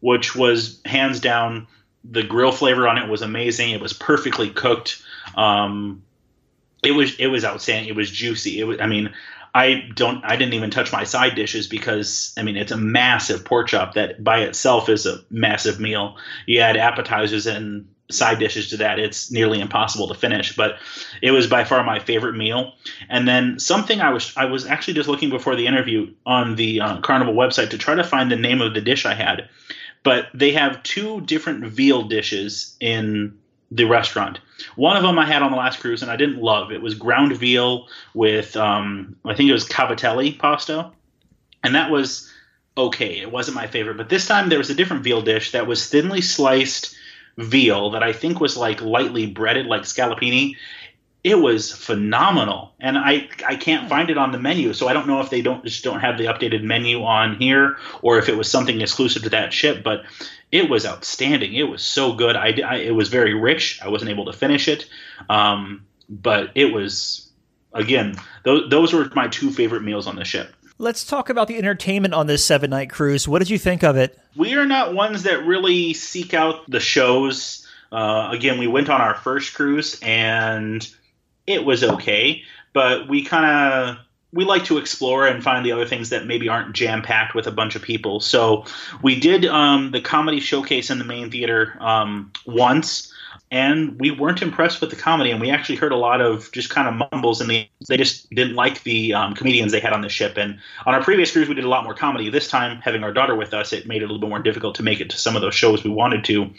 which 0.00 0.34
was 0.34 0.80
hands 0.84 1.20
down 1.20 1.66
the 2.04 2.22
grill 2.22 2.52
flavor 2.52 2.86
on 2.86 2.98
it 2.98 3.08
was 3.08 3.22
amazing. 3.22 3.70
It 3.70 3.80
was 3.80 3.92
perfectly 3.92 4.50
cooked. 4.50 5.02
Um, 5.36 6.02
it 6.82 6.92
was 6.92 7.14
it 7.16 7.28
was 7.28 7.44
outstanding. 7.44 7.88
It 7.88 7.96
was 7.96 8.10
juicy. 8.10 8.60
It 8.60 8.64
was. 8.64 8.80
I 8.80 8.86
mean, 8.86 9.14
I 9.54 9.88
don't. 9.94 10.24
I 10.24 10.36
didn't 10.36 10.54
even 10.54 10.70
touch 10.70 10.92
my 10.92 11.04
side 11.04 11.34
dishes 11.34 11.66
because 11.66 12.34
I 12.36 12.42
mean 12.42 12.56
it's 12.56 12.72
a 12.72 12.76
massive 12.76 13.44
pork 13.44 13.68
chop 13.68 13.94
that 13.94 14.22
by 14.22 14.40
itself 14.40 14.88
is 14.88 15.06
a 15.06 15.20
massive 15.30 15.80
meal. 15.80 16.16
You 16.46 16.60
add 16.60 16.76
appetizers 16.76 17.46
and 17.46 17.88
side 18.10 18.38
dishes 18.38 18.70
to 18.70 18.76
that, 18.78 18.98
it's 18.98 19.30
nearly 19.30 19.60
impossible 19.60 20.08
to 20.08 20.14
finish. 20.14 20.54
But 20.56 20.76
it 21.22 21.30
was 21.30 21.46
by 21.46 21.64
far 21.64 21.82
my 21.84 21.98
favorite 21.98 22.34
meal. 22.34 22.74
And 23.08 23.26
then 23.26 23.58
something 23.58 24.00
I 24.00 24.10
was 24.10 24.32
I 24.36 24.46
was 24.46 24.66
actually 24.66 24.94
just 24.94 25.08
looking 25.08 25.30
before 25.30 25.56
the 25.56 25.66
interview 25.66 26.12
on 26.26 26.56
the 26.56 26.80
uh, 26.80 27.00
Carnival 27.00 27.34
website 27.34 27.70
to 27.70 27.78
try 27.78 27.94
to 27.94 28.04
find 28.04 28.30
the 28.30 28.36
name 28.36 28.60
of 28.60 28.74
the 28.74 28.80
dish 28.80 29.06
I 29.06 29.14
had. 29.14 29.48
But 30.02 30.26
they 30.34 30.52
have 30.52 30.82
two 30.82 31.22
different 31.22 31.64
veal 31.64 32.02
dishes 32.02 32.76
in 32.78 33.38
the 33.70 33.84
restaurant. 33.84 34.38
One 34.76 34.96
of 34.96 35.02
them 35.02 35.18
I 35.18 35.24
had 35.24 35.42
on 35.42 35.50
the 35.50 35.56
last 35.56 35.80
cruise 35.80 36.02
and 36.02 36.10
I 36.10 36.16
didn't 36.16 36.40
love. 36.40 36.70
It 36.70 36.82
was 36.82 36.94
ground 36.94 37.36
veal 37.36 37.88
with 38.12 38.56
um, 38.56 39.16
I 39.24 39.34
think 39.34 39.48
it 39.48 39.54
was 39.54 39.66
cavatelli 39.66 40.38
pasta, 40.38 40.92
and 41.62 41.74
that 41.74 41.90
was 41.90 42.30
okay. 42.76 43.20
It 43.20 43.32
wasn't 43.32 43.56
my 43.56 43.66
favorite. 43.66 43.96
But 43.96 44.10
this 44.10 44.26
time 44.26 44.50
there 44.50 44.58
was 44.58 44.68
a 44.68 44.74
different 44.74 45.04
veal 45.04 45.22
dish 45.22 45.52
that 45.52 45.66
was 45.66 45.88
thinly 45.88 46.20
sliced 46.20 46.94
veal 47.36 47.90
that 47.90 48.02
I 48.02 48.12
think 48.12 48.40
was 48.40 48.56
like 48.56 48.80
lightly 48.80 49.26
breaded, 49.26 49.66
like 49.66 49.82
scallopini. 49.82 50.56
It 51.22 51.38
was 51.38 51.72
phenomenal, 51.72 52.74
and 52.80 52.98
I 52.98 53.28
I 53.46 53.56
can't 53.56 53.88
find 53.88 54.10
it 54.10 54.18
on 54.18 54.30
the 54.32 54.38
menu, 54.38 54.74
so 54.74 54.88
I 54.88 54.92
don't 54.92 55.06
know 55.06 55.20
if 55.20 55.30
they 55.30 55.40
don't 55.40 55.64
just 55.64 55.82
don't 55.82 56.00
have 56.00 56.18
the 56.18 56.26
updated 56.26 56.62
menu 56.62 57.02
on 57.02 57.36
here, 57.36 57.78
or 58.02 58.18
if 58.18 58.28
it 58.28 58.36
was 58.36 58.50
something 58.50 58.82
exclusive 58.82 59.22
to 59.22 59.30
that 59.30 59.52
ship. 59.52 59.82
But 59.82 60.04
it 60.52 60.68
was 60.68 60.84
outstanding. 60.84 61.54
It 61.54 61.64
was 61.64 61.82
so 61.82 62.12
good. 62.12 62.36
I, 62.36 62.54
I 62.64 62.76
it 62.76 62.94
was 62.94 63.08
very 63.08 63.32
rich. 63.32 63.80
I 63.82 63.88
wasn't 63.88 64.10
able 64.10 64.26
to 64.26 64.34
finish 64.34 64.68
it, 64.68 64.86
um, 65.30 65.86
but 66.10 66.50
it 66.54 66.74
was 66.74 67.30
again 67.72 68.16
those 68.44 68.68
those 68.68 68.92
were 68.92 69.10
my 69.14 69.28
two 69.28 69.50
favorite 69.50 69.82
meals 69.82 70.06
on 70.06 70.16
the 70.16 70.24
ship. 70.24 70.54
Let's 70.84 71.02
talk 71.02 71.30
about 71.30 71.48
the 71.48 71.56
entertainment 71.56 72.12
on 72.12 72.26
this 72.26 72.44
seven 72.44 72.68
night 72.68 72.90
cruise. 72.90 73.26
What 73.26 73.38
did 73.38 73.48
you 73.48 73.56
think 73.56 73.82
of 73.82 73.96
it? 73.96 74.18
We 74.36 74.52
are 74.52 74.66
not 74.66 74.92
ones 74.92 75.22
that 75.22 75.46
really 75.46 75.94
seek 75.94 76.34
out 76.34 76.70
the 76.70 76.78
shows. 76.78 77.66
Uh, 77.90 78.28
again, 78.30 78.58
we 78.58 78.66
went 78.66 78.90
on 78.90 79.00
our 79.00 79.14
first 79.14 79.54
cruise 79.54 79.98
and 80.02 80.86
it 81.46 81.64
was 81.64 81.82
okay, 81.82 82.42
but 82.74 83.08
we 83.08 83.24
kind 83.24 83.46
of 83.46 83.96
we 84.34 84.44
like 84.44 84.66
to 84.66 84.76
explore 84.76 85.26
and 85.26 85.42
find 85.42 85.64
the 85.64 85.72
other 85.72 85.86
things 85.86 86.10
that 86.10 86.26
maybe 86.26 86.50
aren't 86.50 86.74
jam 86.74 87.00
packed 87.00 87.34
with 87.34 87.46
a 87.46 87.50
bunch 87.50 87.76
of 87.76 87.80
people. 87.80 88.20
So 88.20 88.66
we 89.02 89.18
did 89.18 89.46
um, 89.46 89.90
the 89.90 90.02
comedy 90.02 90.40
showcase 90.40 90.90
in 90.90 90.98
the 90.98 91.06
main 91.06 91.30
theater 91.30 91.78
um, 91.80 92.30
once 92.44 93.10
and 93.50 93.98
we 94.00 94.10
weren't 94.10 94.42
impressed 94.42 94.80
with 94.80 94.90
the 94.90 94.96
comedy 94.96 95.30
and 95.30 95.40
we 95.40 95.50
actually 95.50 95.76
heard 95.76 95.92
a 95.92 95.96
lot 95.96 96.20
of 96.20 96.50
just 96.52 96.70
kind 96.70 96.88
of 96.88 97.10
mumbles 97.12 97.40
and 97.40 97.50
the, 97.50 97.68
they 97.88 97.96
just 97.96 98.28
didn't 98.30 98.54
like 98.54 98.82
the 98.82 99.14
um, 99.14 99.34
comedians 99.34 99.72
they 99.72 99.80
had 99.80 99.92
on 99.92 100.00
the 100.00 100.08
ship 100.08 100.36
and 100.36 100.58
on 100.86 100.94
our 100.94 101.02
previous 101.02 101.32
cruise 101.32 101.48
we 101.48 101.54
did 101.54 101.64
a 101.64 101.68
lot 101.68 101.84
more 101.84 101.94
comedy 101.94 102.30
this 102.30 102.48
time 102.48 102.80
having 102.82 103.02
our 103.02 103.12
daughter 103.12 103.34
with 103.34 103.54
us 103.54 103.72
it 103.72 103.86
made 103.86 104.02
it 104.02 104.04
a 104.04 104.08
little 104.08 104.20
bit 104.20 104.28
more 104.28 104.38
difficult 104.38 104.74
to 104.74 104.82
make 104.82 105.00
it 105.00 105.10
to 105.10 105.18
some 105.18 105.36
of 105.36 105.42
those 105.42 105.54
shows 105.54 105.84
we 105.84 105.90
wanted 105.90 106.24
to 106.24 106.50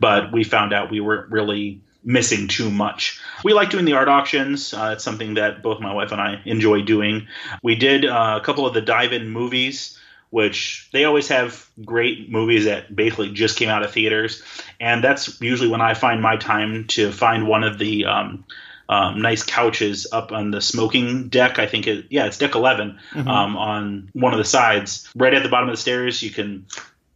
but 0.00 0.32
we 0.32 0.44
found 0.44 0.72
out 0.72 0.90
we 0.90 1.00
weren't 1.00 1.30
really 1.30 1.80
missing 2.04 2.46
too 2.48 2.70
much. 2.70 3.18
We 3.44 3.54
like 3.54 3.70
doing 3.70 3.86
the 3.86 3.94
art 3.94 4.08
auctions. 4.08 4.74
Uh, 4.74 4.90
it's 4.92 5.02
something 5.02 5.34
that 5.34 5.62
both 5.62 5.80
my 5.80 5.92
wife 5.92 6.12
and 6.12 6.20
I 6.20 6.42
enjoy 6.44 6.82
doing. 6.82 7.26
We 7.62 7.74
did 7.76 8.04
uh, 8.04 8.38
a 8.40 8.44
couple 8.44 8.66
of 8.66 8.74
the 8.74 8.82
dive-in 8.82 9.30
movies 9.30 9.98
which 10.34 10.88
they 10.92 11.04
always 11.04 11.28
have 11.28 11.70
great 11.84 12.28
movies 12.28 12.64
that 12.64 12.94
basically 12.94 13.30
just 13.30 13.56
came 13.56 13.68
out 13.68 13.84
of 13.84 13.92
theaters, 13.92 14.42
and 14.80 15.04
that's 15.04 15.40
usually 15.40 15.68
when 15.68 15.80
I 15.80 15.94
find 15.94 16.20
my 16.20 16.36
time 16.36 16.88
to 16.88 17.12
find 17.12 17.46
one 17.46 17.62
of 17.62 17.78
the 17.78 18.06
um, 18.06 18.44
um, 18.88 19.22
nice 19.22 19.44
couches 19.44 20.08
up 20.10 20.32
on 20.32 20.50
the 20.50 20.60
smoking 20.60 21.28
deck. 21.28 21.60
I 21.60 21.66
think 21.66 21.86
it, 21.86 22.06
yeah, 22.10 22.26
it's 22.26 22.36
deck 22.36 22.56
11 22.56 22.98
mm-hmm. 23.12 23.28
um, 23.28 23.56
on 23.56 24.10
one 24.12 24.32
of 24.32 24.38
the 24.38 24.44
sides, 24.44 25.08
right 25.14 25.32
at 25.32 25.44
the 25.44 25.48
bottom 25.48 25.68
of 25.68 25.74
the 25.74 25.80
stairs. 25.80 26.20
You 26.20 26.30
can 26.30 26.66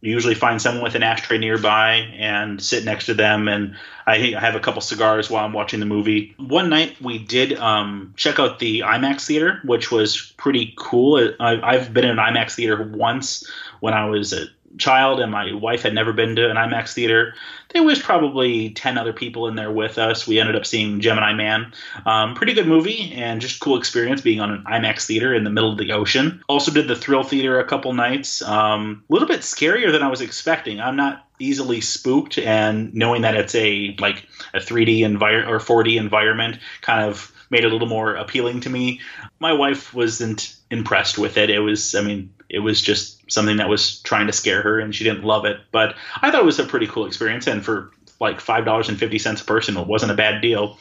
usually 0.01 0.35
find 0.35 0.61
someone 0.61 0.83
with 0.83 0.95
an 0.95 1.03
ashtray 1.03 1.37
nearby 1.37 1.95
and 2.17 2.61
sit 2.61 2.85
next 2.85 3.05
to 3.07 3.13
them. 3.13 3.47
And 3.47 3.75
i 4.07 4.17
have 4.39 4.55
a 4.55 4.59
couple 4.59 4.81
cigars 4.81 5.29
while 5.29 5.45
i'm 5.45 5.53
watching 5.53 5.79
the 5.79 5.85
movie. 5.85 6.33
One 6.37 6.69
night 6.69 6.99
we 7.01 7.19
did 7.19 7.57
um, 7.59 8.13
check 8.15 8.39
out 8.39 8.59
the 8.59 8.79
imax 8.81 9.25
theater 9.25 9.59
which 9.63 9.91
was 9.91 10.33
pretty 10.37 10.73
cool. 10.77 11.33
I've 11.39 11.93
been 11.93 12.05
in 12.05 12.17
an 12.17 12.17
imax 12.17 12.55
theater 12.55 12.81
once 12.83 13.49
when 13.79 13.93
i 13.93 14.05
was 14.05 14.33
a 14.33 14.45
child 14.77 15.19
and 15.19 15.31
my 15.31 15.53
wife 15.53 15.81
had 15.81 15.93
never 15.93 16.13
been 16.13 16.35
to 16.35 16.49
an 16.49 16.57
IMAX 16.57 16.93
theater. 16.93 17.33
There 17.69 17.83
was 17.83 17.99
probably 17.99 18.71
10 18.71 18.97
other 18.97 19.13
people 19.13 19.47
in 19.47 19.55
there 19.55 19.71
with 19.71 19.97
us. 19.97 20.27
We 20.27 20.39
ended 20.39 20.55
up 20.55 20.65
seeing 20.65 21.01
Gemini 21.01 21.33
Man. 21.33 21.73
Um, 22.05 22.35
pretty 22.35 22.53
good 22.53 22.67
movie 22.67 23.13
and 23.13 23.41
just 23.41 23.59
cool 23.59 23.77
experience 23.77 24.21
being 24.21 24.39
on 24.39 24.51
an 24.51 24.63
IMAX 24.63 25.05
theater 25.05 25.33
in 25.33 25.43
the 25.43 25.49
middle 25.49 25.71
of 25.71 25.77
the 25.77 25.91
ocean. 25.91 26.43
Also 26.47 26.71
did 26.71 26.87
the 26.87 26.95
Thrill 26.95 27.23
Theater 27.23 27.59
a 27.59 27.65
couple 27.65 27.93
nights. 27.93 28.41
Um, 28.41 29.03
a 29.09 29.13
little 29.13 29.27
bit 29.27 29.41
scarier 29.41 29.91
than 29.91 30.03
I 30.03 30.07
was 30.07 30.21
expecting. 30.21 30.79
I'm 30.79 30.95
not 30.95 31.25
easily 31.39 31.81
spooked 31.81 32.37
and 32.37 32.93
knowing 32.93 33.21
that 33.21 33.35
it's 33.35 33.55
a 33.55 33.95
like 33.99 34.27
a 34.53 34.59
3D 34.59 35.01
environment 35.01 35.49
or 35.49 35.59
4D 35.59 35.97
environment 35.97 36.59
kind 36.81 37.05
of 37.05 37.33
made 37.49 37.63
it 37.63 37.67
a 37.67 37.73
little 37.73 37.87
more 37.87 38.15
appealing 38.15 38.61
to 38.61 38.69
me. 38.69 38.99
My 39.39 39.53
wife 39.53 39.93
wasn't 39.93 40.55
impressed 40.69 41.17
with 41.17 41.37
it. 41.37 41.49
It 41.49 41.59
was, 41.59 41.95
I 41.95 42.01
mean, 42.01 42.31
it 42.49 42.59
was 42.59 42.81
just 42.81 43.31
something 43.31 43.57
that 43.57 43.69
was 43.69 44.01
trying 44.01 44.27
to 44.27 44.33
scare 44.33 44.61
her 44.61 44.79
and 44.79 44.93
she 44.93 45.03
didn't 45.03 45.23
love 45.23 45.45
it. 45.45 45.59
But 45.71 45.95
I 46.21 46.31
thought 46.31 46.41
it 46.41 46.45
was 46.45 46.59
a 46.59 46.65
pretty 46.65 46.87
cool 46.87 47.05
experience. 47.05 47.47
And 47.47 47.63
for 47.63 47.91
like 48.19 48.39
$5.50 48.39 49.41
a 49.41 49.45
person, 49.45 49.77
it 49.77 49.87
wasn't 49.87 50.11
a 50.11 50.15
bad 50.15 50.41
deal. 50.41 50.77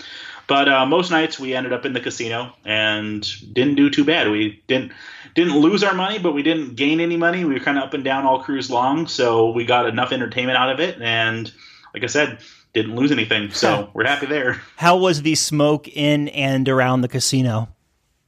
But 0.47 0.67
uh, 0.67 0.87
most 0.87 1.11
nights 1.11 1.39
we 1.39 1.55
ended 1.55 1.75
up 1.75 1.85
in 1.85 1.93
the 1.93 2.01
casino 2.01 2.55
and 2.65 3.23
didn't 3.53 3.75
do 3.75 3.91
too 3.91 4.03
bad. 4.03 4.31
We 4.31 4.63
didn't 4.67 4.93
didn't 5.35 5.59
lose 5.59 5.85
our 5.85 5.93
money, 5.93 6.19
but 6.19 6.33
we 6.33 6.43
didn't 6.43 6.75
gain 6.75 7.01
any 7.01 7.19
money. 7.19 7.45
We 7.45 7.53
were 7.53 7.61
kind 7.61 7.77
of 7.77 7.85
up 7.85 7.95
and 7.95 8.03
down 8.03 8.25
all 8.25 8.43
cruise 8.43 8.71
long, 8.71 9.07
so 9.07 9.51
we 9.51 9.67
got 9.67 9.87
enough 9.87 10.11
entertainment 10.11 10.57
out 10.57 10.71
of 10.71 10.81
it. 10.81 11.01
And 11.03 11.53
like 11.93 12.03
I 12.03 12.07
said, 12.07 12.39
didn't 12.73 12.97
lose 12.97 13.13
anything, 13.13 13.51
so 13.53 13.91
we're 13.93 14.07
happy 14.07 14.25
there. 14.25 14.63
How 14.77 14.97
was 14.97 15.21
the 15.21 15.35
smoke 15.35 15.87
in 15.87 16.29
and 16.29 16.67
around 16.67 17.03
the 17.03 17.09
casino? 17.09 17.69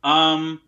Um, 0.04 0.60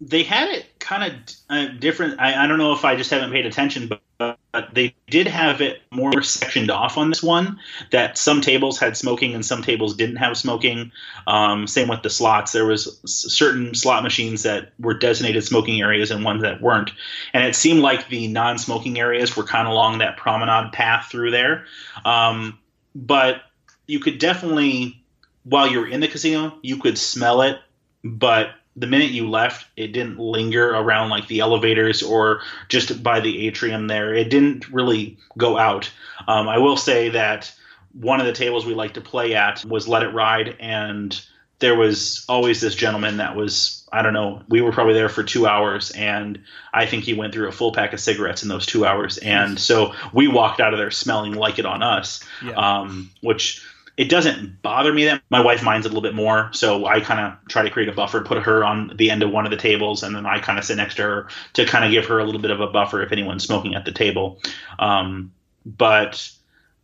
they 0.00 0.22
had 0.22 0.48
it 0.50 0.66
kind 0.80 1.04
of 1.04 1.34
uh, 1.48 1.68
different. 1.78 2.18
I, 2.18 2.44
I, 2.44 2.46
don't 2.46 2.58
know 2.58 2.72
if 2.72 2.84
I 2.84 2.96
just 2.96 3.10
haven't 3.10 3.30
paid 3.30 3.46
attention, 3.46 3.86
but, 3.86 4.38
but, 4.52 4.74
they 4.74 4.94
did 5.08 5.28
have 5.28 5.60
it 5.60 5.82
more 5.92 6.22
sectioned 6.22 6.70
off 6.70 6.98
on 6.98 7.10
this 7.10 7.22
one. 7.22 7.60
That 7.92 8.18
some 8.18 8.40
tables 8.40 8.78
had 8.78 8.96
smoking 8.96 9.34
and 9.34 9.46
some 9.46 9.62
tables 9.62 9.94
didn't 9.94 10.16
have 10.16 10.36
smoking. 10.36 10.90
Um, 11.26 11.66
same 11.66 11.88
with 11.88 12.02
the 12.02 12.10
slots. 12.10 12.52
There 12.52 12.66
was 12.66 13.00
certain 13.04 13.74
slot 13.74 14.02
machines 14.02 14.42
that 14.42 14.72
were 14.80 14.94
designated 14.94 15.44
smoking 15.44 15.80
areas 15.80 16.10
and 16.10 16.24
ones 16.24 16.42
that 16.42 16.60
weren't. 16.60 16.90
And 17.32 17.44
it 17.44 17.54
seemed 17.54 17.80
like 17.80 18.08
the 18.08 18.26
non-smoking 18.26 18.98
areas 18.98 19.36
were 19.36 19.44
kind 19.44 19.68
of 19.68 19.72
along 19.72 19.98
that 19.98 20.16
promenade 20.16 20.72
path 20.72 21.08
through 21.10 21.30
there. 21.30 21.66
Um, 22.04 22.58
but 22.94 23.42
you 23.86 24.00
could 24.00 24.18
definitely, 24.18 25.02
while 25.44 25.70
you're 25.70 25.88
in 25.88 26.00
the 26.00 26.08
casino, 26.08 26.58
you 26.62 26.78
could 26.78 26.98
smell 26.98 27.42
it, 27.42 27.58
but 28.02 28.50
the 28.76 28.86
minute 28.86 29.10
you 29.10 29.28
left, 29.28 29.66
it 29.76 29.88
didn't 29.88 30.18
linger 30.18 30.70
around 30.70 31.10
like 31.10 31.26
the 31.26 31.40
elevators 31.40 32.02
or 32.02 32.42
just 32.68 33.02
by 33.02 33.20
the 33.20 33.46
atrium 33.46 33.88
there. 33.88 34.14
It 34.14 34.30
didn't 34.30 34.68
really 34.70 35.18
go 35.36 35.58
out. 35.58 35.90
Um, 36.28 36.48
I 36.48 36.58
will 36.58 36.76
say 36.76 37.10
that 37.10 37.52
one 37.92 38.20
of 38.20 38.26
the 38.26 38.32
tables 38.32 38.64
we 38.64 38.74
like 38.74 38.94
to 38.94 39.00
play 39.00 39.34
at 39.34 39.64
was 39.64 39.88
Let 39.88 40.04
It 40.04 40.14
Ride, 40.14 40.56
and 40.60 41.20
there 41.58 41.74
was 41.74 42.24
always 42.28 42.60
this 42.60 42.74
gentleman 42.74 43.18
that 43.18 43.36
was, 43.36 43.86
I 43.92 44.02
don't 44.02 44.14
know, 44.14 44.42
we 44.48 44.60
were 44.60 44.72
probably 44.72 44.94
there 44.94 45.08
for 45.08 45.22
two 45.22 45.46
hours, 45.46 45.90
and 45.90 46.40
I 46.72 46.86
think 46.86 47.04
he 47.04 47.12
went 47.12 47.34
through 47.34 47.48
a 47.48 47.52
full 47.52 47.72
pack 47.72 47.92
of 47.92 48.00
cigarettes 48.00 48.42
in 48.42 48.48
those 48.48 48.66
two 48.66 48.86
hours. 48.86 49.18
And 49.18 49.58
so 49.58 49.92
we 50.12 50.28
walked 50.28 50.60
out 50.60 50.72
of 50.72 50.78
there 50.78 50.90
smelling 50.90 51.32
like 51.32 51.58
it 51.58 51.66
on 51.66 51.82
us, 51.82 52.24
yeah. 52.42 52.52
um, 52.52 53.10
which 53.20 53.66
it 54.00 54.08
doesn't 54.08 54.62
bother 54.62 54.94
me 54.94 55.04
that 55.04 55.22
my 55.28 55.42
wife 55.42 55.62
minds 55.62 55.84
a 55.84 55.90
little 55.90 56.00
bit 56.00 56.14
more. 56.14 56.48
So 56.54 56.86
I 56.86 57.00
kind 57.00 57.20
of 57.20 57.48
try 57.48 57.64
to 57.64 57.68
create 57.68 57.90
a 57.90 57.92
buffer, 57.92 58.22
put 58.22 58.42
her 58.44 58.64
on 58.64 58.94
the 58.96 59.10
end 59.10 59.22
of 59.22 59.30
one 59.30 59.44
of 59.44 59.50
the 59.50 59.58
tables, 59.58 60.02
and 60.02 60.16
then 60.16 60.24
I 60.24 60.38
kind 60.38 60.58
of 60.58 60.64
sit 60.64 60.78
next 60.78 60.94
to 60.94 61.02
her 61.02 61.28
to 61.52 61.66
kind 61.66 61.84
of 61.84 61.90
give 61.90 62.06
her 62.06 62.18
a 62.18 62.24
little 62.24 62.40
bit 62.40 62.50
of 62.50 62.62
a 62.62 62.66
buffer 62.66 63.02
if 63.02 63.12
anyone's 63.12 63.44
smoking 63.44 63.74
at 63.74 63.84
the 63.84 63.92
table. 63.92 64.40
Um, 64.78 65.32
but 65.66 66.32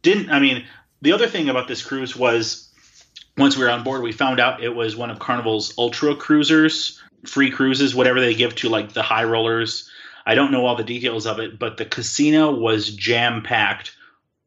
didn't 0.02 0.28
I 0.28 0.40
mean 0.40 0.66
the 1.00 1.12
other 1.12 1.26
thing 1.26 1.48
about 1.48 1.68
this 1.68 1.82
cruise 1.82 2.14
was 2.14 2.68
once 3.38 3.56
we 3.56 3.64
were 3.64 3.70
on 3.70 3.82
board, 3.82 4.02
we 4.02 4.12
found 4.12 4.38
out 4.38 4.62
it 4.62 4.74
was 4.74 4.94
one 4.94 5.08
of 5.08 5.18
Carnival's 5.18 5.72
ultra 5.78 6.14
cruisers, 6.16 7.02
free 7.24 7.50
cruises, 7.50 7.94
whatever 7.94 8.20
they 8.20 8.34
give 8.34 8.54
to 8.56 8.68
like 8.68 8.92
the 8.92 9.02
high 9.02 9.24
rollers. 9.24 9.90
I 10.26 10.34
don't 10.34 10.52
know 10.52 10.66
all 10.66 10.76
the 10.76 10.84
details 10.84 11.24
of 11.24 11.38
it, 11.38 11.58
but 11.58 11.78
the 11.78 11.86
casino 11.86 12.54
was 12.54 12.90
jam 12.90 13.42
packed 13.42 13.96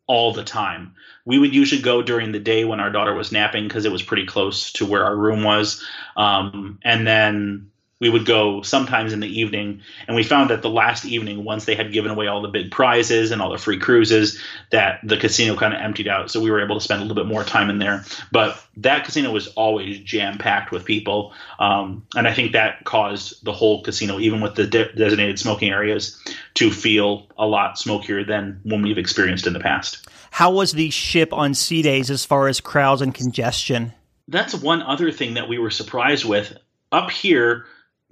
all 0.10 0.34
the 0.34 0.44
time 0.44 0.94
we 1.30 1.38
would 1.38 1.54
usually 1.54 1.82
go 1.82 2.02
during 2.02 2.32
the 2.32 2.40
day 2.40 2.66
when 2.66 2.80
our 2.80 2.90
daughter 2.90 3.14
was 3.14 3.32
napping 3.32 3.68
because 3.68 3.86
it 3.86 3.92
was 3.92 4.02
pretty 4.02 4.26
close 4.26 4.72
to 4.74 4.86
where 4.86 5.06
our 5.06 5.16
room 5.16 5.44
was. 5.44 5.86
Um, 6.18 6.80
and 6.84 7.06
then 7.06 7.70
we 8.00 8.10
would 8.10 8.26
go 8.26 8.62
sometimes 8.62 9.12
in 9.12 9.20
the 9.20 9.28
evening. 9.28 9.82
And 10.08 10.16
we 10.16 10.24
found 10.24 10.50
that 10.50 10.62
the 10.62 10.70
last 10.70 11.06
evening, 11.06 11.44
once 11.44 11.66
they 11.66 11.76
had 11.76 11.92
given 11.92 12.12
away 12.12 12.28
all 12.28 12.42
the 12.42 12.48
big 12.48 12.72
prizes 12.72 13.32
and 13.32 13.42
all 13.42 13.52
the 13.52 13.58
free 13.58 13.78
cruises, 13.78 14.42
that 14.72 15.00
the 15.04 15.18
casino 15.18 15.56
kind 15.56 15.74
of 15.74 15.82
emptied 15.82 16.08
out. 16.08 16.32
So 16.32 16.42
we 16.42 16.50
were 16.50 16.64
able 16.64 16.76
to 16.76 16.82
spend 16.82 17.02
a 17.02 17.06
little 17.06 17.22
bit 17.22 17.32
more 17.32 17.44
time 17.44 17.70
in 17.70 17.80
there. 17.80 18.06
But 18.32 18.62
that 18.78 19.04
casino 19.04 19.32
was 19.32 19.48
always 19.50 20.00
jam 20.00 20.38
packed 20.38 20.72
with 20.72 20.86
people. 20.86 21.34
Um, 21.60 22.06
and 22.16 22.28
I 22.28 22.34
think 22.34 22.54
that 22.54 22.86
caused 22.86 23.44
the 23.44 23.52
whole 23.52 23.84
casino, 23.84 24.20
even 24.20 24.40
with 24.40 24.56
the 24.56 24.66
de- 24.66 24.94
designated 24.94 25.38
smoking 25.38 25.70
areas, 25.70 26.18
to 26.56 26.72
feel 26.72 27.28
a 27.38 27.46
lot 27.46 27.78
smokier 27.78 28.24
than 28.24 28.62
when 28.64 28.82
we've 28.82 28.98
experienced 28.98 29.46
in 29.46 29.54
the 29.54 29.60
past. 29.60 30.08
How 30.32 30.52
was 30.52 30.72
the 30.72 30.90
ship 30.90 31.34
on 31.34 31.54
sea 31.54 31.82
days 31.82 32.10
as 32.10 32.24
far 32.24 32.48
as 32.48 32.62
crowds 32.62 33.02
and 33.02 33.14
congestion? 33.14 33.94
That's 34.30 34.54
one 34.54 34.84
other 34.84 35.12
thing 35.12 35.34
that 35.34 35.50
we 35.50 35.58
were 35.58 35.72
surprised 35.72 36.24
with. 36.24 36.56
Up 36.92 37.12
here, 37.12 37.66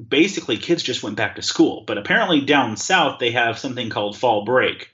basically 0.05 0.57
kids 0.57 0.83
just 0.83 1.03
went 1.03 1.15
back 1.15 1.35
to 1.35 1.41
school, 1.41 1.83
but 1.87 1.97
apparently 1.97 2.41
down 2.41 2.77
south 2.77 3.19
they 3.19 3.31
have 3.31 3.57
something 3.57 3.89
called 3.89 4.17
fall 4.17 4.45
break. 4.45 4.89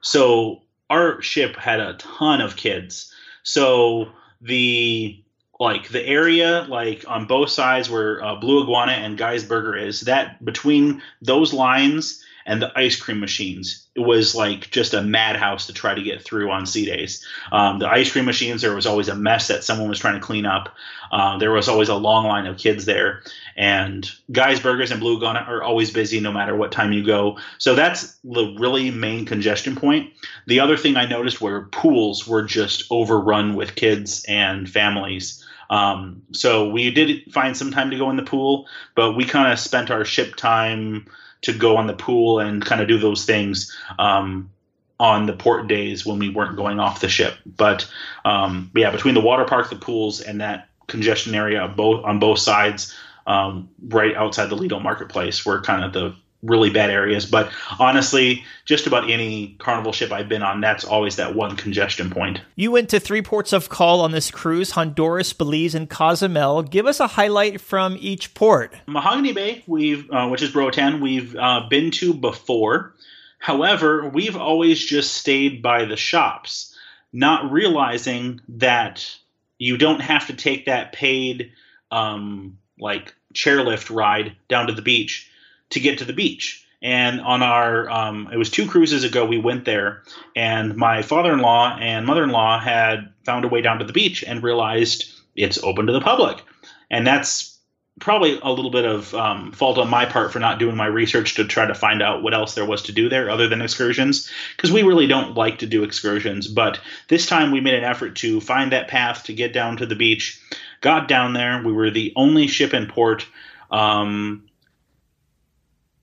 So 0.00 0.62
our 0.90 1.22
ship 1.22 1.56
had 1.56 1.80
a 1.80 1.94
ton 1.94 2.40
of 2.40 2.56
kids. 2.56 3.12
So 3.42 4.08
the 4.40 5.18
like 5.58 5.88
the 5.88 6.04
area 6.04 6.66
like 6.68 7.04
on 7.08 7.26
both 7.26 7.50
sides 7.50 7.88
where 7.88 8.22
uh, 8.22 8.34
Blue 8.36 8.62
Iguana 8.62 8.92
and 8.92 9.16
Guy's 9.16 9.44
Burger 9.44 9.76
is 9.76 10.02
that 10.02 10.44
between 10.44 11.02
those 11.20 11.52
lines 11.52 12.22
and 12.46 12.60
the 12.60 12.76
ice 12.76 12.96
cream 12.96 13.20
machines. 13.20 13.86
It 13.94 14.00
was 14.00 14.34
like 14.34 14.70
just 14.70 14.94
a 14.94 15.02
madhouse 15.02 15.66
to 15.66 15.72
try 15.72 15.94
to 15.94 16.02
get 16.02 16.22
through 16.22 16.50
on 16.50 16.66
sea 16.66 16.86
days. 16.86 17.26
Um, 17.50 17.78
the 17.78 17.88
ice 17.88 18.10
cream 18.10 18.24
machines, 18.24 18.62
there 18.62 18.74
was 18.74 18.86
always 18.86 19.08
a 19.08 19.14
mess 19.14 19.48
that 19.48 19.64
someone 19.64 19.88
was 19.88 19.98
trying 19.98 20.14
to 20.14 20.26
clean 20.26 20.46
up. 20.46 20.74
Uh, 21.10 21.36
there 21.38 21.52
was 21.52 21.68
always 21.68 21.90
a 21.90 21.94
long 21.94 22.26
line 22.26 22.46
of 22.46 22.56
kids 22.56 22.86
there. 22.86 23.22
And 23.56 24.10
Guy's 24.30 24.60
Burgers 24.60 24.90
and 24.90 25.00
Blue 25.00 25.20
Gun 25.20 25.36
are 25.36 25.62
always 25.62 25.90
busy 25.90 26.20
no 26.20 26.32
matter 26.32 26.56
what 26.56 26.72
time 26.72 26.92
you 26.92 27.04
go. 27.04 27.38
So 27.58 27.74
that's 27.74 28.18
the 28.24 28.56
really 28.58 28.90
main 28.90 29.26
congestion 29.26 29.76
point. 29.76 30.10
The 30.46 30.60
other 30.60 30.76
thing 30.76 30.96
I 30.96 31.06
noticed 31.06 31.40
were 31.40 31.66
pools 31.66 32.26
were 32.26 32.42
just 32.42 32.84
overrun 32.90 33.54
with 33.54 33.74
kids 33.74 34.24
and 34.26 34.68
families. 34.68 35.44
Um, 35.68 36.22
so 36.32 36.68
we 36.68 36.90
did 36.90 37.32
find 37.32 37.56
some 37.56 37.70
time 37.70 37.90
to 37.90 37.96
go 37.96 38.10
in 38.10 38.16
the 38.16 38.22
pool, 38.22 38.68
but 38.94 39.12
we 39.12 39.24
kind 39.24 39.50
of 39.50 39.58
spent 39.58 39.90
our 39.90 40.04
ship 40.04 40.36
time 40.36 41.06
to 41.42 41.52
go 41.52 41.76
on 41.76 41.86
the 41.86 41.94
pool 41.94 42.38
and 42.38 42.64
kind 42.64 42.80
of 42.80 42.88
do 42.88 42.98
those 42.98 43.24
things 43.24 43.76
um, 43.98 44.50
on 44.98 45.26
the 45.26 45.32
port 45.32 45.66
days 45.66 46.06
when 46.06 46.18
we 46.18 46.28
weren't 46.28 46.56
going 46.56 46.80
off 46.80 47.00
the 47.00 47.08
ship. 47.08 47.34
But 47.44 47.88
um, 48.24 48.70
yeah, 48.74 48.90
between 48.90 49.14
the 49.14 49.20
water 49.20 49.44
park, 49.44 49.68
the 49.70 49.76
pools, 49.76 50.20
and 50.20 50.40
that 50.40 50.68
congestion 50.86 51.34
area 51.34 51.68
both 51.68 52.04
on 52.04 52.18
both 52.18 52.38
sides, 52.38 52.94
um, 53.26 53.68
right 53.88 54.14
outside 54.16 54.46
the 54.46 54.56
Lido 54.56 54.78
marketplace, 54.78 55.44
were 55.44 55.60
kind 55.60 55.84
of 55.84 55.92
the 55.92 56.14
really 56.42 56.70
bad 56.70 56.90
areas. 56.90 57.24
But 57.24 57.50
honestly, 57.78 58.44
just 58.64 58.86
about 58.86 59.08
any 59.08 59.54
carnival 59.58 59.92
ship 59.92 60.12
I've 60.12 60.28
been 60.28 60.42
on, 60.42 60.60
that's 60.60 60.84
always 60.84 61.16
that 61.16 61.34
one 61.34 61.56
congestion 61.56 62.10
point. 62.10 62.40
You 62.56 62.72
went 62.72 62.88
to 62.90 63.00
three 63.00 63.22
ports 63.22 63.52
of 63.52 63.68
call 63.68 64.00
on 64.00 64.10
this 64.10 64.30
cruise 64.30 64.72
Honduras, 64.72 65.32
Belize, 65.32 65.74
and 65.74 65.88
Cozumel. 65.88 66.62
Give 66.62 66.86
us 66.86 67.00
a 67.00 67.06
highlight 67.06 67.60
from 67.60 67.96
each 68.00 68.34
port. 68.34 68.74
Mahogany 68.86 69.32
Bay, 69.32 69.64
we've 69.66 70.10
uh, 70.10 70.28
which 70.28 70.42
is 70.42 70.54
Roatan, 70.54 71.00
we've 71.00 71.36
uh, 71.36 71.66
been 71.68 71.90
to 71.92 72.12
before. 72.12 72.94
However, 73.38 74.08
we've 74.08 74.36
always 74.36 74.84
just 74.84 75.14
stayed 75.14 75.62
by 75.62 75.84
the 75.84 75.96
shops, 75.96 76.76
not 77.12 77.50
realizing 77.50 78.40
that 78.48 79.16
you 79.58 79.76
don't 79.76 80.00
have 80.00 80.28
to 80.28 80.34
take 80.34 80.66
that 80.66 80.92
paid 80.92 81.52
um, 81.90 82.58
like 82.78 83.14
chairlift 83.34 83.94
ride 83.94 84.36
down 84.48 84.66
to 84.66 84.72
the 84.72 84.82
beach 84.82 85.28
to 85.72 85.80
get 85.80 85.98
to 85.98 86.04
the 86.04 86.12
beach. 86.12 86.66
And 86.80 87.20
on 87.20 87.42
our, 87.42 87.88
um, 87.90 88.28
it 88.32 88.36
was 88.36 88.50
two 88.50 88.66
cruises 88.66 89.04
ago, 89.04 89.24
we 89.24 89.38
went 89.38 89.64
there, 89.64 90.02
and 90.34 90.76
my 90.76 91.02
father 91.02 91.32
in 91.32 91.38
law 91.38 91.76
and 91.78 92.06
mother 92.06 92.24
in 92.24 92.30
law 92.30 92.58
had 92.58 93.12
found 93.24 93.44
a 93.44 93.48
way 93.48 93.60
down 93.60 93.78
to 93.78 93.84
the 93.84 93.92
beach 93.92 94.24
and 94.24 94.42
realized 94.42 95.04
it's 95.36 95.62
open 95.62 95.86
to 95.86 95.92
the 95.92 96.00
public. 96.00 96.42
And 96.90 97.06
that's 97.06 97.52
probably 98.00 98.40
a 98.42 98.50
little 98.50 98.70
bit 98.70 98.84
of 98.84 99.14
um, 99.14 99.52
fault 99.52 99.78
on 99.78 99.88
my 99.88 100.06
part 100.06 100.32
for 100.32 100.38
not 100.38 100.58
doing 100.58 100.76
my 100.76 100.86
research 100.86 101.34
to 101.34 101.44
try 101.44 101.66
to 101.66 101.74
find 101.74 102.02
out 102.02 102.22
what 102.22 102.34
else 102.34 102.54
there 102.54 102.64
was 102.64 102.82
to 102.82 102.92
do 102.92 103.08
there 103.08 103.30
other 103.30 103.48
than 103.48 103.62
excursions 103.62 104.30
because 104.56 104.72
we 104.72 104.82
really 104.82 105.06
don't 105.06 105.36
like 105.36 105.58
to 105.58 105.66
do 105.66 105.84
excursions 105.84 106.48
but 106.48 106.80
this 107.08 107.26
time 107.26 107.52
we 107.52 107.60
made 107.60 107.74
an 107.74 107.84
effort 107.84 108.16
to 108.16 108.40
find 108.40 108.72
that 108.72 108.88
path 108.88 109.24
to 109.24 109.34
get 109.34 109.52
down 109.52 109.76
to 109.76 109.84
the 109.84 109.94
beach 109.94 110.40
got 110.80 111.06
down 111.06 111.34
there 111.34 111.62
we 111.62 111.72
were 111.72 111.90
the 111.90 112.12
only 112.16 112.46
ship 112.46 112.72
in 112.72 112.86
port 112.86 113.26
um, 113.70 114.42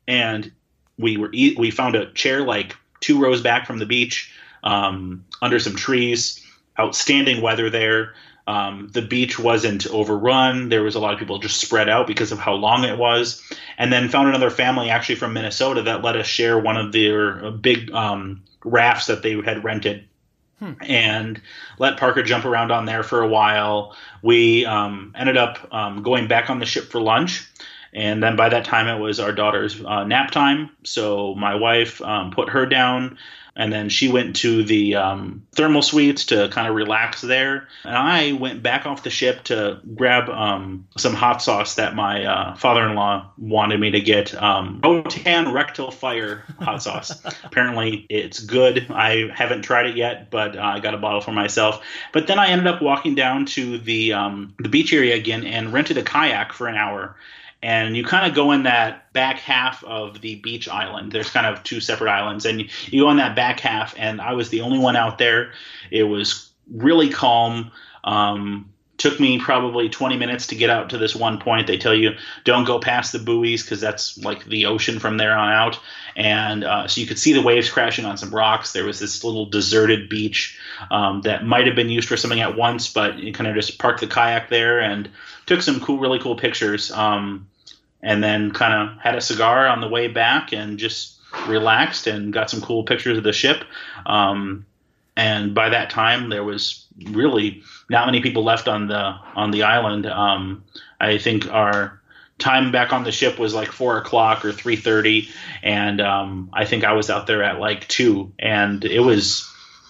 and 0.09 0.51
we 0.97 1.15
were 1.15 1.29
we 1.29 1.71
found 1.71 1.95
a 1.95 2.11
chair 2.13 2.41
like 2.41 2.75
two 2.99 3.21
rows 3.21 3.41
back 3.41 3.65
from 3.65 3.77
the 3.77 3.85
beach 3.85 4.33
um, 4.63 5.23
under 5.41 5.59
some 5.59 5.75
trees. 5.75 6.45
Outstanding 6.77 7.41
weather 7.41 7.69
there. 7.69 8.13
Um, 8.47 8.89
the 8.93 9.01
beach 9.01 9.37
wasn't 9.37 9.85
overrun. 9.87 10.69
There 10.69 10.81
was 10.81 10.95
a 10.95 10.99
lot 10.99 11.13
of 11.13 11.19
people 11.19 11.37
just 11.39 11.61
spread 11.61 11.87
out 11.87 12.07
because 12.07 12.31
of 12.31 12.39
how 12.39 12.53
long 12.53 12.83
it 12.83 12.97
was. 12.97 13.43
And 13.77 13.93
then 13.93 14.09
found 14.09 14.27
another 14.27 14.49
family 14.49 14.89
actually 14.89 15.15
from 15.15 15.33
Minnesota 15.33 15.83
that 15.83 16.03
let 16.03 16.15
us 16.15 16.25
share 16.25 16.57
one 16.57 16.77
of 16.77 16.91
their 16.91 17.51
big 17.51 17.91
um, 17.91 18.43
rafts 18.63 19.07
that 19.07 19.21
they 19.21 19.39
had 19.41 19.63
rented. 19.63 20.05
Hmm. 20.57 20.73
And 20.81 21.41
let 21.77 21.97
Parker 21.97 22.23
jump 22.23 22.45
around 22.45 22.71
on 22.71 22.85
there 22.85 23.03
for 23.03 23.21
a 23.21 23.27
while. 23.27 23.95
We 24.23 24.65
um, 24.65 25.13
ended 25.15 25.37
up 25.37 25.67
um, 25.71 26.01
going 26.01 26.27
back 26.27 26.49
on 26.49 26.59
the 26.59 26.65
ship 26.65 26.85
for 26.85 26.99
lunch. 26.99 27.47
And 27.93 28.21
then 28.21 28.35
by 28.35 28.49
that 28.49 28.65
time, 28.65 28.87
it 28.87 28.99
was 28.99 29.19
our 29.19 29.31
daughter's 29.31 29.83
uh, 29.83 30.03
nap 30.03 30.31
time. 30.31 30.69
So 30.83 31.35
my 31.35 31.55
wife 31.55 32.01
um, 32.01 32.31
put 32.31 32.49
her 32.49 32.65
down, 32.65 33.17
and 33.55 33.73
then 33.73 33.89
she 33.89 34.07
went 34.07 34.37
to 34.37 34.63
the 34.63 34.95
um, 34.95 35.45
thermal 35.53 35.81
suites 35.81 36.25
to 36.27 36.47
kind 36.49 36.67
of 36.67 36.75
relax 36.75 37.21
there. 37.21 37.67
And 37.83 37.95
I 37.95 38.31
went 38.33 38.63
back 38.63 38.85
off 38.85 39.03
the 39.03 39.09
ship 39.09 39.43
to 39.45 39.81
grab 39.95 40.29
um, 40.29 40.87
some 40.97 41.13
hot 41.13 41.41
sauce 41.41 41.75
that 41.75 41.95
my 41.95 42.23
uh, 42.23 42.55
father-in-law 42.55 43.31
wanted 43.37 43.79
me 43.79 43.91
to 43.91 43.99
get. 43.99 44.33
Um, 44.41 44.79
Roatan 44.83 45.51
Rectal 45.51 45.91
Fire 45.91 46.45
hot 46.61 46.81
sauce. 46.83 47.11
Apparently, 47.43 48.05
it's 48.09 48.39
good. 48.39 48.85
I 48.91 49.29
haven't 49.33 49.63
tried 49.63 49.87
it 49.87 49.97
yet, 49.97 50.29
but 50.29 50.55
uh, 50.55 50.61
I 50.61 50.79
got 50.79 50.93
a 50.93 50.97
bottle 50.97 51.21
for 51.21 51.33
myself. 51.33 51.83
But 52.13 52.27
then 52.27 52.39
I 52.39 52.49
ended 52.49 52.67
up 52.67 52.81
walking 52.81 53.15
down 53.15 53.45
to 53.47 53.77
the 53.79 54.13
um, 54.13 54.53
the 54.59 54.69
beach 54.69 54.93
area 54.93 55.15
again 55.15 55.43
and 55.45 55.73
rented 55.73 55.97
a 55.97 56.03
kayak 56.03 56.53
for 56.53 56.67
an 56.67 56.75
hour 56.75 57.17
and 57.61 57.95
you 57.97 58.03
kind 58.03 58.27
of 58.27 58.35
go 58.35 58.51
in 58.51 58.63
that 58.63 59.11
back 59.11 59.39
half 59.39 59.83
of 59.83 60.21
the 60.21 60.35
beach 60.35 60.69
island. 60.69 61.11
There's 61.11 61.29
kind 61.29 61.45
of 61.45 61.63
two 61.63 61.81
separate 61.81 62.09
islands, 62.09 62.45
and 62.45 62.69
you, 62.87 63.01
go 63.01 63.09
in 63.09 63.17
that 63.17 63.35
back 63.35 63.59
half. 63.59 63.93
And 63.97 64.21
I 64.21 64.33
was 64.33 64.49
the 64.49 64.61
only 64.61 64.79
one 64.79 64.95
out 64.95 65.17
there. 65.17 65.51
It 65.91 66.03
was 66.03 66.49
really 66.71 67.09
calm. 67.09 67.71
Um, 68.03 68.71
took 68.99 69.19
me 69.19 69.39
probably 69.39 69.89
20 69.89 70.17
minutes 70.17 70.47
to 70.47 70.55
get 70.55 70.69
out 70.69 70.89
to 70.89 70.97
this 70.97 71.15
one 71.15 71.39
point. 71.39 71.67
They 71.67 71.77
tell 71.77 71.93
you 71.95 72.11
don't 72.43 72.65
go 72.65 72.79
past 72.79 73.13
the 73.13 73.19
buoys 73.19 73.63
because 73.63 73.81
that's 73.81 74.17
like 74.17 74.45
the 74.45 74.65
ocean 74.65 74.99
from 74.99 75.17
there 75.17 75.35
on 75.35 75.51
out. 75.51 75.79
And 76.15 76.65
uh, 76.65 76.87
so 76.87 76.99
you 76.99 77.07
could 77.07 77.17
see 77.17 77.33
the 77.33 77.41
waves 77.41 77.69
crashing 77.69 78.05
on 78.05 78.17
some 78.17 78.33
rocks. 78.33 78.73
There 78.73 78.85
was 78.85 78.99
this 78.99 79.23
little 79.23 79.45
deserted 79.45 80.09
beach 80.09 80.59
um, 80.91 81.21
that 81.21 81.45
might 81.45 81.65
have 81.65 81.77
been 81.77 81.89
used 81.89 82.09
for 82.09 82.17
something 82.17 82.41
at 82.41 82.57
once, 82.57 82.91
but 82.91 83.17
you 83.19 83.31
kind 83.31 83.47
of 83.47 83.55
just 83.55 83.79
parked 83.79 84.01
the 84.01 84.07
kayak 84.07 84.49
there 84.49 84.79
and 84.79 85.09
took 85.45 85.61
some 85.61 85.79
cool, 85.79 85.97
really 85.97 86.19
cool 86.19 86.35
pictures. 86.35 86.91
Um, 86.91 87.47
and 88.01 88.23
then 88.23 88.51
kind 88.51 88.73
of 88.73 88.97
had 88.99 89.15
a 89.15 89.21
cigar 89.21 89.67
on 89.67 89.81
the 89.81 89.87
way 89.87 90.07
back 90.07 90.53
and 90.53 90.79
just 90.79 91.19
relaxed 91.47 92.07
and 92.07 92.33
got 92.33 92.49
some 92.49 92.61
cool 92.61 92.83
pictures 92.83 93.17
of 93.17 93.23
the 93.23 93.33
ship. 93.33 93.63
Um, 94.05 94.65
and 95.15 95.53
by 95.53 95.69
that 95.69 95.89
time, 95.89 96.29
there 96.29 96.43
was 96.43 96.85
really 97.07 97.61
not 97.89 98.05
many 98.05 98.21
people 98.21 98.43
left 98.43 98.67
on 98.67 98.87
the 98.87 99.15
on 99.35 99.51
the 99.51 99.63
island. 99.63 100.05
Um, 100.05 100.63
I 100.99 101.17
think 101.17 101.51
our 101.51 102.01
time 102.37 102.71
back 102.71 102.93
on 102.93 103.03
the 103.03 103.11
ship 103.11 103.37
was 103.37 103.53
like 103.53 103.71
four 103.71 103.97
o'clock 103.97 104.45
or 104.45 104.53
three 104.53 104.77
thirty, 104.77 105.27
and 105.61 105.99
um, 105.99 106.49
I 106.53 106.65
think 106.65 106.83
I 106.83 106.93
was 106.93 107.09
out 107.09 107.27
there 107.27 107.43
at 107.43 107.59
like 107.59 107.87
two, 107.89 108.31
and 108.39 108.85
it 108.85 109.01
was 109.01 109.45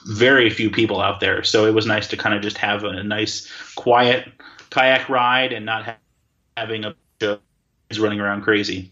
very 0.07 0.49
few 0.49 0.71
people 0.71 0.99
out 0.99 1.19
there. 1.19 1.43
So 1.43 1.65
it 1.65 1.73
was 1.73 1.85
nice 1.85 2.07
to 2.07 2.17
kind 2.17 2.33
of 2.35 2.41
just 2.41 2.57
have 2.57 2.83
a 2.83 3.03
nice, 3.03 3.47
quiet 3.75 4.27
kayak 4.71 5.09
ride 5.09 5.53
and 5.53 5.65
not 5.65 5.85
ha- 5.85 5.97
having 6.57 6.85
a 6.85 6.95
running 7.97 8.19
around 8.19 8.43
crazy. 8.43 8.91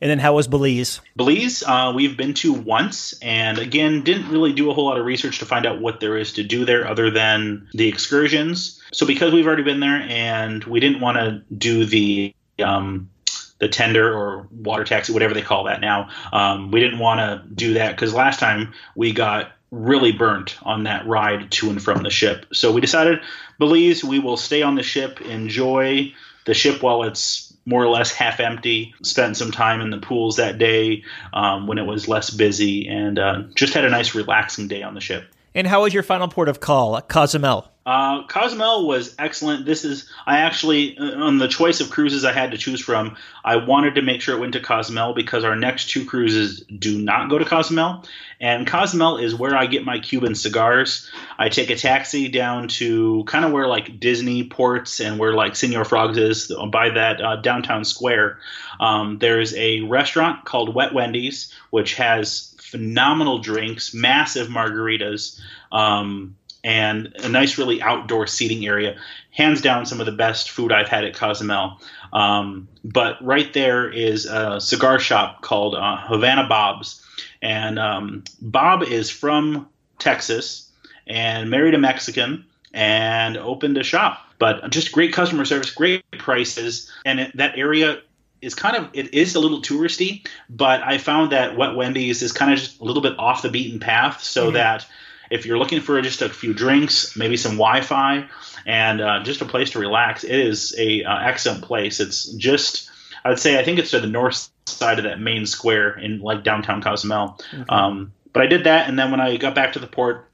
And 0.00 0.10
then 0.10 0.18
how 0.18 0.34
was 0.34 0.48
Belize? 0.48 1.00
Belize, 1.16 1.62
uh, 1.62 1.92
we've 1.94 2.16
been 2.16 2.32
to 2.34 2.52
once, 2.52 3.14
and 3.20 3.58
again, 3.58 4.02
didn't 4.02 4.30
really 4.30 4.54
do 4.54 4.70
a 4.70 4.74
whole 4.74 4.86
lot 4.86 4.98
of 4.98 5.04
research 5.04 5.38
to 5.40 5.44
find 5.44 5.66
out 5.66 5.80
what 5.80 6.00
there 6.00 6.16
is 6.16 6.32
to 6.34 6.42
do 6.42 6.64
there 6.64 6.88
other 6.88 7.10
than 7.10 7.68
the 7.74 7.86
excursions. 7.86 8.80
So 8.92 9.04
because 9.06 9.34
we've 9.34 9.46
already 9.46 9.62
been 9.62 9.80
there, 9.80 10.00
and 10.08 10.64
we 10.64 10.80
didn't 10.80 11.00
want 11.00 11.18
to 11.18 11.42
do 11.54 11.84
the 11.84 12.34
um, 12.58 13.10
the 13.58 13.68
tender 13.68 14.16
or 14.16 14.48
water 14.50 14.84
taxi, 14.84 15.12
whatever 15.12 15.34
they 15.34 15.42
call 15.42 15.64
that 15.64 15.82
now, 15.82 16.08
um, 16.32 16.70
we 16.70 16.80
didn't 16.80 16.98
want 16.98 17.20
to 17.20 17.54
do 17.54 17.74
that 17.74 17.94
because 17.94 18.14
last 18.14 18.40
time 18.40 18.72
we 18.94 19.12
got 19.12 19.52
really 19.70 20.12
burnt 20.12 20.56
on 20.62 20.84
that 20.84 21.06
ride 21.06 21.50
to 21.50 21.68
and 21.68 21.82
from 21.82 22.02
the 22.02 22.10
ship. 22.10 22.46
So 22.52 22.72
we 22.72 22.80
decided, 22.80 23.20
Belize, 23.58 24.02
we 24.02 24.18
will 24.18 24.36
stay 24.36 24.62
on 24.62 24.74
the 24.74 24.82
ship, 24.82 25.20
enjoy 25.20 26.14
the 26.46 26.54
ship 26.54 26.82
while 26.82 27.02
it's 27.02 27.45
more 27.66 27.82
or 27.82 27.88
less 27.88 28.12
half 28.12 28.40
empty. 28.40 28.94
Spent 29.02 29.36
some 29.36 29.50
time 29.50 29.80
in 29.80 29.90
the 29.90 29.98
pools 29.98 30.36
that 30.36 30.58
day 30.58 31.04
um, 31.34 31.66
when 31.66 31.76
it 31.78 31.84
was 31.84 32.08
less 32.08 32.30
busy, 32.30 32.88
and 32.88 33.18
uh, 33.18 33.42
just 33.54 33.74
had 33.74 33.84
a 33.84 33.90
nice 33.90 34.14
relaxing 34.14 34.68
day 34.68 34.82
on 34.82 34.94
the 34.94 35.00
ship. 35.00 35.28
And 35.54 35.66
how 35.66 35.82
was 35.82 35.92
your 35.92 36.02
final 36.02 36.28
port 36.28 36.48
of 36.48 36.60
call, 36.60 37.00
Cozumel? 37.02 37.70
Uh, 37.86 38.26
Cozumel 38.26 38.88
was 38.88 39.14
excellent. 39.16 39.64
This 39.64 39.84
is 39.84 40.10
I 40.26 40.40
actually 40.40 40.98
uh, 40.98 41.22
on 41.22 41.38
the 41.38 41.46
choice 41.46 41.80
of 41.80 41.88
cruises 41.88 42.24
I 42.24 42.32
had 42.32 42.50
to 42.50 42.58
choose 42.58 42.80
from. 42.80 43.16
I 43.44 43.56
wanted 43.56 43.94
to 43.94 44.02
make 44.02 44.20
sure 44.20 44.36
it 44.36 44.40
went 44.40 44.54
to 44.54 44.60
Cozumel 44.60 45.14
because 45.14 45.44
our 45.44 45.54
next 45.54 45.90
two 45.90 46.04
cruises 46.04 46.62
do 46.62 46.98
not 46.98 47.30
go 47.30 47.38
to 47.38 47.44
Cozumel, 47.44 48.02
and 48.40 48.66
Cozumel 48.66 49.18
is 49.18 49.36
where 49.36 49.56
I 49.56 49.66
get 49.66 49.84
my 49.84 50.00
Cuban 50.00 50.34
cigars. 50.34 51.08
I 51.38 51.48
take 51.48 51.70
a 51.70 51.76
taxi 51.76 52.26
down 52.26 52.66
to 52.68 53.22
kind 53.28 53.44
of 53.44 53.52
where 53.52 53.68
like 53.68 54.00
Disney 54.00 54.48
ports 54.48 55.00
and 55.00 55.16
where 55.16 55.34
like 55.34 55.54
Senor 55.54 55.84
Frogs 55.84 56.18
is 56.18 56.52
by 56.72 56.90
that 56.90 57.20
uh, 57.20 57.36
downtown 57.36 57.84
square. 57.84 58.40
Um, 58.80 59.18
there's 59.18 59.54
a 59.54 59.82
restaurant 59.82 60.44
called 60.44 60.74
Wet 60.74 60.92
Wendy's 60.92 61.52
which 61.70 61.94
has 61.94 62.54
phenomenal 62.58 63.38
drinks, 63.38 63.94
massive 63.94 64.48
margaritas. 64.48 65.38
Um, 65.70 66.36
and 66.66 67.14
a 67.22 67.28
nice, 67.28 67.58
really 67.58 67.80
outdoor 67.80 68.26
seating 68.26 68.66
area. 68.66 68.96
Hands 69.30 69.60
down, 69.60 69.86
some 69.86 70.00
of 70.00 70.06
the 70.06 70.12
best 70.12 70.50
food 70.50 70.72
I've 70.72 70.88
had 70.88 71.04
at 71.04 71.14
Cozumel. 71.14 71.80
Um, 72.12 72.66
but 72.84 73.24
right 73.24 73.52
there 73.52 73.88
is 73.88 74.26
a 74.26 74.60
cigar 74.60 74.98
shop 74.98 75.42
called 75.42 75.76
uh, 75.76 75.96
Havana 75.96 76.48
Bob's, 76.48 77.06
and 77.40 77.78
um, 77.78 78.24
Bob 78.42 78.82
is 78.82 79.10
from 79.10 79.68
Texas 80.00 80.68
and 81.06 81.50
married 81.50 81.74
a 81.74 81.78
Mexican 81.78 82.44
and 82.74 83.36
opened 83.36 83.78
a 83.78 83.84
shop. 83.84 84.18
But 84.40 84.68
just 84.70 84.90
great 84.90 85.12
customer 85.12 85.44
service, 85.44 85.70
great 85.70 86.02
prices, 86.18 86.90
and 87.04 87.20
it, 87.20 87.36
that 87.36 87.56
area 87.56 88.00
is 88.42 88.56
kind 88.56 88.76
of 88.76 88.90
it 88.92 89.14
is 89.14 89.36
a 89.36 89.40
little 89.40 89.62
touristy. 89.62 90.26
But 90.50 90.82
I 90.82 90.98
found 90.98 91.30
that 91.30 91.56
Wet 91.56 91.76
Wendy's 91.76 92.22
is 92.22 92.32
kind 92.32 92.52
of 92.52 92.58
just 92.58 92.80
a 92.80 92.84
little 92.84 93.02
bit 93.02 93.16
off 93.20 93.42
the 93.42 93.50
beaten 93.50 93.78
path, 93.78 94.20
so 94.20 94.46
mm-hmm. 94.46 94.54
that 94.54 94.84
if 95.30 95.46
you're 95.46 95.58
looking 95.58 95.80
for 95.80 96.00
just 96.02 96.22
a 96.22 96.28
few 96.28 96.54
drinks, 96.54 97.16
maybe 97.16 97.36
some 97.36 97.52
Wi-Fi, 97.52 98.28
and 98.64 99.00
uh, 99.00 99.22
just 99.22 99.40
a 99.40 99.44
place 99.44 99.70
to 99.70 99.78
relax, 99.78 100.24
it 100.24 100.38
is 100.38 100.74
a 100.78 101.04
uh, 101.04 101.18
excellent 101.20 101.62
place. 101.62 102.00
It's 102.00 102.32
just 102.32 102.90
I 103.24 103.28
would 103.28 103.38
say 103.38 103.58
I 103.58 103.64
think 103.64 103.80
it's 103.80 103.90
to 103.90 104.00
the 104.00 104.06
north 104.06 104.48
side 104.66 104.98
of 104.98 105.04
that 105.04 105.20
main 105.20 105.46
square 105.46 105.98
in 105.98 106.20
like 106.20 106.44
downtown 106.44 106.80
Cozumel. 106.80 107.40
Okay. 107.52 107.64
Um, 107.68 108.12
but 108.32 108.42
I 108.42 108.46
did 108.46 108.64
that, 108.64 108.88
and 108.88 108.98
then 108.98 109.10
when 109.10 109.20
I 109.20 109.36
got 109.36 109.54
back 109.54 109.72
to 109.72 109.78
the 109.78 109.86
port, 109.86 110.28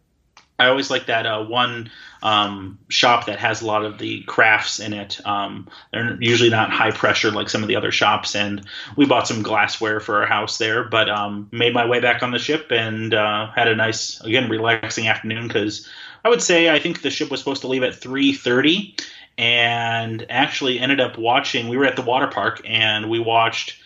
I 0.58 0.66
always 0.66 0.90
like 0.90 1.06
that 1.06 1.24
uh, 1.24 1.44
one 1.44 1.90
um, 2.22 2.78
shop 2.88 3.26
that 3.26 3.38
has 3.38 3.62
a 3.62 3.66
lot 3.66 3.84
of 3.84 3.98
the 3.98 4.22
crafts 4.22 4.78
in 4.78 4.92
it. 4.92 5.20
Um, 5.26 5.68
they're 5.92 6.16
usually 6.20 6.50
not 6.50 6.70
high 6.70 6.92
pressure 6.92 7.30
like 7.30 7.48
some 7.48 7.62
of 7.62 7.68
the 7.68 7.76
other 7.76 7.92
shops, 7.92 8.34
and 8.36 8.64
we 8.96 9.06
bought 9.06 9.26
some 9.26 9.42
glassware 9.42 10.00
for 10.00 10.20
our 10.20 10.26
house 10.26 10.58
there. 10.58 10.84
But 10.84 11.10
um, 11.10 11.48
made 11.52 11.74
my 11.74 11.86
way 11.86 12.00
back 12.00 12.22
on 12.22 12.30
the 12.30 12.38
ship 12.38 12.70
and 12.70 13.12
uh, 13.12 13.50
had 13.50 13.68
a 13.68 13.74
nice, 13.74 14.20
again, 14.20 14.48
relaxing 14.48 15.08
afternoon 15.08 15.48
because 15.48 15.88
I 16.24 16.28
would 16.28 16.42
say 16.42 16.70
I 16.70 16.78
think 16.78 17.02
the 17.02 17.10
ship 17.10 17.30
was 17.30 17.40
supposed 17.40 17.62
to 17.62 17.68
leave 17.68 17.82
at 17.82 17.94
three 17.94 18.32
thirty, 18.32 18.94
and 19.36 20.24
actually 20.30 20.78
ended 20.78 21.00
up 21.00 21.18
watching. 21.18 21.68
We 21.68 21.76
were 21.76 21.86
at 21.86 21.96
the 21.96 22.02
water 22.02 22.28
park 22.28 22.60
and 22.64 23.10
we 23.10 23.18
watched 23.18 23.78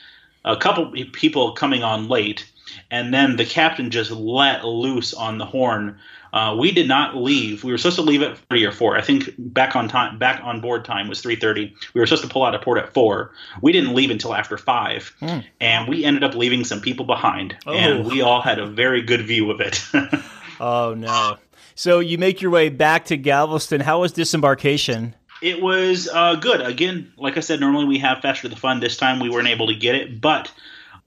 a 0.45 0.57
couple 0.57 0.93
people 1.13 1.53
coming 1.53 1.83
on 1.83 2.09
late, 2.09 2.51
and 2.91 3.13
then 3.15 3.37
the 3.37 3.47
captain 3.47 3.91
just 3.91 4.11
let 4.11 4.65
loose 4.65 5.15
on 5.15 5.39
the 5.39 5.47
horn. 5.47 5.99
Uh, 6.37 6.55
we 6.55 6.71
did 6.71 6.87
not 6.87 7.17
leave. 7.17 7.65
We 7.65 7.73
were 7.73 7.79
supposed 7.79 7.97
to 7.97 8.03
leave 8.03 8.21
at 8.21 8.37
three 8.51 8.63
or 8.63 8.71
four. 8.71 8.95
I 8.95 9.01
think 9.01 9.31
back 9.39 9.75
on 9.75 9.89
time, 9.89 10.19
back 10.19 10.39
on 10.45 10.61
board 10.61 10.85
time 10.85 11.09
was 11.09 11.23
three 11.23 11.35
thirty. 11.35 11.75
We 11.95 11.99
were 11.99 12.07
supposed 12.07 12.25
to 12.25 12.29
pull 12.29 12.45
out 12.45 12.55
of 12.55 12.61
port 12.61 12.77
at 12.77 12.93
four. 12.93 13.33
We 13.63 13.73
didn't 13.73 13.95
leave 13.95 14.11
until 14.11 14.35
after 14.35 14.59
five, 14.59 15.15
mm. 15.23 15.43
and 15.63 15.89
we 15.89 16.05
ended 16.05 16.23
up 16.23 16.35
leaving 16.35 16.63
some 16.65 16.83
people 16.83 17.07
behind. 17.07 17.57
Oh. 17.67 17.73
And 17.73 18.05
we 18.05 18.21
all 18.21 18.43
had 18.43 18.59
a 18.59 18.67
very 18.67 19.01
good 19.01 19.27
view 19.27 19.51
of 19.51 19.63
it. 19.63 19.83
oh 20.61 20.93
no! 20.93 21.39
So 21.75 22.01
you 22.01 22.19
make 22.19 22.43
your 22.43 22.51
way 22.51 22.69
back 22.69 23.07
to 23.07 23.17
Galveston. 23.17 23.81
How 23.81 24.03
was 24.03 24.13
disembarkation? 24.13 25.15
It 25.41 25.63
was 25.63 26.07
uh, 26.13 26.35
good. 26.35 26.61
Again, 26.61 27.15
like 27.17 27.39
I 27.39 27.41
said, 27.41 27.61
normally 27.61 27.87
we 27.87 27.97
have 28.01 28.21
Faster 28.21 28.49
the 28.49 28.57
Fun. 28.57 28.81
This 28.81 28.99
time 28.99 29.21
we 29.21 29.31
weren't 29.31 29.49
able 29.49 29.69
to 29.69 29.75
get 29.75 29.95
it, 29.95 30.21
but 30.21 30.53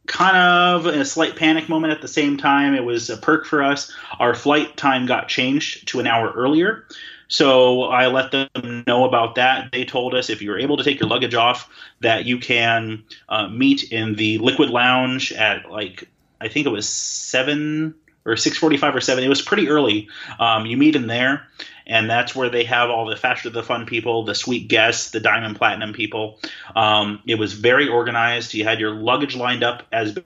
kind 0.09 0.35
of 0.35 0.87
a 0.87 1.05
slight 1.05 1.35
panic 1.35 1.69
moment 1.69 1.93
at 1.93 2.01
the 2.01 2.07
same 2.07 2.35
time. 2.35 2.73
It 2.73 2.83
was 2.83 3.09
a 3.09 3.15
perk 3.15 3.45
for 3.45 3.63
us. 3.63 3.93
Our 4.19 4.33
flight 4.33 4.75
time 4.75 5.05
got 5.05 5.29
changed 5.29 5.87
to 5.89 5.99
an 5.99 6.07
hour 6.07 6.31
earlier. 6.31 6.85
So 7.27 7.83
I 7.83 8.07
let 8.07 8.31
them 8.31 8.83
know 8.87 9.05
about 9.05 9.35
that. 9.35 9.71
They 9.71 9.85
told 9.85 10.15
us 10.15 10.31
if 10.31 10.41
you're 10.41 10.57
able 10.57 10.77
to 10.77 10.83
take 10.83 10.99
your 10.99 11.07
luggage 11.07 11.35
off, 11.35 11.69
that 11.99 12.25
you 12.25 12.39
can 12.39 13.03
uh, 13.29 13.47
meet 13.49 13.91
in 13.91 14.15
the 14.15 14.39
Liquid 14.39 14.71
Lounge 14.71 15.31
at 15.31 15.69
like 15.71 16.09
I 16.41 16.47
think 16.47 16.65
it 16.65 16.71
was 16.71 16.89
seven 16.89 17.93
or 18.25 18.37
six 18.37 18.57
forty-five 18.57 18.95
or 18.95 19.01
seven. 19.01 19.23
It 19.23 19.29
was 19.29 19.41
pretty 19.41 19.69
early. 19.69 20.09
Um, 20.39 20.65
you 20.65 20.77
meet 20.77 20.95
in 20.95 21.07
there, 21.07 21.47
and 21.87 22.09
that's 22.09 22.35
where 22.35 22.49
they 22.49 22.63
have 22.65 22.89
all 22.89 23.05
the 23.05 23.15
faster 23.15 23.49
the 23.49 23.63
fun 23.63 23.85
people, 23.85 24.23
the 24.23 24.35
suite 24.35 24.67
guests, 24.67 25.11
the 25.11 25.19
diamond 25.19 25.55
platinum 25.55 25.93
people. 25.93 26.39
Um, 26.75 27.21
it 27.25 27.35
was 27.35 27.53
very 27.53 27.87
organized. 27.87 28.53
You 28.53 28.63
had 28.63 28.79
your 28.79 28.91
luggage 28.91 29.35
lined 29.35 29.63
up 29.63 29.83
as 29.91 30.17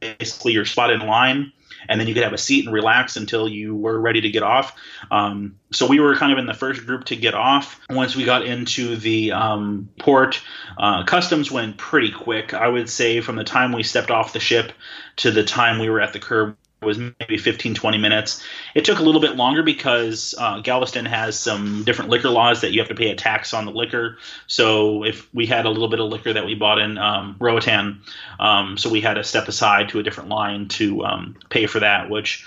basically 0.00 0.52
your 0.52 0.64
spot 0.64 0.90
in 0.90 1.00
line, 1.00 1.52
and 1.88 2.00
then 2.00 2.08
you 2.08 2.14
could 2.14 2.24
have 2.24 2.32
a 2.32 2.38
seat 2.38 2.64
and 2.64 2.74
relax 2.74 3.16
until 3.16 3.48
you 3.48 3.74
were 3.74 3.98
ready 3.98 4.20
to 4.20 4.30
get 4.30 4.42
off. 4.42 4.74
Um, 5.10 5.56
so 5.70 5.86
we 5.86 6.00
were 6.00 6.16
kind 6.16 6.32
of 6.32 6.38
in 6.38 6.46
the 6.46 6.54
first 6.54 6.84
group 6.86 7.04
to 7.06 7.16
get 7.16 7.34
off. 7.34 7.80
Once 7.88 8.16
we 8.16 8.24
got 8.24 8.44
into 8.44 8.96
the 8.96 9.32
um, 9.32 9.88
port, 9.98 10.42
uh, 10.78 11.04
customs 11.04 11.50
went 11.50 11.76
pretty 11.76 12.10
quick. 12.10 12.52
I 12.52 12.68
would 12.68 12.90
say 12.90 13.20
from 13.20 13.36
the 13.36 13.44
time 13.44 13.72
we 13.72 13.82
stepped 13.82 14.10
off 14.10 14.32
the 14.32 14.40
ship 14.40 14.72
to 15.16 15.30
the 15.30 15.44
time 15.44 15.78
we 15.78 15.88
were 15.88 16.00
at 16.00 16.12
the 16.12 16.18
curb 16.18 16.56
was 16.82 16.98
maybe 16.98 17.36
15 17.36 17.74
20 17.74 17.98
minutes 17.98 18.42
it 18.74 18.84
took 18.84 18.98
a 18.98 19.02
little 19.02 19.20
bit 19.20 19.36
longer 19.36 19.62
because 19.62 20.34
uh, 20.38 20.60
galveston 20.60 21.04
has 21.04 21.38
some 21.38 21.84
different 21.84 22.10
liquor 22.10 22.30
laws 22.30 22.62
that 22.62 22.72
you 22.72 22.80
have 22.80 22.88
to 22.88 22.94
pay 22.94 23.10
a 23.10 23.14
tax 23.14 23.52
on 23.52 23.66
the 23.66 23.72
liquor 23.72 24.16
so 24.46 25.04
if 25.04 25.32
we 25.34 25.46
had 25.46 25.66
a 25.66 25.70
little 25.70 25.88
bit 25.88 26.00
of 26.00 26.10
liquor 26.10 26.32
that 26.32 26.46
we 26.46 26.54
bought 26.54 26.78
in 26.78 26.96
um, 26.98 27.36
roatan 27.38 28.00
um, 28.38 28.78
so 28.78 28.88
we 28.88 29.00
had 29.00 29.14
to 29.14 29.24
step 29.24 29.46
aside 29.48 29.88
to 29.88 29.98
a 29.98 30.02
different 30.02 30.30
line 30.30 30.68
to 30.68 31.04
um, 31.04 31.36
pay 31.50 31.66
for 31.66 31.80
that 31.80 32.08
which 32.08 32.44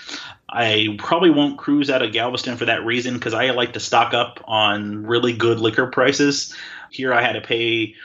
I 0.48 0.94
probably 0.98 1.30
won't 1.30 1.58
cruise 1.58 1.90
out 1.90 2.02
of 2.02 2.12
Galveston 2.12 2.56
for 2.56 2.66
that 2.66 2.84
reason 2.84 3.14
because 3.14 3.34
I 3.34 3.50
like 3.50 3.72
to 3.72 3.80
stock 3.80 4.14
up 4.14 4.40
on 4.44 5.04
really 5.04 5.32
good 5.32 5.58
liquor 5.58 5.86
prices. 5.88 6.54
Here 6.90 7.12
I 7.12 7.22
had 7.22 7.32
to 7.32 7.40
pay 7.40 7.96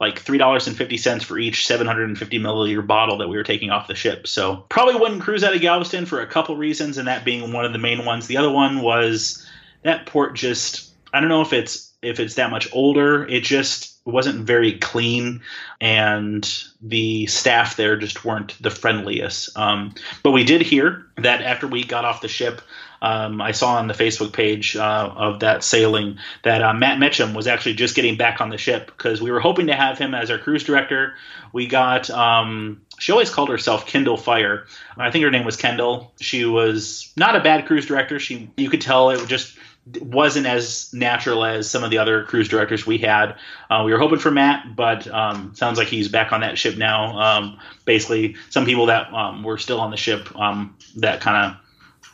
like 0.00 0.18
three 0.18 0.38
dollars 0.38 0.66
and 0.66 0.76
fifty 0.76 0.96
cents 0.96 1.24
for 1.24 1.38
each 1.38 1.66
750 1.66 2.38
milliliter 2.38 2.86
bottle 2.86 3.18
that 3.18 3.28
we 3.28 3.36
were 3.36 3.42
taking 3.42 3.70
off 3.70 3.88
the 3.88 3.94
ship. 3.94 4.26
So 4.26 4.64
probably 4.68 4.94
wouldn't 4.94 5.22
cruise 5.22 5.44
out 5.44 5.54
of 5.54 5.60
Galveston 5.60 6.06
for 6.06 6.20
a 6.20 6.26
couple 6.26 6.56
reasons, 6.56 6.98
and 6.98 7.08
that 7.08 7.24
being 7.24 7.52
one 7.52 7.64
of 7.64 7.72
the 7.72 7.78
main 7.78 8.04
ones. 8.04 8.26
The 8.26 8.36
other 8.36 8.50
one 8.50 8.80
was 8.80 9.46
that 9.82 10.06
port 10.06 10.34
just 10.34 10.92
I 11.12 11.20
don't 11.20 11.28
know 11.28 11.42
if 11.42 11.52
it's 11.52 11.92
if 12.02 12.20
it's 12.20 12.34
that 12.34 12.50
much 12.50 12.68
older. 12.72 13.26
It 13.26 13.42
just 13.42 13.98
wasn't 14.04 14.46
very 14.46 14.78
clean, 14.78 15.42
and 15.80 16.48
the 16.80 17.26
staff 17.26 17.76
there 17.76 17.96
just 17.96 18.24
weren't 18.24 18.60
the 18.60 18.70
friendliest. 18.70 19.56
Um, 19.56 19.94
but 20.22 20.30
we 20.32 20.44
did 20.44 20.62
hear 20.62 21.06
that 21.16 21.42
after 21.42 21.66
we 21.66 21.84
got 21.84 22.04
off 22.04 22.20
the 22.20 22.28
ship, 22.28 22.62
um, 23.00 23.40
I 23.40 23.52
saw 23.52 23.76
on 23.76 23.86
the 23.86 23.94
Facebook 23.94 24.32
page 24.32 24.76
uh, 24.76 25.12
of 25.14 25.40
that 25.40 25.62
sailing 25.62 26.18
that 26.42 26.62
uh, 26.62 26.72
Matt 26.72 26.98
Mitchum 26.98 27.34
was 27.34 27.46
actually 27.46 27.74
just 27.74 27.94
getting 27.94 28.16
back 28.16 28.40
on 28.40 28.50
the 28.50 28.58
ship 28.58 28.86
because 28.86 29.20
we 29.20 29.30
were 29.30 29.40
hoping 29.40 29.68
to 29.68 29.74
have 29.74 29.98
him 29.98 30.14
as 30.14 30.30
our 30.30 30.38
cruise 30.38 30.64
director. 30.64 31.14
We 31.52 31.66
got. 31.66 32.10
Um, 32.10 32.82
she 32.98 33.12
always 33.12 33.30
called 33.30 33.48
herself 33.48 33.86
Kindle 33.86 34.16
Fire. 34.16 34.66
I 34.96 35.10
think 35.10 35.24
her 35.24 35.30
name 35.30 35.44
was 35.44 35.56
Kendall. 35.56 36.12
She 36.20 36.44
was 36.44 37.12
not 37.16 37.36
a 37.36 37.40
bad 37.40 37.66
cruise 37.66 37.86
director. 37.86 38.18
She 38.18 38.50
you 38.56 38.68
could 38.68 38.80
tell 38.80 39.10
it 39.10 39.26
just 39.28 39.56
wasn't 40.00 40.46
as 40.46 40.92
natural 40.92 41.44
as 41.44 41.70
some 41.70 41.84
of 41.84 41.90
the 41.90 41.98
other 41.98 42.24
cruise 42.24 42.48
directors 42.48 42.86
we 42.86 42.98
had. 42.98 43.36
Uh, 43.70 43.82
we 43.84 43.92
were 43.92 43.98
hoping 43.98 44.18
for 44.18 44.30
Matt, 44.30 44.76
but 44.76 45.06
um, 45.08 45.54
sounds 45.54 45.78
like 45.78 45.88
he's 45.88 46.08
back 46.08 46.32
on 46.32 46.40
that 46.40 46.58
ship 46.58 46.76
now. 46.76 47.18
Um, 47.18 47.58
basically, 47.84 48.36
some 48.50 48.66
people 48.66 48.86
that 48.86 49.12
um, 49.12 49.42
were 49.42 49.58
still 49.58 49.80
on 49.80 49.90
the 49.90 49.96
ship 49.96 50.34
um, 50.36 50.76
that 50.96 51.20
kind 51.20 51.52
of 51.52 51.67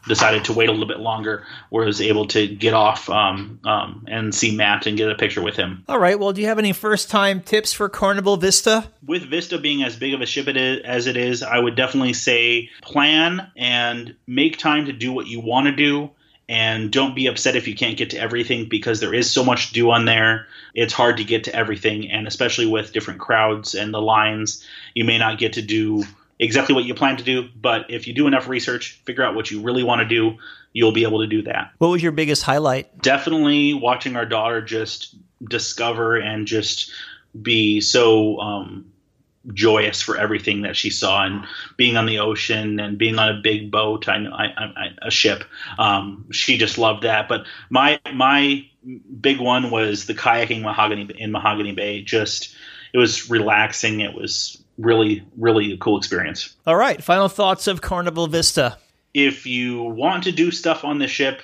decided 0.06 0.44
to 0.44 0.52
wait 0.52 0.68
a 0.68 0.72
little 0.72 0.86
bit 0.86 1.00
longer, 1.00 1.46
where 1.70 1.84
I 1.84 1.86
was 1.86 2.00
able 2.00 2.26
to 2.28 2.46
get 2.46 2.74
off 2.74 3.08
um, 3.08 3.60
um, 3.64 4.04
and 4.08 4.34
see 4.34 4.54
Matt 4.54 4.86
and 4.86 4.96
get 4.96 5.10
a 5.10 5.14
picture 5.14 5.42
with 5.42 5.56
him. 5.56 5.84
All 5.88 5.98
right. 5.98 6.18
Well, 6.18 6.32
do 6.32 6.40
you 6.40 6.46
have 6.46 6.58
any 6.58 6.72
first 6.72 7.10
time 7.10 7.40
tips 7.40 7.72
for 7.72 7.88
Carnival 7.88 8.36
Vista? 8.36 8.88
With 9.06 9.28
Vista 9.28 9.58
being 9.58 9.82
as 9.82 9.96
big 9.96 10.14
of 10.14 10.20
a 10.20 10.26
ship 10.26 10.48
as 10.48 11.06
it 11.06 11.16
is, 11.16 11.42
I 11.42 11.58
would 11.58 11.74
definitely 11.74 12.12
say 12.12 12.70
plan 12.82 13.50
and 13.56 14.14
make 14.26 14.58
time 14.58 14.86
to 14.86 14.92
do 14.92 15.12
what 15.12 15.26
you 15.26 15.40
want 15.40 15.66
to 15.66 15.72
do. 15.72 16.10
And 16.46 16.92
don't 16.92 17.14
be 17.14 17.26
upset 17.26 17.56
if 17.56 17.66
you 17.66 17.74
can't 17.74 17.96
get 17.96 18.10
to 18.10 18.18
everything 18.18 18.68
because 18.68 19.00
there 19.00 19.14
is 19.14 19.30
so 19.30 19.42
much 19.42 19.68
to 19.68 19.72
do 19.72 19.90
on 19.90 20.04
there. 20.04 20.46
It's 20.74 20.92
hard 20.92 21.16
to 21.16 21.24
get 21.24 21.44
to 21.44 21.54
everything. 21.54 22.10
And 22.10 22.26
especially 22.26 22.66
with 22.66 22.92
different 22.92 23.20
crowds 23.20 23.74
and 23.74 23.94
the 23.94 24.02
lines, 24.02 24.62
you 24.92 25.06
may 25.06 25.16
not 25.16 25.38
get 25.38 25.54
to 25.54 25.62
do 25.62 26.04
exactly 26.38 26.74
what 26.74 26.84
you 26.84 26.94
plan 26.94 27.16
to 27.16 27.24
do. 27.24 27.48
But 27.54 27.90
if 27.90 28.06
you 28.06 28.14
do 28.14 28.26
enough 28.26 28.48
research, 28.48 29.00
figure 29.04 29.24
out 29.24 29.34
what 29.34 29.50
you 29.50 29.62
really 29.62 29.82
want 29.82 30.00
to 30.00 30.06
do, 30.06 30.38
you'll 30.72 30.92
be 30.92 31.04
able 31.04 31.20
to 31.20 31.26
do 31.26 31.42
that. 31.42 31.72
What 31.78 31.88
was 31.88 32.02
your 32.02 32.12
biggest 32.12 32.42
highlight? 32.42 33.02
Definitely 33.02 33.74
watching 33.74 34.16
our 34.16 34.26
daughter 34.26 34.60
just 34.62 35.14
discover 35.42 36.16
and 36.16 36.46
just 36.46 36.90
be 37.40 37.80
so 37.80 38.38
um, 38.40 38.86
joyous 39.52 40.00
for 40.00 40.16
everything 40.16 40.62
that 40.62 40.76
she 40.76 40.90
saw 40.90 41.24
and 41.24 41.44
being 41.76 41.96
on 41.96 42.06
the 42.06 42.20
ocean 42.20 42.80
and 42.80 42.96
being 42.96 43.18
on 43.18 43.28
a 43.28 43.40
big 43.40 43.70
boat, 43.70 44.08
I, 44.08 44.16
I, 44.16 44.44
I 44.46 44.88
a 45.02 45.10
ship. 45.10 45.44
Um, 45.78 46.26
she 46.32 46.56
just 46.56 46.78
loved 46.78 47.02
that. 47.02 47.28
But 47.28 47.46
my 47.70 48.00
my 48.12 48.66
big 49.20 49.40
one 49.40 49.70
was 49.70 50.06
the 50.06 50.14
kayaking 50.14 50.62
mahogany 50.62 51.10
in 51.16 51.30
Mahogany 51.30 51.72
Bay. 51.72 52.02
Just 52.02 52.54
it 52.92 52.98
was 52.98 53.28
relaxing. 53.28 54.00
It 54.00 54.14
was 54.14 54.63
really, 54.78 55.24
really 55.36 55.72
a 55.72 55.76
cool 55.76 55.96
experience. 55.98 56.54
All 56.66 56.76
right. 56.76 57.02
Final 57.02 57.28
thoughts 57.28 57.66
of 57.66 57.80
Carnival 57.80 58.26
Vista. 58.26 58.78
If 59.12 59.46
you 59.46 59.82
want 59.82 60.24
to 60.24 60.32
do 60.32 60.50
stuff 60.50 60.84
on 60.84 60.98
the 60.98 61.06
ship, 61.06 61.40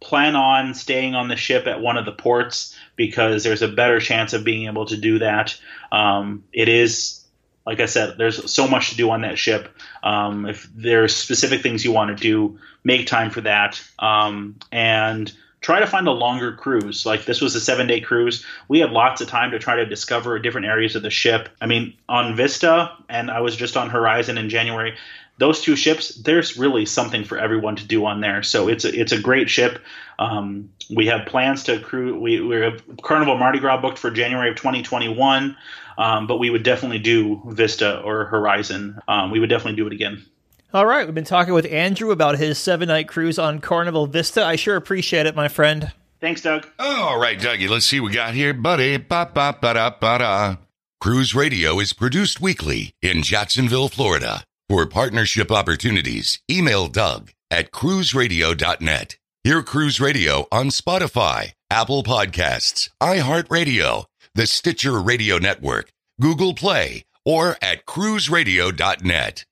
plan 0.00 0.36
on 0.36 0.74
staying 0.74 1.14
on 1.14 1.28
the 1.28 1.36
ship 1.36 1.66
at 1.66 1.80
one 1.80 1.96
of 1.96 2.04
the 2.04 2.12
ports 2.12 2.76
because 2.96 3.42
there's 3.42 3.62
a 3.62 3.68
better 3.68 4.00
chance 4.00 4.32
of 4.32 4.44
being 4.44 4.66
able 4.66 4.84
to 4.86 4.96
do 4.96 5.18
that. 5.18 5.58
Um, 5.90 6.44
it 6.52 6.68
is, 6.68 7.24
like 7.66 7.80
I 7.80 7.86
said, 7.86 8.18
there's 8.18 8.52
so 8.52 8.68
much 8.68 8.90
to 8.90 8.96
do 8.96 9.10
on 9.10 9.22
that 9.22 9.38
ship. 9.38 9.70
Um, 10.02 10.44
if 10.44 10.68
there's 10.74 11.16
specific 11.16 11.62
things 11.62 11.84
you 11.84 11.92
want 11.92 12.16
to 12.16 12.22
do, 12.22 12.58
make 12.84 13.06
time 13.06 13.30
for 13.30 13.40
that. 13.40 13.82
Um, 13.98 14.56
and 14.70 15.32
try 15.64 15.80
to 15.80 15.86
find 15.86 16.06
a 16.06 16.12
longer 16.12 16.52
cruise. 16.52 17.06
Like 17.06 17.24
this 17.24 17.40
was 17.40 17.54
a 17.54 17.60
seven 17.60 17.86
day 17.86 17.98
cruise. 17.98 18.44
We 18.68 18.80
had 18.80 18.90
lots 18.90 19.22
of 19.22 19.28
time 19.28 19.50
to 19.52 19.58
try 19.58 19.76
to 19.76 19.86
discover 19.86 20.38
different 20.38 20.66
areas 20.66 20.94
of 20.94 21.02
the 21.02 21.08
ship. 21.08 21.48
I 21.58 21.66
mean, 21.66 21.94
on 22.06 22.36
Vista, 22.36 22.92
and 23.08 23.30
I 23.30 23.40
was 23.40 23.56
just 23.56 23.74
on 23.74 23.88
Horizon 23.88 24.36
in 24.36 24.50
January. 24.50 24.94
Those 25.38 25.62
two 25.62 25.74
ships, 25.74 26.16
there's 26.16 26.58
really 26.58 26.84
something 26.84 27.24
for 27.24 27.38
everyone 27.38 27.76
to 27.76 27.86
do 27.86 28.04
on 28.04 28.20
there. 28.20 28.42
So 28.42 28.68
it's 28.68 28.84
a, 28.84 28.94
it's 28.94 29.12
a 29.12 29.18
great 29.18 29.48
ship. 29.48 29.80
Um, 30.18 30.68
we 30.94 31.06
have 31.06 31.26
plans 31.26 31.64
to 31.64 31.80
cruise. 31.80 32.14
We, 32.20 32.42
we 32.42 32.56
have 32.56 32.82
Carnival 33.02 33.38
Mardi 33.38 33.58
Gras 33.58 33.80
booked 33.80 33.96
for 33.96 34.10
January 34.10 34.50
of 34.50 34.56
2021, 34.56 35.56
um, 35.96 36.26
but 36.26 36.36
we 36.36 36.50
would 36.50 36.62
definitely 36.62 36.98
do 36.98 37.40
Vista 37.46 38.00
or 38.00 38.26
Horizon. 38.26 39.00
Um, 39.08 39.30
we 39.30 39.40
would 39.40 39.48
definitely 39.48 39.76
do 39.76 39.86
it 39.86 39.94
again. 39.94 40.26
All 40.74 40.86
right, 40.86 41.06
we've 41.06 41.14
been 41.14 41.22
talking 41.22 41.54
with 41.54 41.70
Andrew 41.70 42.10
about 42.10 42.36
his 42.36 42.58
seven 42.58 42.88
night 42.88 43.06
cruise 43.06 43.38
on 43.38 43.60
Carnival 43.60 44.08
Vista. 44.08 44.44
I 44.44 44.56
sure 44.56 44.74
appreciate 44.74 45.24
it, 45.24 45.36
my 45.36 45.46
friend. 45.46 45.92
Thanks, 46.20 46.40
Doug. 46.40 46.66
All 46.80 47.16
right, 47.16 47.38
Dougie, 47.38 47.68
let's 47.68 47.86
see 47.86 48.00
what 48.00 48.08
we 48.08 48.14
got 48.14 48.34
here, 48.34 48.52
buddy. 48.52 48.96
Ba 48.96 49.30
ba 49.32 49.56
ba 49.60 49.74
da 49.74 49.90
ba 49.90 50.18
da. 50.18 50.56
Cruise 51.00 51.32
Radio 51.32 51.78
is 51.78 51.92
produced 51.92 52.40
weekly 52.40 52.92
in 53.00 53.22
Jacksonville, 53.22 53.88
Florida. 53.88 54.42
For 54.68 54.84
partnership 54.84 55.52
opportunities, 55.52 56.40
email 56.50 56.88
Doug 56.88 57.30
at 57.52 57.70
cruiseradio.net. 57.70 59.16
Hear 59.44 59.62
Cruise 59.62 60.00
Radio 60.00 60.48
on 60.50 60.70
Spotify, 60.70 61.52
Apple 61.70 62.02
Podcasts, 62.02 62.88
iHeartRadio, 63.00 64.06
the 64.34 64.48
Stitcher 64.48 65.00
Radio 65.00 65.38
Network, 65.38 65.90
Google 66.20 66.52
Play, 66.52 67.04
or 67.24 67.58
at 67.62 67.86
cruiseradio.net. 67.86 69.44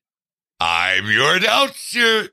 I'm 0.65 1.11
your 1.11 1.35
announcer, 1.39 2.29